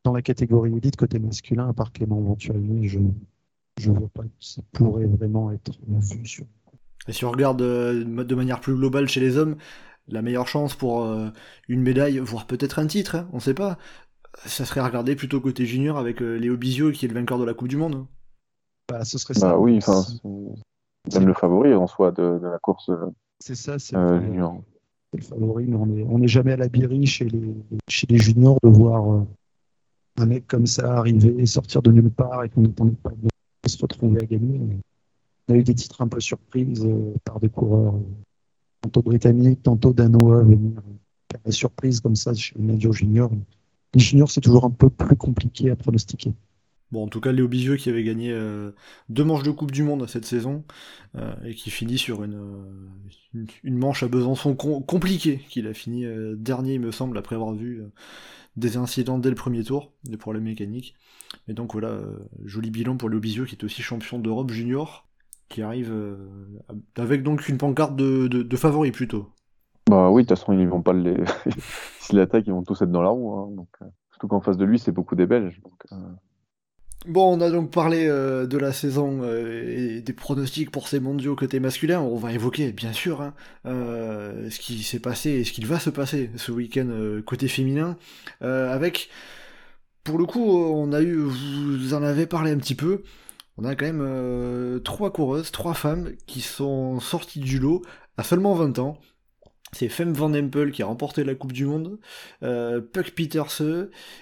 dans 0.05 0.13
la 0.13 0.21
catégorie 0.21 0.71
élite 0.77 0.95
côté 0.95 1.19
masculin, 1.19 1.67
à 1.67 1.73
part 1.73 1.91
Clément 1.91 2.21
Venturini, 2.21 2.88
je 2.88 2.99
ne 2.99 3.93
vois 3.93 4.10
pas 4.13 4.23
qui 4.39 4.62
pourrait 4.71 5.05
vraiment 5.05 5.51
être 5.51 5.73
vu 5.86 6.25
sur. 6.25 6.45
Et 7.07 7.13
si 7.13 7.25
on 7.25 7.31
regarde 7.31 7.61
euh, 7.61 8.03
de 8.03 8.35
manière 8.35 8.59
plus 8.59 8.75
globale 8.75 9.07
chez 9.07 9.19
les 9.19 9.37
hommes, 9.37 9.55
la 10.07 10.21
meilleure 10.21 10.47
chance 10.47 10.75
pour 10.75 11.03
euh, 11.03 11.29
une 11.67 11.81
médaille, 11.81 12.19
voire 12.19 12.45
peut-être 12.45 12.79
un 12.79 12.87
titre, 12.87 13.15
hein, 13.15 13.27
on 13.31 13.37
ne 13.37 13.41
sait 13.41 13.53
pas 13.53 13.77
ça 14.45 14.65
serait 14.65 14.81
à 14.81 14.85
regarder 14.85 15.15
plutôt 15.15 15.39
côté 15.39 15.65
junior 15.65 15.97
avec 15.97 16.21
euh, 16.21 16.35
Léo 16.35 16.57
Bizio 16.57 16.91
qui 16.91 17.05
est 17.05 17.07
le 17.07 17.13
vainqueur 17.13 17.39
de 17.39 17.45
la 17.45 17.53
Coupe 17.53 17.67
du 17.67 17.77
Monde. 17.77 18.05
Bah, 18.89 19.03
ce 19.05 19.17
serait 19.17 19.33
bah 19.35 19.39
ça. 19.39 19.59
oui, 19.59 19.77
enfin, 19.77 20.03
même 21.13 21.27
le 21.27 21.33
favori 21.33 21.73
en 21.73 21.87
soi 21.87 22.11
de, 22.11 22.39
la 22.41 22.59
course. 22.59 22.91
C'est 23.39 23.55
ça, 23.55 23.79
c'est 23.79 23.95
euh, 23.95 24.21
junior. 24.21 24.61
le 25.13 25.21
favori, 25.21 25.65
mais 25.67 26.03
on 26.07 26.19
n'est 26.19 26.27
jamais 26.27 26.53
à 26.53 26.57
la 26.57 26.67
birie 26.67 27.05
chez 27.05 27.25
les, 27.25 27.55
chez 27.87 28.07
les 28.07 28.17
juniors 28.17 28.57
de 28.63 28.69
voir 28.69 29.25
un 30.17 30.25
mec 30.25 30.47
comme 30.47 30.67
ça 30.67 30.97
arriver 30.97 31.33
et 31.37 31.45
sortir 31.45 31.81
de 31.81 31.91
nulle 31.91 32.11
part 32.11 32.43
et 32.43 32.49
qu'on 32.49 32.61
n'attendait 32.61 32.95
pas 33.01 33.11
de 33.11 33.69
se 33.69 33.81
retrouver 33.81 34.21
à 34.21 34.25
gagner. 34.25 34.61
On 35.47 35.53
a 35.53 35.58
eu 35.58 35.63
des 35.63 35.75
titres 35.75 36.01
un 36.01 36.08
peu 36.08 36.19
surprises 36.19 36.86
euh, 36.86 37.13
par 37.23 37.39
des 37.39 37.49
coureurs, 37.49 37.95
euh, 37.95 37.99
tantôt 38.81 39.01
britanniques, 39.01 39.63
tantôt 39.63 39.93
danois, 39.93 40.43
venir 40.43 40.81
faire 41.31 41.41
des 41.45 41.51
surprises 41.51 41.99
comme 41.99 42.15
ça 42.15 42.34
chez 42.34 42.58
Major 42.58 42.93
Junior. 42.93 43.31
Les 43.93 43.99
juniors, 43.99 44.29
c'est 44.29 44.41
toujours 44.41 44.65
un 44.65 44.71
peu 44.71 44.89
plus 44.89 45.15
compliqué 45.15 45.69
à 45.71 45.75
pronostiquer. 45.75 46.34
Bon, 46.91 47.03
en 47.03 47.08
tout 47.08 47.19
cas, 47.19 47.31
Léo 47.31 47.47
Bizieux 47.47 47.77
qui 47.77 47.89
avait 47.89 48.03
gagné 48.03 48.31
euh, 48.31 48.71
deux 49.10 49.23
manches 49.23 49.43
de 49.43 49.51
Coupe 49.51 49.71
du 49.71 49.84
Monde 49.84 50.08
cette 50.08 50.25
saison 50.25 50.63
euh, 51.15 51.34
et 51.43 51.55
qui 51.55 51.71
finit 51.71 51.97
sur 51.97 52.23
une, 52.23 52.36
euh, 52.36 53.45
une, 53.63 53.77
manche 53.77 54.03
à 54.03 54.08
Besançon 54.08 54.55
com- 54.55 54.84
compliquée, 54.86 55.41
qu'il 55.49 55.67
a 55.67 55.73
fini 55.73 56.05
euh, 56.05 56.36
dernier, 56.36 56.75
il 56.75 56.81
me 56.81 56.91
semble, 56.91 57.17
après 57.17 57.36
avoir 57.36 57.53
vu 57.53 57.81
euh, 57.81 57.88
des 58.55 58.77
incidents 58.77 59.17
dès 59.17 59.29
le 59.29 59.36
premier 59.36 59.63
tour, 59.63 59.91
des 60.03 60.17
problèmes 60.17 60.43
mécaniques. 60.43 60.93
Et 61.47 61.53
donc 61.53 61.73
voilà, 61.73 61.89
euh, 61.89 62.19
joli 62.45 62.69
bilan 62.69 62.97
pour 62.97 63.10
Léo 63.10 63.19
Bizieux 63.19 63.45
qui 63.45 63.55
est 63.55 63.63
aussi 63.63 63.81
champion 63.81 64.19
d'Europe 64.19 64.51
junior, 64.51 65.04
qui 65.49 65.62
arrive 65.62 65.91
euh, 65.91 66.17
avec 66.97 67.23
donc 67.23 67.47
une 67.49 67.58
pancarte 67.58 67.95
de, 67.95 68.27
de, 68.27 68.43
de 68.43 68.58
favori 68.58 68.91
plutôt. 68.91 69.29
Bah 69.89 70.10
oui, 70.10 70.23
de 70.23 70.27
toute 70.27 70.38
façon, 70.39 70.53
ils 70.53 70.67
vont 70.67 70.81
pas 70.81 70.93
les. 70.93 71.15
S'il 71.99 72.19
attaque, 72.19 72.45
ils 72.47 72.53
vont 72.53 72.63
tous 72.63 72.81
être 72.81 72.91
dans 72.91 73.01
la 73.03 73.10
roue. 73.10 73.34
hein, 73.36 73.51
donc, 73.55 73.69
euh, 73.81 73.86
Surtout 74.12 74.27
qu'en 74.27 74.41
face 74.41 74.58
de 74.58 74.65
lui, 74.65 74.79
c'est 74.79 74.91
beaucoup 74.91 75.15
des 75.15 75.25
Belges. 75.27 75.62
Donc, 75.63 75.86
euh, 75.91 75.95
Bon, 77.08 77.38
on 77.38 77.41
a 77.41 77.51
donc 77.51 77.69
parlé 77.71 78.08
euh, 78.08 78.47
de 78.47 78.58
la 78.58 78.73
saison 78.73 79.19
euh, 79.21 79.97
et 79.97 80.01
des 80.01 80.13
pronostics 80.13 80.71
pour 80.71 80.88
ces 80.88 80.99
mondiaux 80.99 81.36
côté 81.36 81.60
masculin. 81.60 82.01
On 82.01 82.15
va 82.15 82.31
évoquer, 82.34 82.71
bien 82.71 82.93
sûr, 82.93 83.21
hein, 83.21 83.34
ce 83.65 84.60
qui 84.60 84.81
s'est 84.81 84.99
passé 84.99 85.29
et 85.31 85.43
ce 85.43 85.51
qu'il 85.51 85.67
va 85.67 85.79
se 85.79 85.91
passer 85.91 86.31
ce 86.36 86.51
week-end 86.51 86.88
côté 87.25 87.47
féminin. 87.47 87.95
Avec, 88.41 89.10
pour 90.03 90.17
le 90.17 90.25
coup, 90.25 90.43
on 90.43 90.93
a 90.93 91.01
eu, 91.01 91.15
vous 91.15 91.93
en 91.93 92.03
avez 92.03 92.25
parlé 92.25 92.51
un 92.51 92.58
petit 92.58 92.75
peu, 92.75 93.03
on 93.57 93.63
a 93.63 93.75
quand 93.75 93.85
même 93.85 94.01
euh, 94.01 94.79
trois 94.79 95.11
coureuses, 95.11 95.51
trois 95.51 95.73
femmes 95.73 96.11
qui 96.27 96.41
sont 96.41 96.99
sorties 96.99 97.39
du 97.39 97.59
lot 97.59 97.81
à 98.17 98.23
seulement 98.23 98.53
20 98.53 98.79
ans. 98.79 98.99
C'est 99.71 99.89
Femme 99.89 100.13
Van 100.13 100.33
Empel 100.33 100.71
qui 100.71 100.83
a 100.83 100.85
remporté 100.85 101.23
la 101.25 101.35
Coupe 101.35 101.51
du 101.51 101.65
Monde, 101.65 101.99
euh, 102.43 102.79
Puck 102.79 103.11
Pieterse 103.11 103.61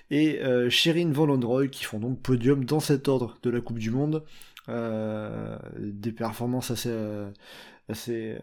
et 0.09 0.41
euh, 0.41 0.69
Sherin 0.69 1.11
Van 1.11 1.27
Londroy 1.27 1.67
qui 1.67 1.83
font 1.83 1.99
donc 1.99 2.19
podium 2.21 2.65
dans 2.65 2.79
cet 2.79 3.07
ordre 3.07 3.37
de 3.43 3.49
la 3.51 3.61
Coupe 3.61 3.77
du 3.77 3.91
Monde. 3.91 4.23
Euh, 4.69 5.57
des 5.77 6.11
performances 6.11 6.71
assez, 6.71 6.95
assez 7.89 8.37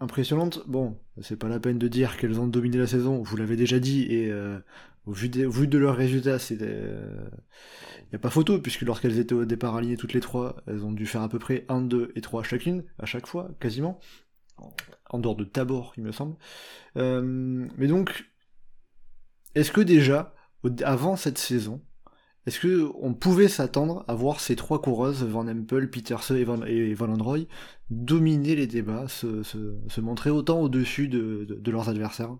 impressionnantes. 0.00 0.64
Bon, 0.66 0.96
c'est 1.20 1.38
pas 1.38 1.48
la 1.48 1.60
peine 1.60 1.78
de 1.78 1.86
dire 1.86 2.16
qu'elles 2.16 2.40
ont 2.40 2.48
dominé 2.48 2.78
la 2.78 2.86
saison, 2.86 3.22
vous 3.22 3.36
l'avez 3.36 3.56
déjà 3.56 3.78
dit, 3.78 4.02
et 4.10 4.32
au, 5.06 5.12
vu 5.12 5.28
de 5.68 5.78
leurs 5.78 5.96
résultats, 5.96 6.38
c'est 6.38 6.56
il 6.56 8.08
n'y 8.12 8.16
a 8.16 8.18
pas 8.18 8.30
photo, 8.30 8.60
puisque 8.60 8.82
lorsqu'elles 8.82 9.18
étaient 9.18 9.34
au 9.34 9.44
départ 9.44 9.76
alignées 9.76 9.96
toutes 9.96 10.12
les 10.12 10.20
trois, 10.20 10.56
elles 10.66 10.84
ont 10.84 10.92
dû 10.92 11.06
faire 11.06 11.22
à 11.22 11.28
peu 11.28 11.38
près 11.38 11.64
1, 11.68 11.82
2 11.82 12.12
et 12.14 12.20
3 12.20 12.42
chacune, 12.42 12.84
à 12.98 13.06
chaque 13.06 13.26
fois, 13.26 13.50
quasiment. 13.60 14.00
En 15.10 15.18
dehors 15.18 15.36
de 15.36 15.44
Tabor, 15.44 15.92
il 15.96 16.02
me 16.04 16.12
semble. 16.12 16.36
Euh, 16.96 17.68
mais 17.76 17.86
donc, 17.88 18.26
est-ce 19.54 19.72
que 19.72 19.80
déjà, 19.80 20.34
avant 20.84 21.16
cette 21.16 21.38
saison, 21.38 21.82
est-ce 22.46 22.60
que 22.60 22.90
on 23.00 23.14
pouvait 23.14 23.48
s'attendre 23.48 24.04
à 24.08 24.14
voir 24.14 24.40
ces 24.40 24.56
trois 24.56 24.82
coureuses, 24.82 25.24
Van 25.24 25.48
Empel, 25.48 25.90
Peterse 25.90 26.32
et 26.32 26.44
Van, 26.44 26.62
et 26.66 26.94
Androy, 27.00 27.40
dominer 27.90 28.56
les 28.56 28.66
débats, 28.68 29.08
se, 29.08 29.42
montrer 30.00 30.30
autant 30.30 30.60
au-dessus 30.62 31.08
de, 31.08 31.44
de- 31.48 31.56
de 31.56 31.70
leurs 31.72 31.88
adversaires? 31.90 32.36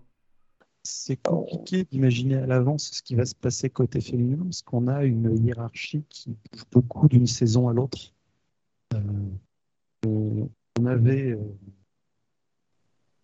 C'est 0.89 1.17
compliqué 1.17 1.83
d'imaginer 1.83 2.35
à 2.35 2.45
l'avance 2.45 2.91
ce 2.93 3.01
qui 3.03 3.15
va 3.15 3.25
se 3.25 3.35
passer 3.35 3.69
côté 3.69 3.99
féminin, 3.99 4.41
parce 4.41 4.61
qu'on 4.61 4.87
a 4.87 5.03
une 5.03 5.37
hiérarchie 5.43 6.05
qui 6.07 6.29
bouge 6.29 6.63
beaucoup 6.71 7.09
d'une 7.09 7.27
saison 7.27 7.67
à 7.67 7.73
l'autre. 7.73 8.13
Euh, 8.93 10.45
on 10.79 10.85
avait 10.85 11.31
euh, 11.31 11.57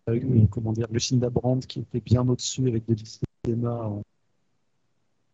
on 0.06 0.12
a 0.12 0.16
eu, 0.16 0.46
comment 0.50 0.74
dire, 0.74 0.88
Lucinda 0.90 1.30
Brandt 1.30 1.66
qui 1.66 1.80
était 1.80 2.00
bien 2.00 2.28
au-dessus 2.28 2.68
avec 2.68 2.84
des 2.84 2.96
Sema 3.46 3.86
en 3.86 4.02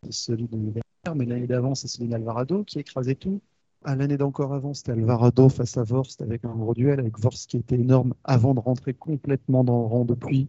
celui 0.09 0.47
de 0.47 0.55
l'année 0.55 0.71
dernière, 0.71 1.15
mais 1.17 1.25
l'année 1.25 1.47
d'avant, 1.47 1.75
c'est 1.75 1.89
Céline 1.89 2.13
Alvarado 2.13 2.63
qui 2.63 2.79
écrasait 2.79 3.15
tout. 3.15 3.41
À 3.83 3.97
l'année 3.97 4.17
d'encore 4.17 4.53
avant, 4.53 4.73
c'était 4.73 4.93
Alvarado 4.93 5.49
face 5.49 5.75
à 5.75 5.83
Vorst 5.83 6.21
avec 6.21 6.45
un 6.45 6.55
gros 6.55 6.73
duel, 6.73 7.01
avec 7.01 7.19
Vorst 7.19 7.49
qui 7.49 7.57
était 7.57 7.75
énorme 7.75 8.13
avant 8.23 8.53
de 8.53 8.61
rentrer 8.61 8.93
complètement 8.93 9.65
dans 9.65 9.81
le 9.81 9.87
rang 9.87 10.05
de 10.05 10.13
pluie 10.13 10.47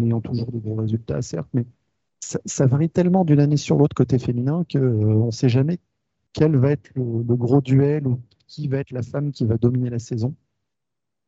en 0.00 0.04
ayant 0.04 0.20
toujours 0.20 0.50
de 0.50 0.58
bons 0.58 0.76
résultats, 0.76 1.22
certes, 1.22 1.48
mais 1.54 1.64
ça, 2.20 2.66
varie 2.66 2.88
tellement 2.88 3.24
d'une 3.24 3.40
année 3.40 3.56
sur 3.56 3.76
l'autre 3.76 3.94
côté 3.94 4.18
féminin 4.18 4.64
que 4.68 4.78
euh, 4.78 5.26
ne 5.26 5.30
sait 5.30 5.48
jamais 5.48 5.78
quel 6.32 6.56
va 6.56 6.72
être 6.72 6.90
le, 6.94 7.22
gros 7.36 7.60
duel 7.60 8.06
ou 8.06 8.18
qui 8.46 8.66
va 8.66 8.78
être 8.78 8.90
la 8.92 9.02
femme 9.02 9.30
qui 9.30 9.44
va 9.44 9.56
dominer 9.58 9.90
la 9.90 9.98
saison. 9.98 10.34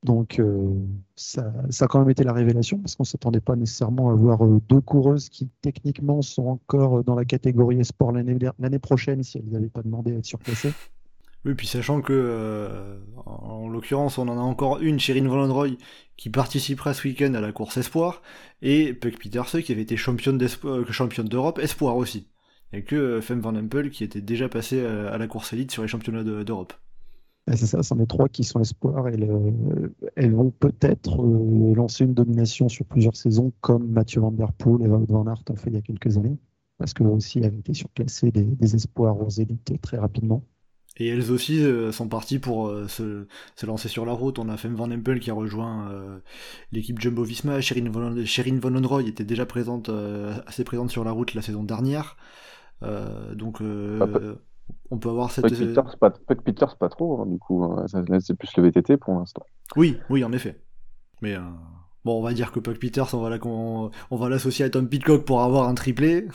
Donc 0.02 0.38
euh, 0.38 0.72
ça, 1.14 1.52
ça 1.70 1.84
a 1.84 1.88
quand 1.88 2.00
même 2.00 2.10
été 2.10 2.24
la 2.24 2.32
révélation 2.32 2.78
parce 2.78 2.96
qu'on 2.96 3.02
ne 3.02 3.08
s'attendait 3.08 3.40
pas 3.40 3.56
nécessairement 3.56 4.10
à 4.10 4.14
voir 4.14 4.44
euh, 4.44 4.60
deux 4.68 4.80
coureuses 4.80 5.28
qui 5.28 5.48
techniquement 5.60 6.22
sont 6.22 6.46
encore 6.46 7.04
dans 7.04 7.14
la 7.14 7.24
catégorie 7.24 7.84
sport 7.84 8.12
l'année 8.12 8.78
prochaine 8.78 9.22
si 9.22 9.38
elles 9.38 9.50
n'avaient 9.50 9.68
pas 9.68 9.82
demandé 9.82 10.14
à 10.14 10.18
être 10.18 10.26
surclassées. 10.26 10.72
Oui, 11.46 11.54
puis 11.54 11.68
sachant 11.68 12.00
que, 12.00 12.12
euh, 12.12 12.98
en, 13.24 13.30
en 13.30 13.68
l'occurrence, 13.68 14.18
on 14.18 14.26
en 14.26 14.36
a 14.36 14.40
encore 14.40 14.80
une, 14.80 14.98
Sherin 14.98 15.22
Londroy, 15.22 15.76
qui 16.16 16.28
participera 16.28 16.92
ce 16.92 17.06
week-end 17.06 17.34
à 17.34 17.40
la 17.40 17.52
course 17.52 17.76
Espoir, 17.76 18.20
et 18.62 18.92
Puck 18.92 19.16
Pieterse, 19.16 19.62
qui 19.62 19.70
avait 19.70 19.82
été 19.82 19.94
euh, 19.94 20.84
championne 20.90 21.28
d'Europe 21.28 21.60
Espoir 21.60 21.96
aussi. 21.96 22.26
Et 22.72 22.82
que 22.82 22.96
euh, 22.96 23.20
Femme 23.20 23.40
Van 23.40 23.54
Empel, 23.54 23.90
qui 23.90 24.02
était 24.02 24.20
déjà 24.20 24.48
passée 24.48 24.84
à 24.84 25.16
la 25.18 25.26
course 25.28 25.52
élite 25.52 25.70
sur 25.70 25.82
les 25.82 25.88
championnats 25.88 26.24
de- 26.24 26.42
d'Europe. 26.42 26.72
C'est 27.54 27.66
ça, 27.66 27.80
c'en 27.84 28.00
est 28.00 28.06
trois 28.06 28.28
qui 28.28 28.42
sont 28.42 28.60
espoirs. 28.60 29.06
Elles, 29.06 29.30
elles 30.16 30.34
vont 30.34 30.50
peut-être 30.50 31.22
lancer 31.76 32.04
une 32.04 32.14
domination 32.14 32.68
sur 32.68 32.84
plusieurs 32.86 33.14
saisons, 33.14 33.52
comme 33.60 33.88
Mathieu 33.88 34.20
Van 34.20 34.32
Der 34.32 34.52
Poel 34.52 34.84
et 34.84 34.88
Van 34.88 35.26
Aert 35.28 35.44
ont 35.48 35.54
fait 35.54 35.70
il 35.70 35.74
y 35.74 35.78
a 35.78 35.82
quelques 35.82 36.18
années, 36.18 36.36
parce 36.76 36.92
qu'eux 36.92 37.04
aussi 37.04 37.44
avaient 37.44 37.58
été 37.58 37.72
surclassés 37.72 38.32
des, 38.32 38.42
des 38.42 38.74
espoirs 38.74 39.16
aux 39.20 39.28
élites 39.28 39.80
très 39.80 39.98
rapidement. 39.98 40.42
Et 40.98 41.08
elles 41.08 41.30
aussi 41.30 41.62
euh, 41.62 41.92
sont 41.92 42.08
parties 42.08 42.38
pour 42.38 42.68
euh, 42.68 42.88
se, 42.88 43.26
se 43.54 43.66
lancer 43.66 43.88
sur 43.88 44.06
la 44.06 44.12
route. 44.12 44.38
On 44.38 44.48
a 44.48 44.56
Femme 44.56 44.74
Van 44.74 44.90
Empel 44.90 45.20
qui 45.20 45.30
a 45.30 45.34
rejoint 45.34 45.90
euh, 45.90 46.18
l'équipe 46.72 46.98
Jumbo 46.98 47.22
Visma. 47.22 47.60
Sherin 47.60 47.90
Londroy 47.90 49.02
était 49.02 49.24
déjà 49.24 49.44
présente, 49.44 49.90
assez 50.46 50.64
présente 50.64 50.90
sur 50.90 51.04
la 51.04 51.10
route 51.10 51.34
la 51.34 51.42
saison 51.42 51.64
dernière. 51.64 52.16
Donc, 53.34 53.60
on 54.90 54.98
peut 54.98 55.08
avoir 55.08 55.30
cette. 55.30 55.48
Puck 55.48 55.58
Peter, 55.58 55.82
c'est 55.90 55.98
pas, 55.98 56.10
Puck 56.10 56.42
Peter, 56.42 56.66
pas 56.78 56.88
trop, 56.88 57.20
hein, 57.20 57.26
du 57.26 57.38
coup. 57.38 57.64
hein. 57.64 57.86
C'est 58.20 58.34
plus 58.34 58.56
le 58.56 58.62
VTT 58.62 58.96
pour 58.96 59.14
l'instant. 59.14 59.44
Oui, 59.76 59.98
oui, 60.08 60.24
en 60.24 60.32
effet. 60.32 60.60
Mais 61.22 61.36
bon, 62.04 62.18
on 62.18 62.22
va 62.22 62.32
dire 62.32 62.52
que 62.52 62.60
Puck 62.60 62.78
Peters, 62.78 63.14
on 63.14 64.16
va 64.16 64.28
l'associer 64.28 64.64
à 64.64 64.70
Tom 64.70 64.88
Pitcock 64.88 65.24
pour 65.24 65.42
avoir 65.42 65.68
un 65.68 65.74
triplé. 65.74 66.26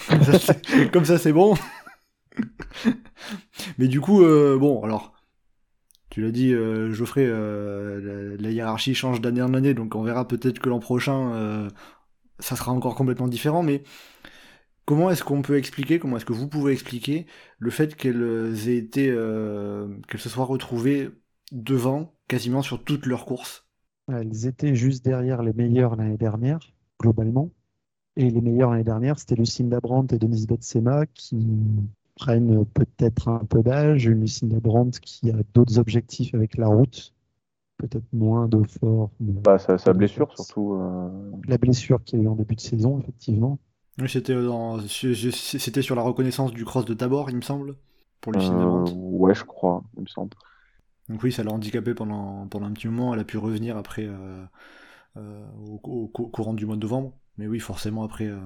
Comme 0.93 1.05
ça, 1.05 1.17
c'est 1.17 1.33
bon. 1.33 1.55
Mais 3.77 3.87
du 3.87 4.01
coup, 4.01 4.23
euh, 4.23 4.57
bon, 4.57 4.83
alors, 4.83 5.13
tu 6.09 6.21
l'as 6.21 6.31
dit, 6.31 6.53
euh, 6.53 6.91
Geoffrey, 6.91 7.25
euh, 7.25 8.37
la, 8.39 8.51
hiérarchie 8.51 8.95
change 8.95 9.21
d'année 9.21 9.41
en 9.41 9.53
année, 9.53 9.73
donc 9.73 9.95
on 9.95 10.03
verra 10.03 10.27
peut-être 10.27 10.59
que 10.59 10.69
l'an 10.69 10.79
prochain, 10.79 11.69
ça 12.39 12.55
sera 12.55 12.71
encore 12.71 12.95
complètement 12.95 13.27
différent. 13.27 13.63
Mais 13.63 13.83
comment 14.85 15.09
est-ce 15.09 15.23
qu'on 15.23 15.41
peut 15.41 15.57
expliquer, 15.57 15.99
comment 15.99 16.17
est-ce 16.17 16.25
que 16.25 16.33
vous 16.33 16.47
pouvez 16.47 16.73
expliquer 16.73 17.27
le 17.59 17.71
fait 17.71 17.95
qu'elles 17.95 18.67
aient 18.67 18.77
été, 18.77 19.05
qu'elles 20.07 20.19
se 20.19 20.29
soient 20.29 20.45
retrouvées 20.45 21.11
devant 21.51 22.13
quasiment 22.27 22.61
sur 22.61 22.83
toutes 22.83 23.05
leurs 23.05 23.25
courses? 23.25 23.65
Elles 24.07 24.47
étaient 24.47 24.75
juste 24.75 25.05
derrière 25.05 25.43
les 25.43 25.53
meilleures 25.53 25.95
l'année 25.95 26.17
dernière, 26.17 26.59
globalement. 26.99 27.51
Et 28.17 28.29
les 28.29 28.41
meilleures 28.41 28.71
l'année 28.71 28.83
dernière, 28.83 29.17
c'était 29.17 29.35
Lucinda 29.35 29.79
Brandt 29.79 30.13
et 30.13 30.19
Denise 30.19 30.47
Betsema 30.47 31.05
qui 31.05 31.47
prennent 32.21 32.65
peut-être 32.65 33.27
un 33.29 33.45
peu 33.45 33.63
d'âge. 33.63 34.05
Une 34.05 34.21
Lucinda 34.21 34.59
Brandt 34.59 34.99
qui 35.01 35.31
a 35.31 35.35
d'autres 35.53 35.79
objectifs 35.79 36.33
avec 36.35 36.57
la 36.57 36.67
route, 36.67 37.13
peut-être 37.77 38.05
moins 38.13 38.47
de 38.47 38.63
fort. 38.63 39.11
Bah, 39.19 39.57
sa, 39.59 39.77
sa 39.77 39.93
blessure, 39.93 40.31
surtout. 40.35 40.73
euh, 40.75 41.09
La 41.47 41.57
blessure 41.57 42.03
qu'il 42.03 42.19
y 42.19 42.21
a 42.21 42.25
eu 42.25 42.27
en 42.27 42.35
début 42.35 42.55
de 42.55 42.61
saison, 42.61 42.99
effectivement. 42.99 43.59
Oui, 43.99 44.09
c'était 44.09 44.33
dans, 44.35 44.79
je- 44.79 45.13
je- 45.13 45.29
c'était 45.31 45.81
sur 45.81 45.95
la 45.95 46.01
reconnaissance 46.01 46.51
du 46.51 46.65
cross 46.65 46.83
de 46.85 46.93
Tabor, 46.93 47.29
il 47.29 47.37
me 47.37 47.41
semble, 47.41 47.77
pour 48.19 48.31
Lucinda 48.33 48.65
euh, 48.65 48.65
Brandt. 48.65 48.93
ouais, 48.93 49.33
je 49.35 49.43
crois, 49.45 49.83
il 49.97 50.03
me 50.03 50.07
semble. 50.07 50.35
Donc 51.09 51.23
oui, 51.23 51.31
ça 51.31 51.43
l'a 51.43 51.51
handicapée 51.51 51.93
pendant, 51.93 52.47
pendant 52.47 52.67
un 52.67 52.73
petit 52.73 52.87
moment. 52.87 53.13
Elle 53.13 53.19
a 53.19 53.23
pu 53.25 53.37
revenir 53.37 53.77
après 53.77 54.05
euh, 54.05 54.45
euh, 55.17 55.47
au, 55.59 55.79
au- 55.83 56.11
au 56.13 56.29
courant 56.29 56.53
du 56.53 56.65
mois 56.65 56.75
de 56.77 56.81
novembre. 56.81 57.17
Mais 57.37 57.47
oui, 57.47 57.59
forcément 57.59 58.03
après, 58.03 58.27
euh, 58.27 58.39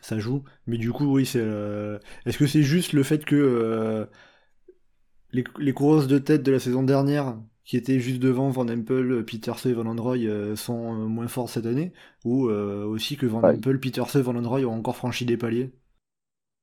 ça 0.00 0.18
joue. 0.18 0.44
Mais 0.66 0.78
du 0.78 0.92
coup, 0.92 1.06
oui, 1.06 1.26
c'est. 1.26 1.40
euh, 1.42 1.98
Est-ce 2.26 2.38
que 2.38 2.46
c'est 2.46 2.62
juste 2.62 2.92
le 2.92 3.02
fait 3.02 3.24
que 3.24 3.36
euh, 3.36 4.06
les, 5.32 5.44
les 5.58 5.72
coureuses 5.72 6.06
de 6.08 6.18
tête 6.18 6.42
de 6.42 6.52
la 6.52 6.58
saison 6.60 6.82
dernière, 6.82 7.38
qui 7.64 7.76
étaient 7.76 7.98
juste 8.00 8.20
devant 8.20 8.50
Van 8.50 8.68
Empel, 8.68 9.24
Peterse 9.24 9.66
et 9.66 9.72
Van 9.74 9.86
Androy, 9.86 10.18
euh, 10.26 10.56
sont 10.56 10.94
moins 10.94 11.28
fortes 11.28 11.50
cette 11.50 11.66
année, 11.66 11.92
ou 12.24 12.44
aussi 12.48 13.16
que 13.16 13.26
Van 13.26 13.42
Bah, 13.42 13.52
Empel, 13.54 13.80
Peterse 13.80 14.16
et 14.16 14.22
Van 14.22 14.36
Androy 14.36 14.64
ont 14.64 14.74
encore 14.74 14.96
franchi 14.96 15.24
des 15.26 15.36
paliers? 15.36 15.72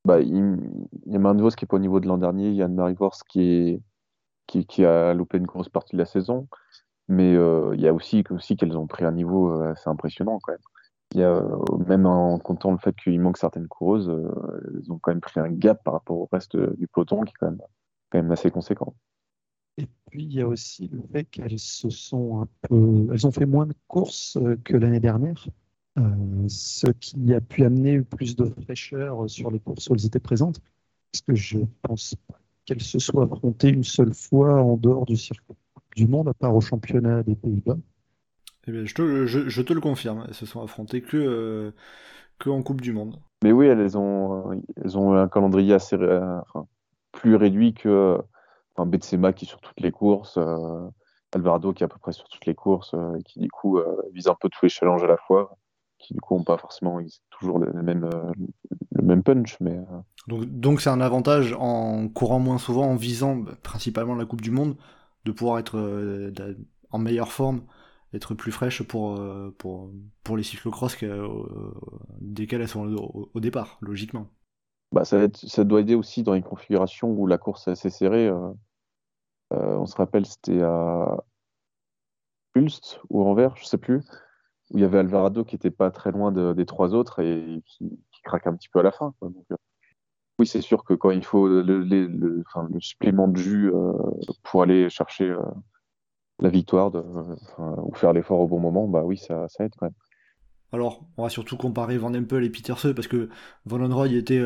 Bah, 0.05 0.19
il, 0.21 0.57
il 1.05 1.13
y 1.13 1.15
a 1.15 1.19
Marne 1.19 1.41
Vos 1.41 1.49
qui 1.49 1.65
est 1.65 1.67
pas 1.67 1.78
au 1.78 1.80
niveau 1.80 1.99
de 1.99 2.07
l'an 2.07 2.17
dernier. 2.17 2.49
Il 2.49 2.55
y 2.55 2.61
a 2.61 2.67
Marie 2.67 2.93
Vos 2.93 3.09
qui 3.28 3.41
est, 3.41 3.82
qui, 4.47 4.65
qui, 4.67 4.86
a 4.86 5.13
loupé 5.13 5.38
une 5.39 5.45
grosse 5.47 5.69
partie 5.69 5.95
de 5.95 5.99
la 6.01 6.05
saison. 6.05 6.47
Mais 7.09 7.34
il 7.34 7.82
y 7.82 7.88
a 7.88 7.93
aussi, 7.93 8.23
aussi 8.32 8.57
qu'elles 8.57 8.78
ont 8.78 8.88
pris 8.88 9.05
un 9.05 9.11
niveau 9.13 9.51
assez 9.61 9.89
impressionnant 9.89 10.39
quand 10.41 10.53
même. 10.53 10.61
Y 11.16 11.24
a, 11.24 11.43
même 11.88 12.05
en 12.05 12.39
comptant 12.39 12.72
le 12.72 12.78
fait 12.78 12.95
qu'il 12.95 13.20
manque 13.20 13.38
certaines 13.38 13.68
coureuses, 13.68 14.11
elles 14.74 14.91
ont 14.91 14.99
quand 14.99 15.11
même 15.11 15.22
pris 15.22 15.39
un 15.39 15.49
gap 15.49 15.84
par 15.84 15.93
rapport 15.93 16.18
au 16.18 16.30
reste 16.32 16.57
du 16.57 16.88
peloton 16.88 17.24
qui 17.24 17.32
est 17.32 17.38
quand 17.39 17.53
même, 18.13 18.32
assez 18.32 18.51
conséquent. 18.51 18.93
Et 19.78 19.88
puis 20.09 20.24
il 20.24 20.34
y 20.34 20.41
a 20.41 20.47
aussi 20.47 20.88
le 20.88 21.01
fait 21.11 21.26
qu'elles 21.26 21.59
se 21.59 21.89
sont 21.89 22.41
un 22.41 22.47
peu, 22.61 23.07
elles 23.11 23.28
ont 23.28 23.32
fait 23.32 23.45
moins 23.45 23.66
de 23.66 23.74
courses 23.88 24.38
que 24.63 24.76
l'année 24.76 24.99
dernière, 25.01 25.47
euh, 25.97 26.47
ce 26.49 26.88
qui 26.88 27.34
a 27.34 27.39
pu 27.39 27.63
amener 27.63 28.01
plus 28.01 28.36
de 28.36 28.45
fraîcheur 28.63 29.30
sur 29.30 29.49
les 29.51 29.59
courses 29.59 29.89
où 29.89 29.93
elles 29.93 30.05
étaient 30.05 30.20
présentes, 30.20 30.59
parce 31.11 31.22
que 31.22 31.36
je 31.36 31.59
pense 31.82 32.16
pas 32.28 32.38
qu'elles 32.66 32.82
se 32.82 32.99
soient 32.99 33.24
affrontées 33.32 33.70
une 33.70 33.84
seule 33.84 34.13
fois 34.13 34.61
en 34.61 34.76
dehors 34.76 35.05
du 35.05 35.16
circuit 35.16 35.55
du 35.95 36.07
monde, 36.07 36.28
à 36.28 36.34
part 36.34 36.53
au 36.53 36.61
championnat 36.61 37.24
des 37.24 37.36
Pays-Bas. 37.36 37.78
Eh 38.68 38.72
bien, 38.72 38.86
je, 38.86 38.93
te, 38.93 39.26
je, 39.26 39.61
te, 39.61 39.74
le 39.74 39.82
confirme, 39.82 40.26
elles 40.28 40.34
se 40.34 40.45
sont 40.45 40.61
affrontées 40.61 41.01
que, 41.01 41.18
euh, 41.18 41.72
que 42.39 42.49
en 42.49 42.63
Coupe 42.63 42.82
du 42.82 42.93
Monde. 42.93 43.20
Mais 43.43 43.51
oui, 43.51 43.68
elles 43.68 43.97
ont, 43.97 44.61
elles 44.84 44.97
ont 44.97 45.13
un 45.13 45.28
calendrier 45.28 45.74
assez 45.74 45.95
enfin, 45.95 46.68
plus 47.11 47.36
réduit 47.36 47.74
que 47.74 48.18
enfin, 48.76 48.88
Betsema 48.88 49.34
qui 49.34 49.45
est 49.45 49.47
sur 49.47 49.61
toutes 49.61 49.80
les 49.80 49.91
courses, 49.91 50.38
euh, 50.38 50.88
Alvarado 51.34 51.74
qui 51.74 51.84
est 51.84 51.86
à 51.86 51.89
peu 51.89 51.99
près 51.99 52.11
sur 52.11 52.28
toutes 52.28 52.45
les 52.45 52.55
courses, 52.55 52.95
et 53.18 53.24
qui 53.24 53.39
du 53.39 53.49
coup 53.49 53.80
vise 54.13 54.28
un 54.28 54.36
peu 54.39 54.49
tous 54.49 54.66
les 54.66 54.70
challenges 54.70 55.03
à 55.03 55.07
la 55.07 55.18
fois 55.18 55.57
qui 56.05 56.13
du 56.13 56.22
coup 56.22 56.36
n'ont 56.36 56.43
pas 56.43 56.57
forcément 56.57 56.99
toujours 57.32 57.59
le, 57.59 57.72
même, 57.82 58.03
euh, 58.05 58.32
le 58.91 59.03
même 59.03 59.24
punch. 59.24 59.57
Mais, 59.59 59.76
euh. 59.78 59.99
Donc 60.28 60.45
donc 60.45 60.82
c'est 60.82 60.89
un 60.89 61.01
avantage 61.01 61.53
en 61.57 62.07
courant 62.07 62.39
moins 62.39 62.57
souvent, 62.57 62.86
en 62.86 62.95
visant 62.95 63.36
bah, 63.36 63.53
principalement 63.63 64.16
la 64.16 64.26
Coupe 64.26 64.41
du 64.41 64.51
Monde, 64.51 64.76
de 65.26 65.32
pouvoir 65.32 65.59
être 65.59 65.78
euh, 65.78 66.32
en 66.91 66.99
meilleure 66.99 67.32
forme, 67.32 67.61
être 68.16 68.34
plus 68.34 68.51
fraîche 68.51 68.84
pour, 68.84 69.22
pour, 69.57 69.91
pour 70.24 70.38
les 70.38 70.43
cyclocross 70.43 70.97
desquels 72.20 72.61
elles 72.61 72.68
sont 72.68 72.88
au, 73.34 73.39
départ, 73.39 73.78
logiquement. 73.82 74.28
Bah, 74.91 75.05
ça, 75.05 75.28
ça, 75.34 75.63
doit 75.63 75.82
aider 75.82 75.95
aussi 75.95 76.24
dans 76.24 76.34
une 76.34 76.43
configuration 76.43 77.09
où 77.11 77.28
la 77.28 77.38
course 77.38 77.68
est 77.68 77.72
assez 77.72 77.89
serrée. 77.89 78.32
on 79.51 79.86
se 79.86 79.95
rappelle, 79.95 80.26
c'était 80.26 80.61
à 80.61 81.18
Ulst 82.55 83.01
ou 83.09 83.24
Anvers, 83.24 83.55
je 83.57 83.66
sais 83.66 83.78
plus 83.78 84.01
où 84.72 84.78
il 84.78 84.82
y 84.82 84.84
avait 84.84 84.99
Alvarado 84.99 85.43
qui 85.43 85.55
n'était 85.55 85.72
pas 85.72 85.91
très 85.91 86.11
loin 86.11 86.32
des 86.32 86.66
trois 86.66 86.93
autres 86.93 87.20
et 87.20 87.61
qui, 87.66 87.99
craque 88.24 88.47
un 88.47 88.55
petit 88.55 88.70
peu 88.70 88.80
à 88.80 88.84
la 88.84 88.91
fin. 88.91 89.13
Euh, 89.22 89.55
oui, 90.39 90.47
c'est 90.47 90.61
sûr 90.61 90.84
que 90.84 90.95
quand 90.95 91.11
il 91.11 91.24
faut 91.24 91.47
le, 91.47 92.43
supplément 92.80 93.28
de 93.28 93.38
jus 93.38 93.72
euh, 93.72 93.93
pour 94.41 94.63
aller 94.63 94.89
chercher 94.89 95.30
euh, 95.30 95.39
la 96.40 96.50
victoire 96.50 96.92
ou 97.58 97.94
faire 97.94 98.14
l'effort 98.14 98.40
au 98.40 98.48
bon 98.48 98.60
moment, 98.60 98.88
bah 98.88 99.04
oui, 99.04 99.18
ça, 99.18 99.48
aide 99.60 99.74
quand 99.78 99.86
même. 99.86 99.96
Alors, 100.72 101.06
on 101.18 101.24
va 101.24 101.30
surtout 101.30 101.56
comparer 101.56 101.98
Van 101.98 102.14
Empel 102.14 102.44
et 102.44 102.50
Peterse 102.50 102.94
parce 102.94 103.08
que 103.08 103.30
Van 103.66 103.88
Roy 103.88 104.10
était 104.10 104.42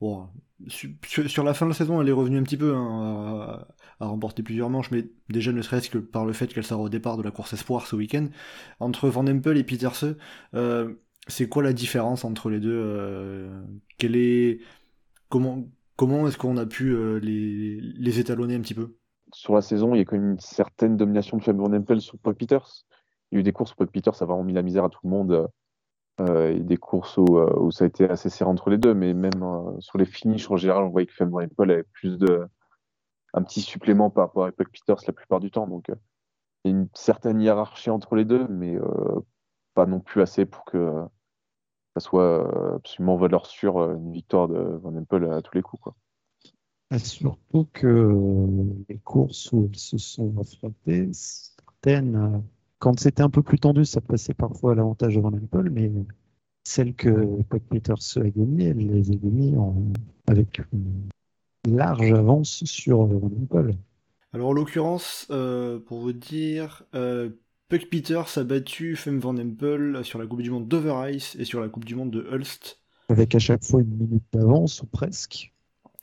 Bon, 0.00 0.28
sur, 0.68 1.42
la 1.42 1.54
fin 1.54 1.66
de 1.66 1.70
la 1.70 1.74
saison, 1.74 2.00
elle 2.00 2.08
est 2.08 2.12
revenue 2.12 2.38
un 2.38 2.42
petit 2.44 2.56
peu 2.56 2.74
hein, 2.74 3.66
à, 3.98 4.06
remporter 4.06 4.42
plusieurs 4.44 4.70
manches, 4.70 4.90
mais 4.92 5.06
déjà 5.28 5.52
ne 5.52 5.60
serait-ce 5.60 5.90
que 5.90 5.98
par 5.98 6.24
le 6.24 6.32
fait 6.32 6.52
qu'elle 6.52 6.64
sort 6.64 6.80
au 6.80 6.88
départ 6.88 7.16
de 7.16 7.22
la 7.22 7.32
course 7.32 7.52
espoir 7.52 7.86
ce 7.86 7.96
week-end. 7.96 8.28
Entre 8.78 9.08
Van 9.08 9.26
Empel 9.26 9.56
et 9.56 9.64
Peterse, 9.64 10.04
euh, 10.54 10.94
c'est 11.26 11.48
quoi 11.48 11.64
la 11.64 11.72
différence 11.72 12.24
entre 12.24 12.48
les 12.48 12.60
deux 12.60 12.70
euh, 12.72 13.60
est 13.98 14.60
comment 15.28 15.68
comment 15.96 16.28
est-ce 16.28 16.38
qu'on 16.38 16.56
a 16.58 16.66
pu 16.66 16.94
euh, 16.94 17.18
les, 17.18 17.80
les, 17.80 18.20
étalonner 18.20 18.54
un 18.54 18.60
petit 18.60 18.74
peu? 18.74 18.97
Sur 19.32 19.54
la 19.54 19.62
saison, 19.62 19.94
il 19.94 19.98
y 19.98 20.00
a 20.00 20.04
quand 20.04 20.16
même 20.16 20.32
une 20.32 20.40
certaine 20.40 20.96
domination 20.96 21.36
de 21.36 21.52
Van 21.52 21.72
Empel 21.72 22.00
sur 22.00 22.18
Paul 22.18 22.34
Peters. 22.34 22.86
Il 23.30 23.34
y 23.34 23.38
a 23.38 23.40
eu 23.40 23.42
des 23.42 23.52
courses 23.52 23.72
où 23.72 23.76
Paul 23.76 23.88
Peters 23.88 24.22
a 24.22 24.24
vraiment 24.24 24.44
mis 24.44 24.54
la 24.54 24.62
misère 24.62 24.84
à 24.84 24.88
tout 24.88 25.00
le 25.04 25.10
monde 25.10 25.48
euh, 26.20 26.52
et 26.52 26.60
des 26.60 26.76
courses 26.76 27.16
où, 27.16 27.38
euh, 27.38 27.54
où, 27.60 27.70
ça 27.70 27.84
a 27.84 27.86
été 27.86 28.08
assez 28.08 28.28
serré 28.28 28.50
entre 28.50 28.70
les 28.70 28.78
deux, 28.78 28.94
mais 28.94 29.14
même 29.14 29.42
euh, 29.42 29.78
sur 29.80 29.98
les 29.98 30.04
finishes 30.04 30.50
en 30.50 30.56
général, 30.56 30.82
on 30.84 30.88
voyait 30.88 31.06
que 31.06 31.14
Femme 31.14 31.30
Paul 31.56 31.70
avait 31.70 31.84
plus 31.84 32.18
de 32.18 32.48
un 33.34 33.42
petit 33.42 33.60
supplément 33.60 34.10
par 34.10 34.26
rapport 34.26 34.46
à 34.46 34.52
Puck 34.52 34.70
Peters 34.72 35.02
la 35.06 35.12
plupart 35.12 35.38
du 35.38 35.50
temps. 35.50 35.68
Donc 35.68 35.86
il 36.64 36.70
y 36.70 36.74
a 36.74 36.76
une 36.76 36.88
certaine 36.94 37.40
hiérarchie 37.40 37.90
entre 37.90 38.16
les 38.16 38.24
deux, 38.24 38.48
mais 38.48 38.76
pas 39.74 39.86
non 39.86 40.00
plus 40.00 40.22
assez 40.22 40.46
pour 40.46 40.64
que 40.64 41.04
ça 41.94 42.00
soit 42.00 42.74
absolument 42.76 43.16
valeur 43.16 43.46
sûre 43.46 43.78
une 43.92 44.12
victoire 44.12 44.48
de 44.48 44.58
Van 44.58 44.96
Empel 44.96 45.30
à 45.30 45.42
tous 45.42 45.54
les 45.54 45.62
coups. 45.62 45.82
Quoi. 45.82 45.94
Surtout 46.96 47.66
que 47.72 48.14
les 48.88 48.98
courses 48.98 49.52
où 49.52 49.68
ils 49.70 49.78
se 49.78 49.98
sont 49.98 50.32
affrontés, 50.40 51.10
certaines 51.12 52.42
quand 52.78 52.98
c'était 53.00 53.22
un 53.22 53.30
peu 53.30 53.42
plus 53.42 53.58
tendu, 53.58 53.84
ça 53.84 54.00
passait 54.00 54.34
parfois 54.34 54.72
à 54.72 54.74
l'avantage 54.76 55.16
de 55.16 55.20
Van 55.20 55.32
Empel, 55.32 55.70
mais 55.70 55.90
celles 56.64 56.94
que 56.94 57.42
Puck 57.42 57.62
Peters 57.64 57.96
a 58.16 58.28
gagnées, 58.30 58.66
elle 58.66 58.78
les 58.78 59.10
a 59.10 59.14
gagnées 59.14 59.54
avec 60.26 60.60
une 60.72 61.08
large 61.76 62.12
avance 62.12 62.64
sur 62.64 63.04
Van 63.06 63.30
Empel. 63.42 63.76
Alors 64.32 64.48
en 64.48 64.52
l'occurrence, 64.52 65.26
euh, 65.30 65.78
pour 65.80 66.00
vous 66.00 66.12
dire, 66.12 66.84
euh, 66.94 67.30
Puck 67.68 67.88
Peters 67.90 68.38
a 68.38 68.44
battu 68.44 68.94
Femme 68.94 69.18
Van 69.18 69.36
Empel 69.36 70.04
sur 70.04 70.18
la 70.18 70.26
Coupe 70.26 70.42
du 70.42 70.50
Monde 70.50 70.68
d'Over 70.68 71.12
Ice 71.14 71.36
et 71.38 71.44
sur 71.44 71.60
la 71.60 71.68
Coupe 71.68 71.84
du 71.84 71.94
Monde 71.94 72.10
de 72.10 72.26
Hulst. 72.30 72.78
Avec 73.08 73.34
à 73.34 73.38
chaque 73.38 73.64
fois 73.64 73.80
une 73.80 73.96
minute 73.96 74.24
d'avance 74.32 74.82
ou 74.82 74.86
presque. 74.86 75.52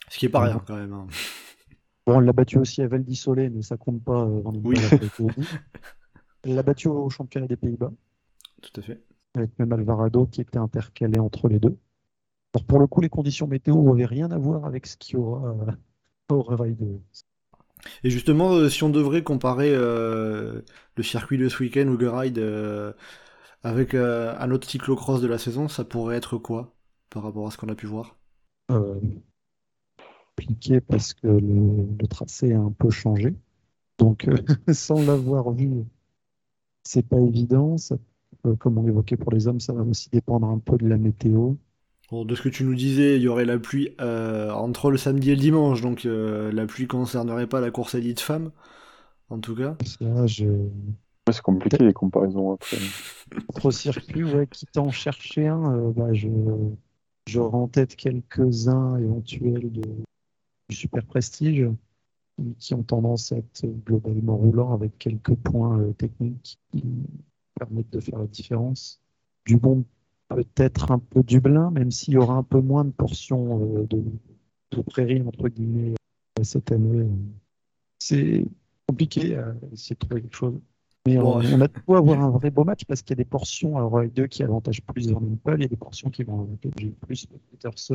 Ce 0.10 0.18
qui 0.18 0.26
est 0.26 0.30
pas 0.30 0.42
rien 0.42 0.62
quand 0.66 0.76
même. 0.76 0.94
Hein. 0.94 1.08
Bon, 2.06 2.18
on 2.18 2.20
l'a 2.20 2.34
battu 2.34 2.60
aussi 2.60 2.82
à 2.82 2.88
Val 2.88 3.04
d'Isolé, 3.04 3.50
mais 3.50 3.62
ça 3.62 3.78
compte 3.78 4.04
pas. 4.04 4.22
Euh, 4.22 4.42
oui. 4.64 4.78
Elle 6.44 6.56
l'a 6.56 6.64
battu 6.64 6.88
au 6.88 7.10
championnat 7.10 7.48
des 7.48 7.58
Pays-Bas. 7.58 7.92
Tout 8.62 8.80
à 8.80 8.84
fait. 8.84 9.02
Avec 9.36 9.58
même 9.60 9.74
Alvarado 9.74 10.28
qui 10.28 10.42
était 10.42 10.60
intercalé 10.60 11.20
entre 11.20 11.48
les 11.48 11.60
deux. 11.60 11.78
Alors 12.54 12.66
pour 12.66 12.80
le 12.80 12.88
coup, 12.88 13.02
les 13.02 13.10
conditions 13.10 13.48
météo 13.48 13.82
n'avaient 13.82 14.06
rien 14.06 14.32
à 14.32 14.38
voir 14.38 14.66
avec 14.66 14.86
ce 14.86 14.96
qu'il 14.96 15.16
y 15.16 15.18
aura 15.18 15.50
euh, 15.50 15.72
au 16.30 16.42
réveil 16.42 16.74
de. 16.76 17.00
Et 18.04 18.10
justement, 18.10 18.54
euh, 18.54 18.70
si 18.70 18.84
on 18.84 18.90
devrait 18.90 19.24
comparer 19.24 19.72
euh, 19.74 20.62
le 20.96 21.04
circuit 21.04 21.38
de 21.38 21.50
ce 21.50 21.62
week-end 21.62 21.88
ou 21.88 21.98
Ride 21.98 22.42
avec 23.64 23.96
un 23.96 24.52
autre 24.52 24.70
cyclocross 24.70 25.22
de 25.22 25.28
la 25.28 25.38
saison, 25.38 25.68
ça 25.68 25.84
pourrait 25.84 26.16
être 26.16 26.38
quoi 26.38 26.76
par 27.10 27.24
rapport 27.24 27.48
à 27.48 27.52
ce 27.52 27.58
qu'on 27.58 27.70
a 27.70 27.76
pu 27.76 27.88
voir? 27.88 28.16
Compliqué 30.38 30.82
parce 30.82 31.14
que 31.14 31.28
le, 31.28 31.88
le, 32.00 32.08
tracé 32.08 32.54
a 32.54 32.60
un 32.60 32.72
peu 32.72 32.90
changé. 32.90 33.34
Donc, 33.98 34.28
sans 34.74 35.06
l'avoir 35.06 35.52
vu 35.52 35.86
c'est 36.86 37.06
pas 37.06 37.20
évident. 37.20 37.76
comme 38.60 38.78
on 38.78 38.84
l'évoquait 38.84 39.18
pour 39.18 39.32
les 39.32 39.48
hommes, 39.48 39.60
ça 39.60 39.74
va 39.74 39.82
aussi 39.82 40.10
dépendre 40.10 40.48
un 40.48 40.60
peu 40.60 40.78
de 40.78 40.88
la 40.88 40.98
météo. 40.98 41.56
de 42.12 42.36
ce 42.36 42.42
que 42.42 42.50
tu 42.50 42.64
nous 42.64 42.76
disais, 42.76 43.18
il 43.18 43.24
y 43.24 43.28
aurait 43.28 43.46
la 43.46 43.58
pluie 43.58 43.90
euh, 44.00 44.52
entre 44.52 44.92
le 44.92 44.98
samedi 44.98 45.32
et 45.32 45.36
le 45.36 45.42
dimanche, 45.42 45.82
donc 45.82 46.06
euh, 46.06 46.52
la 46.52 46.66
pluie 46.66 46.88
concernerait 46.88 47.48
pas 47.48 47.60
la 47.60 47.72
course 47.72 47.96
élite 47.96 48.22
femme, 48.22 48.52
en 49.30 49.40
tout 49.40 49.56
cas. 49.56 49.76
c'est 49.82 51.42
compliqué 51.42 51.78
les 51.80 51.94
comparaisons 51.94 52.54
après. 52.54 52.78
Entre 53.50 53.72
circuits, 53.72 54.24
ouais, 54.24 54.48
quitte 54.48 54.78
à 54.78 54.82
en 54.82 54.92
chercher 54.92 55.48
un, 55.48 55.76
euh, 55.76 55.92
bah, 55.92 56.14
je... 56.14 56.30
j'aurais 57.28 57.58
en 57.58 57.68
tête 57.68 57.96
quelques-uns 57.96 58.98
éventuels 59.00 59.72
de... 59.72 59.82
du 60.70 60.76
super 60.76 61.06
prestige 61.06 61.68
qui 62.60 62.74
ont 62.74 62.84
tendance 62.84 63.32
à 63.32 63.38
être 63.38 63.66
globalement 63.86 64.36
roulants 64.36 64.74
avec 64.74 64.98
quelques 64.98 65.36
points 65.36 65.80
euh, 65.80 65.94
techniques 65.94 66.60
qui 66.72 66.84
permettent 67.58 67.92
de 67.92 68.00
faire 68.00 68.20
la 68.20 68.28
différence. 68.28 69.02
Du 69.46 69.58
bon, 69.58 69.86
peut-être 70.30 70.92
un 70.92 71.00
peu 71.00 71.24
Dublin, 71.24 71.72
même 71.72 71.92
s'il 71.92 72.16
y 72.16 72.18
aura 72.18 72.36
un 72.36 72.44
peu 72.44 72.60
moins 72.60 72.84
de 72.84 72.92
portions 72.92 73.78
euh, 73.78 73.88
de, 73.88 74.04
de 74.72 74.82
prairie, 74.82 75.22
entre 75.22 75.48
guillemets, 75.48 75.94
euh, 76.40 76.44
cette 76.44 76.72
année. 76.72 77.08
C'est 78.00 78.46
compliqué 78.88 79.38
à 79.38 79.56
essayer 79.72 79.96
de 79.96 80.00
trouver 80.00 80.22
quelque 80.22 80.36
chose. 80.36 80.60
Mais 81.08 81.20
on, 81.20 81.38
a 81.38 81.68
de 81.68 81.80
quoi 81.86 82.00
avoir 82.00 82.20
un 82.20 82.32
vrai 82.32 82.50
beau 82.50 82.64
match 82.64 82.84
parce 82.86 83.04
qu'il 83.04 83.12
y 83.12 83.14
a 83.14 83.24
des 83.24 83.30
portions, 83.30 83.78
alors 83.78 84.02
il 84.02 84.08
y 84.08 84.10
a 84.10 84.12
deux 84.12 84.26
qui 84.26 84.42
avantagent 84.42 84.82
plus 84.82 85.12
Van 85.12 85.22
il 85.22 85.62
y 85.62 85.66
a 85.66 85.68
des 85.68 85.76
portions 85.76 86.10
qui 86.10 86.24
vont 86.24 86.42
avantager 86.42 86.96
plus 87.02 87.28
Peterse. 87.52 87.92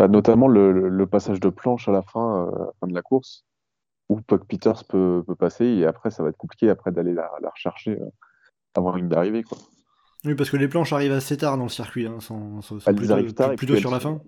Bah, 0.00 0.08
notamment 0.08 0.48
le, 0.48 0.88
le, 0.88 1.06
passage 1.06 1.40
de 1.40 1.50
planche 1.50 1.86
à 1.86 1.92
la 1.92 2.00
fin, 2.00 2.46
à 2.46 2.58
la 2.58 2.72
fin 2.80 2.86
de 2.86 2.94
la 2.94 3.02
course 3.02 3.44
où 4.08 4.22
Puck 4.22 4.46
Peters 4.46 4.84
peut, 4.84 5.22
passer 5.38 5.66
et 5.66 5.84
après 5.84 6.10
ça 6.10 6.22
va 6.22 6.30
être 6.30 6.38
compliqué 6.38 6.70
après 6.70 6.90
d'aller 6.90 7.12
la, 7.12 7.28
rechercher 7.52 8.00
euh, 8.00 8.08
avant 8.74 8.96
une 8.96 9.10
d'arrivée 9.10 9.42
quoi. 9.42 9.58
Oui 10.24 10.34
parce 10.34 10.48
que 10.48 10.56
les 10.56 10.68
planches 10.68 10.94
arrivent 10.94 11.12
assez 11.12 11.36
tard 11.36 11.58
dans 11.58 11.64
le 11.64 11.68
circuit, 11.68 12.06
hein, 12.06 12.16
elles 12.86 12.94
plutôt, 12.94 13.12
arrivent 13.12 13.34
tard 13.34 13.54
plutôt 13.56 13.76
sur 13.76 13.90
la 13.90 14.00
fin. 14.00 14.22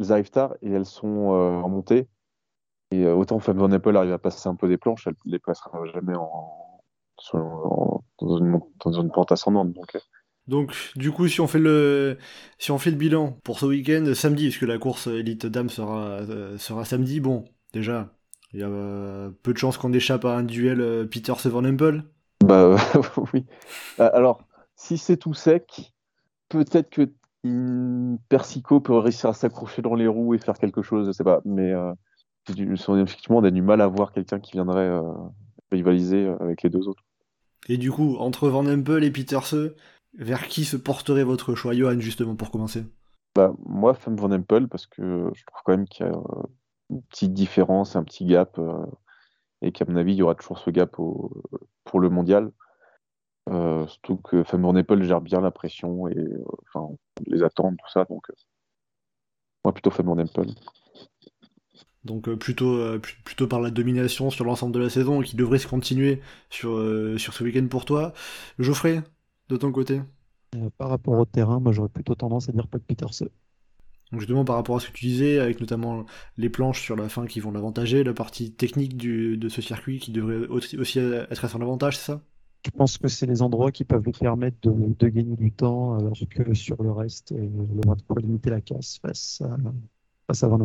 Elles 0.00 0.10
arrivent 0.10 0.30
tard 0.30 0.56
et 0.60 0.72
elles 0.72 0.86
sont 0.86 1.34
euh, 1.34 1.60
en 1.60 1.68
montée 1.68 2.08
et 2.90 3.04
euh, 3.04 3.14
autant 3.14 3.38
Fab 3.38 3.56
Van 3.56 3.70
Apple 3.70 3.96
arrive 3.96 4.12
à 4.12 4.18
passer 4.18 4.48
un 4.48 4.56
peu 4.56 4.66
des 4.66 4.76
planches, 4.76 5.06
elle 5.06 5.14
les 5.24 5.38
passera 5.38 5.86
jamais 5.94 6.16
en, 6.16 6.82
dans, 7.32 8.38
une, 8.38 8.58
dans, 8.84 8.92
une, 8.92 9.12
pente 9.12 9.30
ascendante 9.30 9.72
donc. 9.72 9.96
Donc, 10.46 10.74
du 10.96 11.10
coup, 11.10 11.26
si 11.28 11.40
on 11.40 11.46
fait 11.46 11.58
le, 11.58 12.18
si 12.58 12.70
on 12.70 12.78
fait 12.78 12.90
le 12.90 12.96
bilan 12.96 13.32
pour 13.44 13.58
ce 13.58 13.66
week-end, 13.66 14.12
samedi, 14.14 14.44
puisque 14.44 14.62
la 14.62 14.78
course 14.78 15.06
élite 15.06 15.46
dame 15.46 15.70
sera, 15.70 16.20
sera 16.58 16.84
samedi, 16.84 17.20
bon, 17.20 17.44
déjà, 17.72 18.14
Il 18.52 18.60
y 18.60 18.62
a 18.62 18.68
euh, 18.68 19.30
peu 19.42 19.52
de 19.52 19.58
chances 19.58 19.78
qu'on 19.78 19.92
échappe 19.92 20.24
à 20.24 20.36
un 20.36 20.42
duel 20.44 20.80
euh, 20.80 21.06
Peter-Van 21.06 21.64
Empel 21.64 22.04
Bah 22.44 22.76
oui. 23.32 23.46
Euh, 24.00 24.10
Alors, 24.12 24.46
si 24.76 24.98
c'est 24.98 25.16
tout 25.16 25.34
sec, 25.34 25.94
peut-être 26.48 26.90
que 26.90 27.10
Persico 28.28 28.80
peut 28.80 28.96
réussir 28.96 29.30
à 29.30 29.34
s'accrocher 29.34 29.82
dans 29.82 29.94
les 29.94 30.06
roues 30.06 30.34
et 30.34 30.38
faire 30.38 30.58
quelque 30.58 30.82
chose, 30.82 31.06
je 31.06 31.12
sais 31.12 31.24
pas. 31.24 31.40
Mais 31.44 31.72
euh, 31.72 31.92
effectivement, 32.48 33.38
on 33.38 33.44
a 33.44 33.50
du 33.50 33.62
mal 33.62 33.80
à 33.80 33.86
voir 33.86 34.12
quelqu'un 34.12 34.40
qui 34.40 34.52
viendrait 34.52 34.88
euh, 34.88 35.02
rivaliser 35.70 36.26
euh, 36.26 36.36
avec 36.40 36.62
les 36.62 36.70
deux 36.70 36.88
autres. 36.88 37.02
Et 37.68 37.76
du 37.76 37.90
coup, 37.90 38.16
entre 38.18 38.48
Van 38.48 38.66
Empel 38.66 39.04
et 39.04 39.10
Peterse, 39.10 39.56
vers 40.18 40.48
qui 40.48 40.64
se 40.64 40.76
porterait 40.76 41.24
votre 41.24 41.54
choix, 41.54 41.74
Johan, 41.74 41.98
justement, 41.98 42.36
pour 42.36 42.50
commencer? 42.50 42.84
Bah, 43.34 43.52
moi, 43.66 43.94
Femme 43.94 44.16
Van 44.16 44.30
Empel, 44.30 44.68
parce 44.68 44.86
que 44.86 45.30
je 45.34 45.44
trouve 45.44 45.60
quand 45.64 45.72
même 45.72 45.88
qu'il 45.88 46.06
y 46.06 46.08
a 46.08 46.12
euh, 46.12 46.42
une 46.90 47.02
petite 47.02 47.32
différence, 47.32 47.96
un 47.96 48.04
petit 48.04 48.24
gap, 48.24 48.58
euh, 48.58 48.86
et 49.62 49.72
qu'à 49.72 49.84
mon 49.86 49.96
avis, 49.96 50.12
il 50.12 50.18
y 50.18 50.22
aura 50.22 50.34
toujours 50.34 50.58
ce 50.58 50.70
gap 50.70 50.98
au- 50.98 51.42
pour 51.84 52.00
le 52.00 52.10
mondial. 52.10 52.52
Euh, 53.50 53.86
surtout 53.88 54.16
que 54.16 54.42
Femme 54.44 54.62
Van 54.62 54.76
Empel 54.76 55.02
gère 55.02 55.20
bien 55.20 55.40
la 55.40 55.50
pression 55.50 56.08
et 56.08 56.16
euh, 56.16 56.44
enfin, 56.72 56.94
les 57.26 57.42
attentes, 57.42 57.76
tout 57.76 57.90
ça. 57.92 58.04
Donc, 58.04 58.26
moi, 59.64 59.72
plutôt 59.72 59.90
Femme 59.90 60.06
Van 60.06 60.18
Empel. 60.18 60.54
Donc 62.04 62.32
plutôt, 62.34 62.98
pl- 63.00 63.16
plutôt 63.24 63.46
par 63.46 63.60
la 63.60 63.70
domination 63.70 64.30
sur 64.30 64.44
l'ensemble 64.44 64.74
de 64.74 64.78
la 64.78 64.90
saison, 64.90 65.22
qui 65.22 65.36
devrait 65.36 65.58
se 65.58 65.66
continuer 65.66 66.20
sur, 66.50 66.78
sur 67.18 67.32
ce 67.32 67.42
week-end 67.42 67.66
pour 67.66 67.86
toi. 67.86 68.12
Geoffrey, 68.58 69.02
de 69.48 69.56
ton 69.56 69.72
côté 69.72 70.02
Euh, 70.56 70.70
par 70.78 70.88
rapport 70.88 71.18
au 71.18 71.24
terrain, 71.26 71.60
moi 71.60 71.72
j'aurais 71.72 71.88
plutôt 71.88 72.14
tendance 72.14 72.48
à 72.48 72.52
dire 72.52 72.66
Pat 72.66 72.82
Peterse. 72.82 73.24
Donc 74.12 74.20
justement 74.20 74.44
par 74.44 74.56
rapport 74.56 74.76
à 74.76 74.80
ce 74.80 74.88
que 74.88 74.92
tu 74.92 75.06
disais, 75.06 75.40
avec 75.40 75.60
notamment 75.60 76.04
les 76.36 76.48
planches 76.48 76.80
sur 76.82 76.96
la 76.96 77.08
fin 77.08 77.26
qui 77.26 77.40
vont 77.40 77.50
l'avantager, 77.50 78.04
la 78.04 78.14
partie 78.14 78.52
technique 78.52 78.96
du- 78.96 79.36
de 79.36 79.48
ce 79.48 79.60
circuit 79.62 79.98
qui 79.98 80.12
devrait 80.12 80.46
aussi, 80.46 80.76
être 80.98 81.44
à 81.44 81.48
son 81.48 81.60
avantage, 81.60 81.98
c'est 81.98 82.12
ça? 82.12 82.22
Je 82.64 82.70
pense 82.70 82.96
que 82.98 83.08
c'est 83.08 83.26
les 83.26 83.42
endroits 83.42 83.72
qui 83.72 83.84
peuvent 83.84 84.04
lui 84.04 84.12
permettre 84.12 84.56
de, 84.62 84.94
de 84.98 85.08
gagner 85.08 85.36
du 85.36 85.52
temps, 85.52 85.98
alors 85.98 86.16
que 86.30 86.54
sur 86.54 86.82
le 86.82 86.92
reste, 86.92 87.32
euh, 87.32 87.36
il 87.74 87.80
aura 87.86 87.94
de 87.96 88.20
limiter 88.22 88.50
la 88.50 88.60
casse 88.60 88.98
face 89.02 89.42
à, 89.42 89.56
face 90.26 90.42
à 90.42 90.48
Van. 90.48 90.58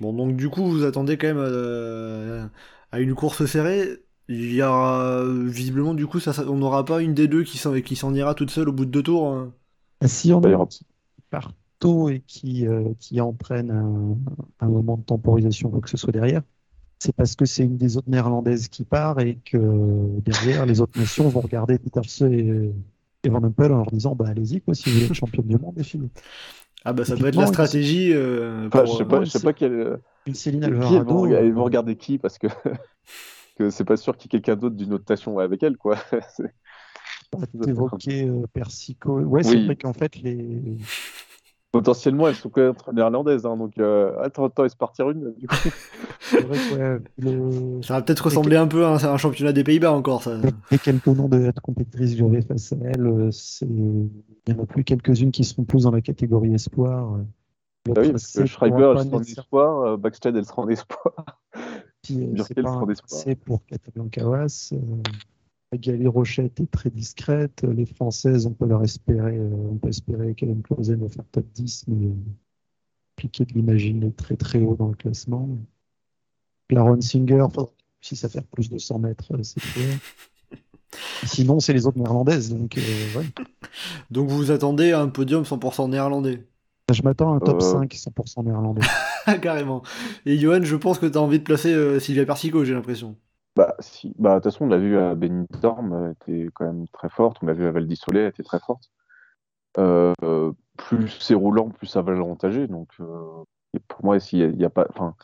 Bon, 0.00 0.12
donc 0.12 0.36
du 0.36 0.48
coup, 0.48 0.64
vous 0.70 0.84
attendez 0.84 1.18
quand 1.18 1.26
même 1.26 1.38
euh, 1.38 2.46
à 2.92 3.00
une 3.00 3.14
course 3.14 3.44
serrée. 3.46 3.98
Il 4.28 4.52
y 4.54 4.62
aura 4.62 5.24
visiblement, 5.46 5.94
du 5.94 6.06
coup, 6.06 6.20
ça, 6.20 6.32
ça- 6.32 6.44
on 6.48 6.56
n'aura 6.56 6.84
pas 6.84 7.00
une 7.00 7.14
des 7.14 7.28
deux 7.28 7.44
qui 7.44 7.56
s'en, 7.58 7.72
qui 7.80 7.96
s'en 7.96 8.14
ira 8.14 8.34
toute 8.34 8.50
seule 8.50 8.68
au 8.68 8.72
bout 8.72 8.84
de 8.84 8.90
deux 8.90 9.02
tours. 9.02 9.26
hein. 9.28 9.52
Ah, 10.00 10.08
Si 10.08 10.32
on 10.32 10.42
a 10.42 10.50
aura- 10.50 10.66
qui 10.66 10.84
part 11.30 11.52
tôt 11.78 12.08
et 12.08 12.20
qui, 12.26 12.66
euh, 12.66 12.84
qui 13.00 13.20
entraîne 13.20 13.70
un, 13.70 14.16
un 14.60 14.68
moment 14.68 14.96
de 14.96 15.02
temporisation, 15.02 15.70
faut 15.70 15.80
que 15.80 15.88
ce 15.90 15.96
soit 15.96 16.12
derrière, 16.12 16.42
c'est 16.98 17.14
parce 17.14 17.36
que 17.36 17.44
c'est 17.46 17.64
une 17.64 17.76
des 17.76 17.96
autres 17.96 18.10
néerlandaises 18.10 18.68
qui 18.68 18.84
part 18.84 19.20
et 19.20 19.38
que 19.44 19.58
derrière, 20.24 20.66
les 20.66 20.80
autres 20.80 20.98
nations 20.98 21.28
vont 21.28 21.40
regarder 21.40 21.78
Peterse 21.78 22.22
et, 22.22 22.72
et 23.24 23.28
Van 23.28 23.42
Empel 23.42 23.72
en 23.72 23.76
leur 23.78 23.90
disant 23.90 24.14
bah, 24.14 24.26
allez-y, 24.28 24.60
quoi, 24.60 24.74
si 24.74 24.88
vous 24.90 24.94
voulez 24.96 25.06
être 25.06 25.14
championne 25.14 25.46
du 25.46 25.56
monde, 25.56 25.74
les 25.76 25.84
filles. 25.84 26.08
Ah 26.84 26.92
bah 26.92 27.04
ça 27.04 27.16
peut 27.16 27.26
être 27.26 27.36
la 27.36 27.46
stratégie. 27.46 28.12
euh, 28.12 28.66
Enfin, 28.68 28.84
je 28.84 28.92
sais 28.92 29.02
euh, 29.02 29.06
pas, 29.06 29.24
je 29.24 29.30
sais 29.30 29.40
pas 29.40 29.52
quel. 29.52 30.00
Une 30.26 30.34
Céline 30.34 30.60
qui 30.62 30.66
elles 30.68 30.74
vont, 30.74 30.80
Alvarado. 30.98 31.20
rega- 31.22 31.38
elles 31.40 31.52
vont 31.52 31.60
euh, 31.60 31.64
regarder 31.64 31.96
qui 31.96 32.18
parce 32.18 32.38
que 32.38 32.46
que 33.58 33.70
c'est 33.70 33.84
pas 33.84 33.96
sûr 33.96 34.16
qu'il 34.16 34.32
y 34.32 34.36
ait 34.36 34.40
quelqu'un 34.40 34.56
d'autre 34.60 34.76
d'une 34.76 34.92
autre 34.94 35.04
nation 35.08 35.38
avec 35.38 35.62
elle, 35.62 35.76
quoi. 35.76 35.96
Évoquais 37.66 38.26
euh, 38.28 38.46
Persico. 38.52 39.20
Ouais, 39.20 39.42
c'est 39.42 39.58
Oui. 39.58 39.66
vrai 39.66 39.76
qu'en 39.76 39.92
fait, 39.92 40.16
les... 40.16 40.78
Potentiellement, 41.70 42.28
elles 42.28 42.34
sont 42.34 42.48
quand 42.48 42.62
même 42.62 42.74
néerlandaises, 42.94 43.44
hein, 43.44 43.54
donc 43.56 43.76
euh, 43.78 44.18
attends, 44.22 44.46
attends, 44.46 44.64
il 44.64 44.70
se 44.70 44.76
partir 44.76 45.10
une. 45.10 45.34
Du 45.34 45.46
coup. 45.48 45.68
c'est 46.22 46.40
vrai 46.40 46.56
que 46.56 46.74
ouais, 46.74 46.98
le- 47.18 47.82
Ça 47.82 47.92
va 47.94 48.02
peut-être 48.02 48.24
ressembler 48.24 48.56
un 48.56 48.66
peu 48.66 48.86
à 48.86 48.88
un, 48.92 48.96
à 48.96 49.12
un 49.12 49.16
championnat 49.18 49.52
des 49.52 49.64
Pays-Bas 49.64 49.92
encore, 49.92 50.22
ça. 50.22 50.38
les 50.70 50.78
quelques 50.78 51.06
noms 51.08 51.28
de 51.28 51.52
compétitrices 51.62 52.16
face 52.46 52.72
à 52.72 52.76
elle, 52.84 53.06
euh, 53.06 53.30
c'est... 53.32 53.66
il 53.66 54.08
y 54.48 54.52
en 54.52 54.62
a 54.62 54.66
plus 54.66 54.82
quelques-unes 54.82 55.30
qui 55.30 55.44
seront 55.44 55.64
plus 55.64 55.82
dans 55.82 55.90
la 55.90 56.00
catégorie 56.00 56.54
espoir. 56.54 57.18
Bah 57.86 58.00
oui, 58.02 58.12
parce 58.12 58.32
que 58.32 58.46
Schreiber, 58.46 58.92
elle 58.92 58.98
sera 59.04 59.16
en 59.18 59.20
espoir, 59.20 59.98
Backstead, 59.98 60.36
elle 60.36 60.46
sera 60.46 60.62
en 60.62 60.68
espoir. 60.68 61.14
Puis, 62.02 62.20
euh, 62.20 62.44
c'est 63.06 63.34
pas 63.34 63.44
pour 63.44 63.64
Casablancawas. 63.66 64.70
Euh, 64.72 64.76
Magali 65.72 66.06
Rochette 66.06 66.60
est 66.60 66.70
très 66.70 66.90
discrète. 66.90 67.62
Les 67.62 67.84
Françaises, 67.84 68.46
on 68.46 68.52
peut 68.52 68.66
leur 68.66 68.82
espérer, 68.82 69.36
euh, 69.36 69.50
on 69.70 69.76
peut 69.76 69.88
espérer 69.88 70.34
qu'Hélène 70.34 70.62
Clausen 70.62 71.00
va 71.00 71.08
faire 71.08 71.26
top 71.30 71.46
10, 71.52 71.84
mais 71.88 72.06
euh, 72.06 72.14
compliqué 73.16 73.44
de 73.44 73.52
l'imaginer 73.52 74.12
très 74.12 74.36
très 74.36 74.60
haut 74.60 74.76
dans 74.76 74.88
le 74.88 74.94
classement. 74.94 75.48
Clara 76.68 77.00
Singer, 77.00 77.46
si 78.00 78.16
ça 78.16 78.28
fait 78.28 78.46
plus 78.52 78.70
de 78.70 78.78
100 78.78 78.98
mètres, 78.98 79.34
euh, 79.34 79.42
c'est 79.42 79.60
clair. 79.60 79.98
Sinon, 81.24 81.60
c'est 81.60 81.72
les 81.72 81.86
autres 81.86 81.98
néerlandaises. 81.98 82.50
Donc, 82.50 82.78
euh, 82.78 83.18
ouais. 83.18 83.26
Donc 84.10 84.28
vous 84.28 84.50
attendez 84.50 84.92
à 84.92 85.00
un 85.00 85.08
podium 85.08 85.42
100% 85.42 85.90
néerlandais. 85.90 86.46
Je 86.92 87.02
m'attends 87.02 87.32
à 87.32 87.36
un 87.36 87.40
top 87.40 87.56
Euh. 87.56 87.60
5 87.60 87.92
100% 87.92 88.44
néerlandais. 88.44 88.80
Carrément. 89.42 89.82
Et 90.24 90.38
Johan, 90.38 90.62
je 90.62 90.76
pense 90.76 90.98
que 90.98 91.06
tu 91.06 91.18
as 91.18 91.20
envie 91.20 91.38
de 91.38 91.44
placer 91.44 91.72
euh, 91.72 92.00
Sylvia 92.00 92.24
Persico, 92.24 92.64
j'ai 92.64 92.74
l'impression. 92.74 93.16
Bah, 93.56 93.74
si. 93.80 94.14
Bah, 94.18 94.30
de 94.30 94.34
toute 94.36 94.52
façon, 94.52 94.64
on 94.64 94.68
l'a 94.68 94.78
vu 94.78 94.96
à 94.96 95.14
Benidorm, 95.14 95.92
elle 95.92 96.12
était 96.12 96.48
quand 96.54 96.64
même 96.64 96.86
très 96.88 97.08
forte. 97.08 97.38
On 97.42 97.46
l'a 97.46 97.52
vu 97.52 97.66
à 97.66 97.72
Val 97.72 97.86
d'Isolé, 97.86 98.20
elle 98.20 98.28
était 98.28 98.42
très 98.42 98.60
forte. 98.60 98.90
Euh, 99.78 100.12
euh, 100.22 100.52
plus 100.76 101.08
c'est 101.20 101.34
roulant, 101.34 101.68
plus 101.68 101.86
ça 101.86 102.00
va 102.02 102.12
l'avantager. 102.12 102.66
Donc, 102.68 102.88
euh, 103.00 103.42
et 103.74 103.80
pour 103.80 104.04
moi, 104.04 104.18
s'il 104.20 104.38
y 104.38 104.42
a, 104.44 104.46
il 104.46 104.60
y 104.60 104.64
a 104.64 104.70
pas. 104.70 104.86
Enfin, 104.90 105.14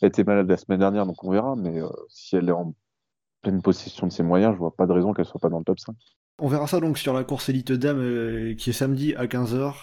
elle 0.00 0.08
était 0.08 0.22
malade 0.24 0.48
la 0.48 0.56
semaine 0.56 0.78
dernière, 0.78 1.06
donc 1.06 1.24
on 1.24 1.30
verra. 1.30 1.56
Mais 1.56 1.80
euh, 1.80 1.88
si 2.08 2.36
elle 2.36 2.48
est 2.48 2.52
en 2.52 2.74
pleine 3.42 3.62
possession 3.62 4.06
de 4.06 4.12
ses 4.12 4.22
moyens, 4.22 4.52
je 4.52 4.58
vois 4.58 4.74
pas 4.74 4.86
de 4.86 4.92
raison 4.92 5.12
qu'elle 5.12 5.24
soit 5.24 5.40
pas 5.40 5.48
dans 5.48 5.58
le 5.58 5.64
top 5.64 5.80
5. 5.80 5.96
On 6.40 6.48
verra 6.48 6.68
ça 6.68 6.78
donc 6.78 6.98
sur 6.98 7.12
la 7.12 7.24
course 7.24 7.48
élite 7.48 7.72
dame 7.72 7.98
euh, 7.98 8.54
qui 8.54 8.70
est 8.70 8.72
samedi 8.72 9.14
à 9.16 9.26
15h. 9.26 9.74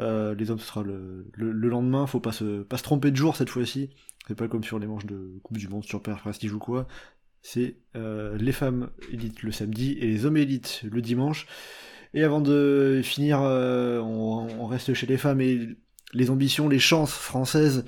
Euh, 0.00 0.34
les 0.34 0.50
hommes, 0.50 0.58
ce 0.58 0.66
sera 0.66 0.82
le, 0.82 1.26
le, 1.34 1.52
le 1.52 1.68
lendemain. 1.68 2.06
Faut 2.06 2.20
pas 2.20 2.32
se, 2.32 2.62
pas 2.62 2.78
se 2.78 2.82
tromper 2.82 3.10
de 3.12 3.16
jour 3.16 3.36
cette 3.36 3.50
fois-ci. 3.50 3.90
C'est 4.26 4.34
pas 4.34 4.48
comme 4.48 4.64
sur 4.64 4.78
les 4.78 4.86
manches 4.86 5.06
de 5.06 5.38
Coupe 5.42 5.56
du 5.56 5.68
Monde, 5.68 5.84
sur 5.84 6.02
Père 6.02 6.18
Prestige 6.18 6.52
ou 6.52 6.58
quoi. 6.58 6.88
C'est 7.42 7.76
euh, 7.96 8.36
les 8.36 8.52
femmes 8.52 8.90
élites 9.12 9.42
le 9.42 9.52
samedi 9.52 9.92
et 10.00 10.06
les 10.06 10.26
hommes 10.26 10.36
élites 10.36 10.82
le 10.90 11.00
dimanche. 11.00 11.46
Et 12.12 12.24
avant 12.24 12.40
de 12.40 13.00
finir, 13.04 13.40
euh, 13.42 14.00
on, 14.00 14.66
reste 14.66 14.94
chez 14.94 15.06
les 15.06 15.16
femmes 15.16 15.40
et 15.40 15.68
les 16.12 16.30
ambitions, 16.30 16.68
les 16.68 16.80
chances 16.80 17.12
françaises. 17.12 17.84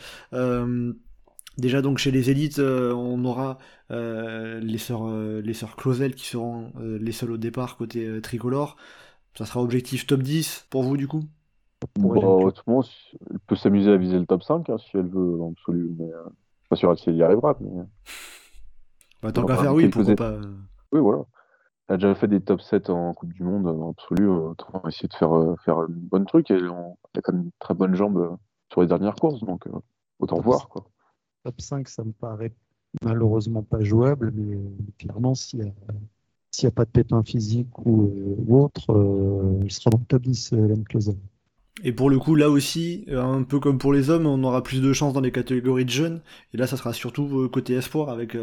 Déjà 1.59 1.83
donc 1.83 1.99
chez 1.99 2.11
les 2.11 2.31
élites, 2.31 2.59
euh, 2.59 2.93
on 2.95 3.25
aura 3.25 3.59
euh, 3.91 4.61
les 4.61 4.79
sœurs, 4.79 5.09
euh, 5.09 5.41
les 5.43 5.55
sœurs 5.55 5.77
Clausel 5.77 6.15
qui 6.15 6.27
seront 6.27 6.73
euh, 6.79 6.99
les 6.99 7.13
seules 7.13 7.33
au 7.33 7.37
départ 7.39 7.77
côté 7.77 8.07
euh, 8.07 8.21
tricolore. 8.21 8.77
Ça 9.39 9.47
sera 9.47 9.63
objectif 9.63 10.07
top 10.07 10.23
10 10.23 10.67
pour 10.71 10.83
vous 10.85 10.97
du 10.97 11.09
coup? 11.09 11.25
Bon, 11.97 12.83
si- 12.83 13.19
elle 13.31 13.39
peut 13.41 13.57
s'amuser 13.57 13.91
à 13.93 13.97
viser 13.97 14.19
le 14.19 14.27
top 14.27 14.43
5 14.43 14.71
hein, 14.71 14.79
si 14.79 14.97
elle 14.97 15.09
veut, 15.09 15.37
dans 15.39 15.49
l'absolu. 15.49 15.95
Mais 15.99 16.13
euh, 16.13 16.25
pas 16.69 16.77
sûr 16.77 16.97
si 16.99 17.11
elle 17.11 17.17
y 17.17 17.23
arrivera. 17.23 17.57
Mais... 17.61 17.71
bah, 19.23 19.33
Tant 19.33 19.45
qu'à 19.45 19.57
faire, 19.57 19.75
oui, 19.75 19.89
pourquoi 19.89 20.13
é- 20.13 20.17
pas. 20.17 20.39
Oui, 20.93 21.01
voilà. 21.01 21.25
Elle 21.89 21.95
a 21.95 21.99
déjà 21.99 22.15
fait 22.15 22.29
des 22.29 22.41
top 22.43 22.63
7 22.63 22.91
en 22.91 23.15
Coupe 23.15 23.33
du 23.33 23.45
Monde, 23.45 23.65
dans 23.65 23.89
l'absolu. 23.89 24.29
euh, 24.29 24.51
Autant 24.51 24.83
essayer 24.89 25.09
de 25.09 25.15
faire, 25.15 25.37
euh, 25.37 25.57
faire 25.65 25.83
une 25.85 25.95
bonne 25.95 26.27
truc. 26.27 26.51
Et 26.51 26.57
on- 26.69 26.99
elle 27.15 27.21
a 27.21 27.23
quand 27.23 27.33
même 27.35 27.45
une 27.45 27.53
très 27.61 27.75
bonne 27.75 27.95
jambe 27.97 28.39
sur 28.73 28.83
les 28.83 28.87
dernières 28.89 29.17
courses, 29.17 29.41
donc 29.41 29.67
euh, 29.67 29.73
autant 30.21 30.37
Top 30.37 30.45
voir. 30.47 30.69
Quoi. 30.69 30.87
Top 31.45 31.61
5, 31.61 31.89
ça 31.89 32.05
me 32.05 32.13
paraît 32.13 32.53
malheureusement 33.03 33.63
pas 33.63 33.83
jouable, 33.83 34.33
mais 34.35 34.57
euh, 34.57 34.61
clairement, 34.99 35.35
s'il 35.35 35.61
n'y 35.61 36.67
a, 36.67 36.71
pas 36.71 36.85
de 36.85 36.91
pépin 36.91 37.23
physique 37.23 37.79
ou, 37.87 38.05
euh, 38.05 38.53
autre, 38.53 38.93
euh, 38.93 39.61
elle 39.63 39.71
sera 39.71 39.91
dans 39.91 39.99
le 39.99 40.05
top 40.05 40.23
10, 40.23 40.53
euh, 40.53 40.65
Hélène 40.67 40.85
Clausen. 40.85 41.19
Et 41.83 41.93
pour 41.93 42.11
le 42.11 42.19
coup, 42.19 42.35
là 42.35 42.51
aussi, 42.51 43.07
un 43.11 43.43
peu 43.43 43.59
comme 43.59 43.79
pour 43.79 43.93
les 43.95 44.11
hommes, 44.11 44.27
on 44.27 44.45
aura 44.45 44.63
plus 44.63 44.81
de 44.83 44.93
chances 44.93 45.15
dans 45.15 45.23
les 45.23 45.33
catégories 45.33 45.87
de 45.87 45.91
jeunes. 45.91 46.21
Et 46.53 46.59
là, 46.59 46.67
ça 46.67 46.77
sera 46.77 46.93
surtout 46.93 47.49
côté 47.51 47.73
espoir 47.73 48.11
avec 48.11 48.37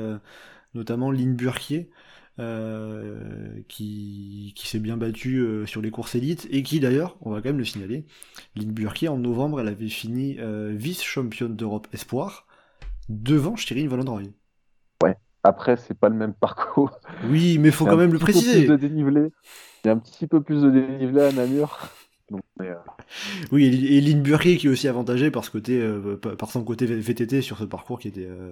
notamment 0.73 1.11
Lynn 1.11 1.35
Burquier. 1.35 1.91
euh, 2.39 3.61
qui, 3.67 4.53
s'est 4.57 4.79
bien 4.79 4.97
battue 4.97 5.45
sur 5.67 5.81
les 5.81 5.91
courses 5.91 6.15
élites 6.15 6.47
et 6.51 6.63
qui 6.63 6.79
d'ailleurs, 6.79 7.17
on 7.21 7.31
va 7.31 7.37
quand 7.41 7.49
même 7.49 7.59
le 7.59 7.65
signaler, 7.65 8.05
Lynn 8.55 8.71
Burquier 8.71 9.09
en 9.09 9.17
novembre, 9.17 9.61
elle 9.61 9.67
avait 9.67 9.89
fini 9.89 10.37
vice-championne 10.71 11.55
d'Europe 11.55 11.87
espoir 11.93 12.47
devant 13.09 13.55
Shirin 13.55 13.87
Volendroy. 13.87 14.23
Après, 15.43 15.77
c'est 15.77 15.93
pas 15.97 16.09
le 16.09 16.15
même 16.15 16.33
parcours. 16.33 16.99
Oui, 17.29 17.57
mais 17.59 17.71
faut 17.71 17.85
Il 17.85 17.87
y 17.87 17.89
a 17.89 17.93
quand 17.93 17.97
un 17.97 18.01
même 18.01 18.11
le 18.11 18.19
petit 18.19 18.25
peu 18.25 18.31
préciser. 18.33 18.59
plus 18.65 18.67
de 18.67 18.75
dénivelé. 18.75 19.31
Il 19.83 19.87
y 19.87 19.89
a 19.89 19.93
un 19.93 19.97
petit 19.97 20.27
peu 20.27 20.41
plus 20.41 20.61
de 20.61 20.69
dénivelé 20.69 21.21
à 21.21 21.31
Namur. 21.31 21.79
Donc, 22.29 22.41
euh, 22.61 22.75
Oui, 23.51 23.65
et, 23.65 23.97
et 23.97 24.01
Lynn 24.01 24.21
qui 24.37 24.67
est 24.67 24.69
aussi 24.69 24.87
avantagée 24.87 25.31
par, 25.31 25.45
ce 25.45 25.49
côté, 25.49 25.81
euh, 25.81 26.17
par 26.17 26.51
son 26.51 26.63
côté 26.63 26.85
VTT 26.85 27.41
sur 27.41 27.57
ce 27.57 27.63
parcours 27.63 27.99
qui 27.99 28.09
était... 28.09 28.27
euh, 28.27 28.51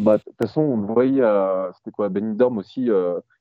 bah, 0.00 0.18
de 0.18 0.22
toute 0.22 0.36
façon, 0.40 0.60
on 0.60 0.76
le 0.76 0.86
voyait 0.86 1.22
à, 1.24 1.72
c'était 1.76 1.90
quoi, 1.90 2.08
Benidorm 2.08 2.58
aussi. 2.58 2.82
il 2.82 2.86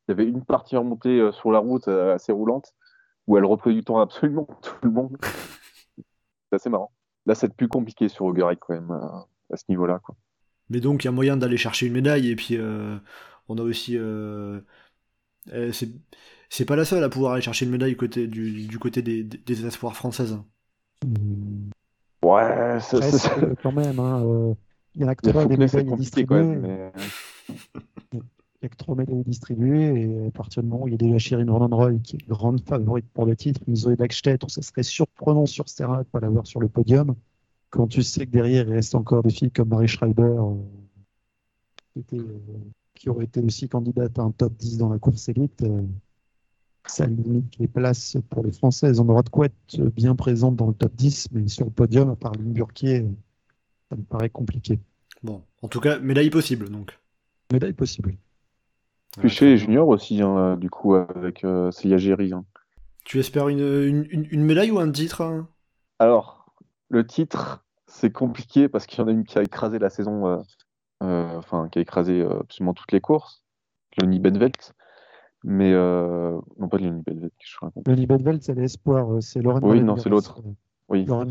y 0.07 0.11
avait 0.11 0.26
une 0.26 0.43
partie 0.43 0.76
remontée 0.76 1.32
sur 1.34 1.51
la 1.51 1.59
route 1.59 1.88
assez 1.88 2.32
roulante 2.32 2.74
où 3.28 3.38
elle 3.38 3.45
reprenait 3.45 3.76
du 3.76 3.84
temps 3.84 3.99
absolument 3.99 4.47
tout 4.63 4.74
le 4.82 4.89
monde. 4.89 5.18
c'est 6.49 6.55
assez 6.55 6.70
marrant. 6.70 6.91
Là, 7.28 7.36
c'est 7.36 7.53
plus 7.53 7.68
compliqué 7.68 8.09
sur 8.09 8.26
Augurik 8.26 8.59
quand 8.59 8.74
même, 8.74 8.91
à 8.91 9.55
ce 9.55 9.65
niveau-là. 9.70 9.99
Quoi. 10.03 10.15
Mais 10.70 10.80
donc 10.80 11.03
il 11.03 11.07
y 11.07 11.09
a 11.09 11.11
moyen 11.11 11.38
d'aller 11.38 11.57
chercher 11.57 11.88
une 11.88 11.93
médaille 11.93 12.30
et 12.30 12.36
puis 12.36 12.57
on 13.49 13.57
a 13.57 13.61
aussi 13.61 13.97
c'est 15.72 15.89
c'est 16.49 16.65
pas 16.65 16.76
la 16.76 16.86
seule 16.86 17.03
à 17.03 17.09
pouvoir 17.09 17.34
aller 17.34 17.41
chercher 17.41 17.65
une 17.65 17.72
médaille 17.72 17.95
côté, 17.95 18.28
du, 18.28 18.68
du 18.68 18.80
côté 18.80 19.01
des, 19.01 19.24
des, 19.24 19.65
espoirs 19.65 19.95
françaises. 19.95 20.39
Ouais, 22.24 22.80
c'est 22.80 23.55
quand 23.61 23.74
même. 23.74 23.99
Hein, 23.99 24.55
il 24.95 25.01
y 25.01 25.05
en 25.05 25.09
a 25.09 25.15
que 25.15 25.30
trois 25.30 25.45
des 25.45 25.57
médailles 25.57 25.95
distribuées. 25.95 26.43
Mais... 26.43 26.91
il 28.13 28.20
n'y 28.63 28.65
a 28.65 28.70
que 28.70 28.76
trois 28.76 28.95
médailles 28.95 29.24
distribuées 29.24 30.01
et 30.01 30.28
à 30.28 30.32
partir 30.32 30.63
du 30.63 30.70
moment 30.70 30.86
où 30.86 30.88
il 30.88 30.91
y 30.91 30.95
a 30.95 30.97
déjà 30.97 31.18
Shirin 31.18 31.68
Roy 31.68 31.93
qui 32.03 32.15
est 32.15 32.28
grande 32.28 32.61
favorite 32.61 33.05
pour 33.13 33.26
le 33.26 33.36
titre, 33.36 33.61
Zoé 33.74 33.95
Blackstedt, 33.95 34.49
ça 34.49 34.61
serait 34.61 34.84
surprenant 34.84 35.45
sur 35.45 35.70
ce 35.70 35.76
terrain 35.76 35.93
de 35.95 35.99
ne 35.99 36.03
pas 36.05 36.20
l'avoir 36.20 36.47
sur 36.47 36.59
le 36.59 36.68
podium. 36.68 37.15
Quand 37.70 37.88
tu 37.88 38.03
sais 38.03 38.26
que 38.26 38.32
derrière 38.32 38.68
il 38.68 38.74
reste 38.74 38.95
encore 38.95 39.24
des 39.24 39.30
filles 39.30 39.51
comme 39.51 39.70
Marie 39.70 39.88
Schreiber 39.88 40.24
euh, 40.24 40.55
qui, 41.93 41.99
était, 41.99 42.20
euh, 42.20 42.39
qui 42.95 43.09
aurait 43.09 43.26
été 43.26 43.41
aussi 43.41 43.68
candidate 43.68 44.18
à 44.20 44.24
un 44.24 44.32
top 44.32 44.53
10 44.53 44.78
dans 44.78 44.89
la 44.89 44.99
course 44.99 45.28
élite. 45.30 45.63
Euh, 45.63 45.84
ça 46.86 47.05
limite 47.05 47.57
les 47.59 47.68
places 47.68 48.18
pour 48.30 48.45
les 48.45 48.53
Françaises. 48.53 48.99
On 48.99 49.09
aura 49.09 49.22
de 49.22 49.30
quoi 49.30 49.47
être 49.47 49.82
bien 49.89 50.15
présente 50.15 50.55
dans 50.55 50.68
le 50.68 50.74
top 50.74 50.95
10, 50.95 51.30
mais 51.34 51.47
sur 51.49 51.65
le 51.65 51.72
podium, 51.72 52.09
à 52.09 52.15
part 52.15 52.32
Lynn 52.34 52.53
Burquier, 52.53 53.05
ça 53.89 53.97
me 53.97 54.03
paraît 54.03 54.30
compliqué. 54.30 54.80
Bon, 55.22 55.43
en 55.61 55.68
tout 55.68 55.82
cas, 55.82 55.99
médaille 55.99 56.30
possible, 56.30 56.70
donc. 56.70 56.97
Médaille 57.51 57.74
possible. 57.74 58.15
Chez 59.26 59.45
les 59.45 59.57
juniors 59.57 59.88
aussi, 59.88 60.22
hein, 60.22 60.57
du 60.57 60.70
coup, 60.70 60.93
avec 60.95 61.43
euh, 61.43 61.72
Géry. 61.72 62.34
Hein. 62.34 62.45
Tu 63.03 63.20
espères 63.20 63.47
une, 63.47 63.59
une, 63.59 64.28
une, 64.30 64.43
médaille 64.43 64.70
ou 64.70 64.80
un 64.80 64.91
titre 64.91 65.22
hein? 65.22 65.47
Alors, 65.97 66.37
le 66.90 67.06
titre, 67.06 67.66
c'est 67.86 68.12
compliqué 68.12 68.68
parce 68.70 68.86
qu'il 68.86 69.00
y 69.00 69.02
en 69.02 69.08
a 69.08 69.12
une 69.12 69.24
qui 69.24 69.38
a 69.38 69.44
écrasé 69.44 69.80
la 69.80 69.90
saison, 69.90 70.28
euh, 70.28 70.38
euh, 71.04 71.38
enfin, 71.38 71.70
qui 71.70 71.80
a 71.80 71.82
écrasé 71.82 72.22
euh, 72.22 72.40
absolument 72.42 72.74
toutes 72.74 72.92
les 72.92 73.02
courses, 73.02 73.44
Leonie 73.98 74.20
Benvelt. 74.20 74.74
Mais 75.44 75.72
non, 75.72 76.68
pas 76.70 76.78
Leonie 76.78 77.04
Benvelt, 77.06 77.34
je 77.40 77.58
raconte? 77.62 77.88
Leonie 77.88 78.08
Benvelt, 78.08 78.44
c'est 78.44 78.56
l'espoir, 78.56 79.22
c'est 79.22 79.42
Lauren 79.42 79.62
Oui, 79.64 79.82
non, 79.82 79.96
c'est 79.96 80.10
l'autre. 80.10 80.42
Oui. 80.90 81.06
Lauren 81.06 81.28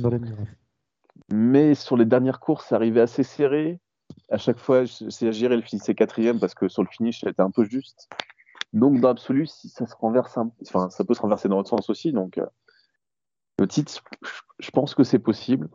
mais 1.32 1.74
sur 1.74 1.96
les 1.96 2.04
dernières 2.04 2.40
courses, 2.40 2.66
ça 2.66 2.76
arrivait 2.76 3.00
assez 3.00 3.22
serré. 3.22 3.80
À 4.30 4.38
chaque 4.38 4.58
fois, 4.58 4.84
c'est 4.86 5.28
à 5.28 5.32
gérer 5.32 5.54
elle 5.54 5.62
finissait 5.62 5.94
quatrième 5.94 6.38
parce 6.38 6.54
que 6.54 6.68
sur 6.68 6.82
le 6.82 6.88
finish, 6.88 7.24
elle 7.24 7.30
était 7.30 7.42
un 7.42 7.50
peu 7.50 7.64
juste. 7.64 8.08
Donc, 8.72 9.00
dans 9.00 9.08
l'absolu, 9.08 9.46
si 9.46 9.68
ça 9.68 9.86
se 9.86 9.96
renverse, 9.96 10.38
enfin, 10.62 10.90
ça 10.90 11.04
peut 11.04 11.14
se 11.14 11.20
renverser 11.20 11.48
dans 11.48 11.56
l'autre 11.56 11.70
sens 11.70 11.90
aussi. 11.90 12.12
Donc, 12.12 12.38
le 13.58 13.68
titre, 13.68 14.02
je 14.58 14.70
pense 14.70 14.94
que 14.94 15.04
c'est 15.04 15.18
possible. 15.18 15.68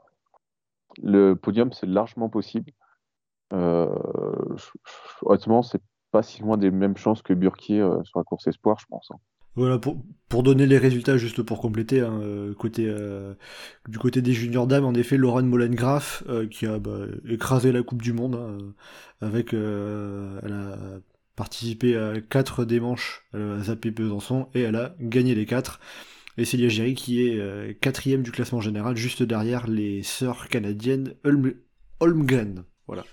Le 1.01 1.33
podium, 1.35 1.71
c'est 1.71 1.87
largement 1.87 2.29
possible. 2.29 2.71
Euh, 3.53 3.87
honnêtement, 5.23 5.61
c'est 5.63 5.81
pas 6.11 6.23
si 6.23 6.41
loin 6.41 6.57
des 6.57 6.71
mêmes 6.71 6.97
chances 6.97 7.21
que 7.21 7.33
Burkier 7.33 7.81
euh, 7.81 8.03
sur 8.03 8.19
la 8.19 8.23
course 8.23 8.47
espoir, 8.47 8.77
je 8.79 8.85
pense. 8.87 9.09
Hein. 9.11 9.19
Voilà, 9.55 9.79
pour, 9.79 10.01
pour, 10.29 10.43
donner 10.43 10.65
les 10.65 10.77
résultats, 10.77 11.17
juste 11.17 11.41
pour 11.41 11.59
compléter, 11.59 11.99
hein, 11.99 12.19
euh, 12.21 12.53
côté, 12.53 12.85
euh, 12.87 13.33
du 13.89 13.99
côté 13.99 14.21
des 14.21 14.31
juniors 14.31 14.65
dames, 14.65 14.85
en 14.85 14.93
effet, 14.93 15.17
Lauren 15.17 15.43
Molengraf, 15.43 16.23
euh, 16.29 16.47
qui 16.47 16.65
a 16.65 16.79
bah, 16.79 16.99
écrasé 17.27 17.73
la 17.73 17.83
Coupe 17.83 18.01
du 18.01 18.13
Monde, 18.13 18.35
hein, 18.35 18.73
avec, 19.19 19.53
elle 19.53 20.53
a 20.53 20.77
participé 21.35 21.97
à 21.97 22.21
4 22.21 22.63
des 22.63 22.79
manches 22.79 23.27
à 23.33 23.63
Zappé 23.63 23.91
Besançon, 23.91 24.47
et 24.53 24.61
elle 24.61 24.75
a 24.77 24.95
gagné 25.01 25.35
les 25.35 25.45
4. 25.45 25.79
Et 26.37 26.45
Célia 26.45 26.69
Géry, 26.69 26.95
qui 26.95 27.21
est 27.21 27.79
quatrième 27.81 28.23
du 28.23 28.31
classement 28.31 28.61
général, 28.61 28.95
juste 28.95 29.21
derrière 29.23 29.67
les 29.67 30.01
sœurs 30.03 30.47
canadiennes 30.47 31.13
Holmgren. 31.99 32.63
Voilà. 32.87 33.03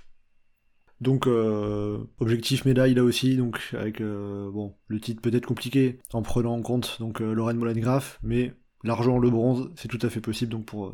Donc 1.00 1.28
euh, 1.28 1.98
objectif 2.18 2.64
médaille 2.64 2.94
là 2.94 3.04
aussi, 3.04 3.36
donc 3.36 3.70
avec 3.78 4.00
euh, 4.00 4.50
bon 4.50 4.74
le 4.88 4.98
titre 4.98 5.22
peut-être 5.22 5.46
compliqué 5.46 6.00
en 6.12 6.22
prenant 6.22 6.54
en 6.54 6.62
compte 6.62 6.96
donc 6.98 7.20
euh, 7.20 7.32
Lorraine 7.32 7.56
Molengraf, 7.56 8.18
mais 8.22 8.52
l'argent, 8.82 9.18
le 9.18 9.30
bronze, 9.30 9.70
c'est 9.76 9.86
tout 9.86 9.98
à 10.02 10.10
fait 10.10 10.20
possible 10.20 10.50
donc 10.50 10.64
pour 10.64 10.92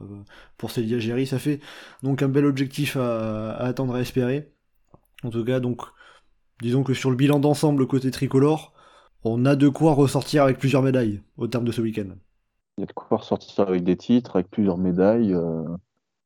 pour 0.58 0.70
Célia 0.70 0.98
Géry, 0.98 1.26
ça 1.26 1.38
fait 1.38 1.60
donc 2.02 2.22
un 2.22 2.28
bel 2.28 2.44
objectif 2.44 2.96
à, 2.98 3.54
attendre 3.56 3.94
à 3.94 4.00
espérer. 4.00 4.52
En 5.22 5.30
tout 5.30 5.44
cas 5.44 5.58
donc 5.58 5.80
disons 6.60 6.82
que 6.82 6.92
sur 6.92 7.10
le 7.10 7.16
bilan 7.16 7.38
d'ensemble 7.38 7.86
côté 7.86 8.10
tricolore, 8.10 8.73
on 9.24 9.44
a 9.44 9.56
de 9.56 9.68
quoi 9.68 9.94
ressortir 9.94 10.44
avec 10.44 10.58
plusieurs 10.58 10.82
médailles 10.82 11.20
au 11.36 11.46
terme 11.46 11.64
de 11.64 11.72
ce 11.72 11.80
week-end. 11.80 12.08
Il 12.78 12.80
y 12.80 12.84
a 12.84 12.86
de 12.86 12.92
quoi 12.92 13.18
ressortir 13.18 13.68
avec 13.68 13.84
des 13.84 13.96
titres, 13.96 14.36
avec 14.36 14.50
plusieurs 14.50 14.78
médailles, 14.78 15.34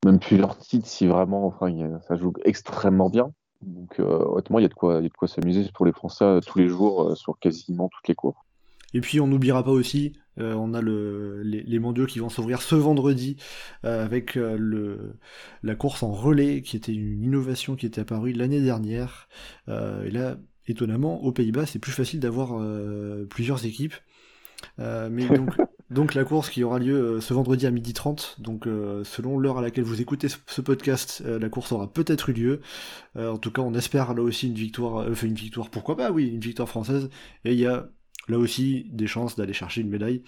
même 0.05 0.19
plusieurs 0.19 0.57
titres 0.59 0.87
si 0.87 1.07
vraiment 1.07 1.47
enfin 1.47 1.71
ça 2.07 2.17
joue 2.17 2.33
extrêmement 2.45 3.11
bien. 3.11 3.33
Donc, 3.63 3.99
euh, 3.99 4.25
honnêtement, 4.27 4.59
il 4.59 4.63
y 4.63 4.67
a 4.67 4.69
de 4.69 4.75
quoi, 4.75 5.01
quoi 5.17 5.29
s'amuser 5.29 5.69
pour 5.75 5.85
les 5.85 5.93
Français 5.93 6.25
euh, 6.25 6.41
tous 6.41 6.59
les 6.59 6.69
jours 6.69 7.11
euh, 7.11 7.15
sur 7.15 7.39
quasiment 7.39 7.89
toutes 7.89 8.09
les 8.09 8.15
cours. 8.15 8.45
Et 8.95 9.01
puis 9.01 9.21
on 9.21 9.27
n'oubliera 9.27 9.63
pas 9.63 9.71
aussi, 9.71 10.15
on 10.39 10.73
a 10.73 10.81
le, 10.81 11.43
les, 11.43 11.79
mondiaux 11.79 12.07
qui 12.07 12.21
vont 12.21 12.31
s'ouvrir 12.31 12.63
ce 12.63 12.75
vendredi 12.75 13.37
avec 13.83 14.37
le, 14.37 15.19
la 15.63 15.75
course 15.75 16.03
en 16.03 16.11
relais 16.11 16.63
qui 16.63 16.75
était 16.75 16.95
une 16.95 17.23
innovation 17.23 17.77
qui 17.77 17.85
était 17.85 18.01
apparue 18.01 18.33
l'année 18.33 18.63
dernière. 18.63 19.29
et 19.67 20.11
là, 20.11 20.39
étonnamment, 20.69 21.23
aux 21.23 21.33
Pays-Bas, 21.33 21.67
c'est 21.67 21.79
plus 21.79 21.93
facile 21.93 22.21
d'avoir 22.21 22.61
plusieurs 23.29 23.65
équipes. 23.65 23.95
mais 24.79 25.27
donc, 25.29 25.51
donc 25.91 26.15
la 26.15 26.25
course 26.25 26.51
qui 26.51 26.65
aura 26.65 26.79
lieu 26.79 27.17
euh, 27.17 27.21
ce 27.21 27.33
vendredi 27.33 27.67
à 27.67 27.71
12h30, 27.71 28.43
donc 28.43 28.67
euh, 28.67 29.05
selon 29.05 29.39
l'heure 29.39 29.57
à 29.59 29.63
laquelle 29.63 29.85
vous 29.85 30.03
écoutez 30.03 30.29
ce 30.29 30.61
podcast, 30.61 31.23
euh, 31.25 31.39
la 31.39 31.49
course 31.49 31.73
aura 31.73 31.91
peut-être 31.91 32.29
eu 32.29 32.35
lieu. 32.35 32.61
en 33.17 33.39
tout 33.39 33.51
cas, 33.51 33.63
on 33.63 33.73
espère 33.75 34.13
là 34.15 34.23
aussi 34.23 34.49
une 34.49 34.55
victoire, 34.55 35.09
enfin 35.11 35.27
une 35.27 35.35
victoire, 35.35 35.71
pourquoi 35.71 35.97
pas, 35.97 36.11
oui, 36.11 36.29
une 36.29 36.41
victoire 36.41 36.69
française. 36.69 37.09
Et 37.45 37.53
il 37.53 37.59
y 37.59 37.67
a 37.67 37.89
là 38.29 38.39
aussi 38.39 38.87
des 38.93 39.07
chances 39.07 39.37
d'aller 39.37 39.55
chercher 39.55 39.81
une 39.81 39.89
médaille. 39.89 40.23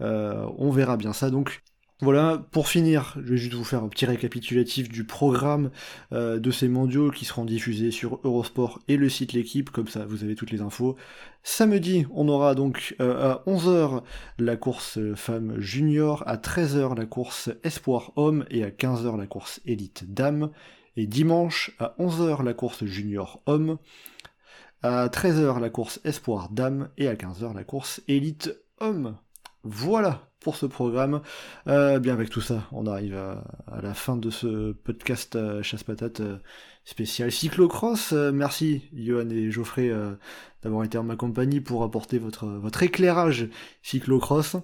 on 0.00 0.70
verra 0.70 0.96
bien 0.96 1.12
ça. 1.12 1.30
Donc 1.30 1.62
voilà, 2.02 2.44
pour 2.50 2.66
finir, 2.66 3.14
je 3.24 3.30
vais 3.30 3.36
juste 3.36 3.54
vous 3.54 3.62
faire 3.62 3.84
un 3.84 3.88
petit 3.88 4.06
récapitulatif 4.06 4.88
du 4.88 5.04
programme 5.04 5.70
euh, 6.12 6.40
de 6.40 6.50
ces 6.50 6.66
mondiaux 6.66 7.12
qui 7.12 7.24
seront 7.24 7.44
diffusés 7.44 7.92
sur 7.92 8.18
Eurosport 8.24 8.80
et 8.88 8.96
le 8.96 9.08
site 9.08 9.34
L'équipe, 9.34 9.70
comme 9.70 9.86
ça 9.86 10.04
vous 10.04 10.24
avez 10.24 10.34
toutes 10.34 10.50
les 10.50 10.62
infos. 10.62 10.96
Samedi, 11.44 12.04
on 12.12 12.28
aura 12.28 12.56
donc 12.56 12.96
euh, 13.00 13.34
à 13.34 13.44
11h 13.46 14.02
la 14.40 14.56
course 14.56 14.98
femme 15.14 15.60
junior, 15.60 16.24
à 16.26 16.38
13h 16.38 16.96
la 16.96 17.06
course 17.06 17.50
espoir 17.62 18.10
homme 18.16 18.46
et 18.50 18.64
à 18.64 18.70
15h 18.70 19.16
la 19.16 19.28
course 19.28 19.60
élite 19.64 20.12
dame. 20.12 20.50
Et 20.96 21.06
dimanche, 21.06 21.70
à 21.78 21.94
11h 22.00 22.42
la 22.42 22.52
course 22.52 22.84
junior 22.84 23.40
homme, 23.46 23.78
à 24.82 25.06
13h 25.06 25.60
la 25.60 25.70
course 25.70 26.00
espoir 26.02 26.48
dame 26.50 26.88
et 26.98 27.06
à 27.06 27.14
15h 27.14 27.54
la 27.54 27.62
course 27.62 28.02
élite 28.08 28.58
homme. 28.80 29.16
Voilà 29.62 30.31
pour 30.42 30.56
ce 30.56 30.66
programme. 30.66 31.22
Euh, 31.68 31.98
bien 31.98 32.12
avec 32.12 32.28
tout 32.28 32.40
ça, 32.40 32.66
on 32.72 32.86
arrive 32.86 33.16
à, 33.16 33.80
la 33.80 33.94
fin 33.94 34.16
de 34.16 34.30
ce 34.30 34.72
podcast 34.72 35.36
euh, 35.36 35.62
chasse 35.62 35.84
patate 35.84 36.20
euh, 36.20 36.38
spécial 36.84 37.30
cyclocross. 37.30 38.12
merci 38.12 38.82
Johan 38.92 39.30
et 39.30 39.50
Geoffrey 39.50 39.92
d'avoir 40.62 40.82
été 40.84 40.98
en 40.98 41.04
ma 41.04 41.14
compagnie 41.14 41.60
pour 41.60 41.84
apporter 41.84 42.18
votre, 42.18 42.46
votre 42.46 42.82
éclairage 42.82 43.48
cyclocross. 43.82 44.56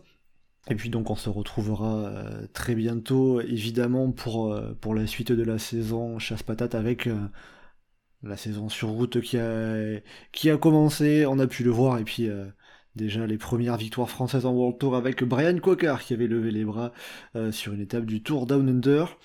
Et 0.68 0.74
puis 0.74 0.90
donc 0.90 1.10
on 1.10 1.16
se 1.16 1.30
retrouvera 1.30 2.10
très 2.52 2.74
bientôt 2.74 3.40
évidemment 3.40 4.10
pour, 4.10 4.60
pour 4.80 4.94
la 4.96 5.06
suite 5.06 5.30
de 5.30 5.44
la 5.44 5.58
saison 5.58 6.18
chasse 6.18 6.42
patate 6.42 6.74
avec 6.74 7.08
la 8.24 8.36
saison 8.36 8.68
sur 8.68 8.88
route 8.88 9.20
qui 9.20 9.38
a, 9.38 10.00
qui 10.32 10.50
a 10.50 10.56
commencé, 10.56 11.24
on 11.24 11.38
a 11.38 11.46
pu 11.46 11.62
le 11.62 11.70
voir 11.70 11.98
et 11.98 12.04
puis 12.04 12.28
déjà 12.98 13.26
les 13.26 13.38
premières 13.38 13.76
victoires 13.76 14.10
françaises 14.10 14.44
en 14.44 14.52
World 14.52 14.76
Tour 14.78 14.96
avec 14.96 15.24
Brian 15.24 15.58
Coquard 15.58 16.02
qui 16.02 16.12
avait 16.12 16.26
levé 16.26 16.50
les 16.50 16.64
bras 16.64 16.92
euh, 17.36 17.52
sur 17.52 17.72
une 17.72 17.80
étape 17.80 18.04
du 18.04 18.22
Tour 18.22 18.44
Down 18.44 18.68
Under. 18.68 19.16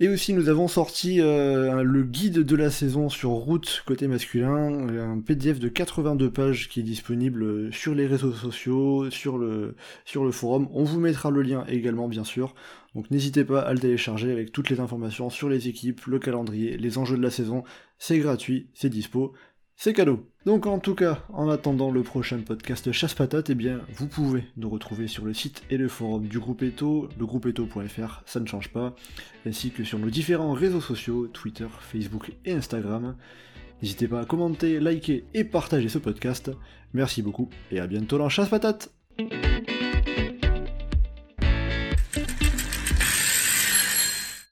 Et 0.00 0.08
aussi 0.08 0.32
nous 0.32 0.48
avons 0.48 0.68
sorti 0.68 1.20
euh, 1.20 1.82
le 1.82 2.04
guide 2.04 2.44
de 2.44 2.54
la 2.54 2.70
saison 2.70 3.08
sur 3.08 3.30
route 3.30 3.82
côté 3.84 4.06
masculin, 4.06 4.88
un 4.96 5.18
PDF 5.18 5.58
de 5.58 5.68
82 5.68 6.30
pages 6.30 6.68
qui 6.68 6.80
est 6.80 6.84
disponible 6.84 7.72
sur 7.72 7.96
les 7.96 8.06
réseaux 8.06 8.32
sociaux, 8.32 9.10
sur 9.10 9.38
le, 9.38 9.74
sur 10.04 10.24
le 10.24 10.30
forum. 10.30 10.68
On 10.72 10.84
vous 10.84 11.00
mettra 11.00 11.30
le 11.30 11.42
lien 11.42 11.64
également 11.66 12.06
bien 12.06 12.22
sûr. 12.22 12.54
Donc 12.94 13.10
n'hésitez 13.10 13.44
pas 13.44 13.60
à 13.60 13.72
le 13.72 13.80
télécharger 13.80 14.30
avec 14.30 14.52
toutes 14.52 14.70
les 14.70 14.78
informations 14.78 15.30
sur 15.30 15.48
les 15.48 15.66
équipes, 15.66 16.04
le 16.06 16.20
calendrier, 16.20 16.76
les 16.76 16.98
enjeux 16.98 17.16
de 17.16 17.22
la 17.22 17.30
saison. 17.30 17.64
C'est 17.98 18.18
gratuit, 18.18 18.68
c'est 18.74 18.90
dispo 18.90 19.32
c'est 19.78 19.92
cadeau. 19.92 20.26
Donc 20.44 20.66
en 20.66 20.80
tout 20.80 20.96
cas, 20.96 21.24
en 21.32 21.48
attendant 21.48 21.92
le 21.92 22.02
prochain 22.02 22.40
podcast 22.40 22.90
Chasse 22.90 23.14
Patate, 23.14 23.50
eh 23.50 23.54
bien 23.54 23.80
vous 23.94 24.08
pouvez 24.08 24.44
nous 24.56 24.68
retrouver 24.68 25.06
sur 25.06 25.24
le 25.24 25.32
site 25.32 25.62
et 25.70 25.76
le 25.76 25.86
forum 25.86 26.26
du 26.26 26.40
groupe 26.40 26.62
Eto, 26.62 27.08
le 27.16 27.24
groupe 27.24 27.46
Eto.fr, 27.46 28.22
ça 28.26 28.40
ne 28.40 28.46
change 28.46 28.70
pas, 28.70 28.96
ainsi 29.46 29.70
que 29.70 29.84
sur 29.84 30.00
nos 30.00 30.10
différents 30.10 30.52
réseaux 30.52 30.80
sociaux, 30.80 31.28
Twitter, 31.28 31.68
Facebook 31.80 32.32
et 32.44 32.52
Instagram. 32.52 33.16
N'hésitez 33.80 34.08
pas 34.08 34.20
à 34.20 34.24
commenter, 34.24 34.80
liker 34.80 35.24
et 35.32 35.44
partager 35.44 35.88
ce 35.88 35.98
podcast. 35.98 36.50
Merci 36.92 37.22
beaucoup 37.22 37.48
et 37.70 37.78
à 37.78 37.86
bientôt 37.86 38.18
dans 38.18 38.28
Chasse 38.28 38.48
Patate 38.48 38.92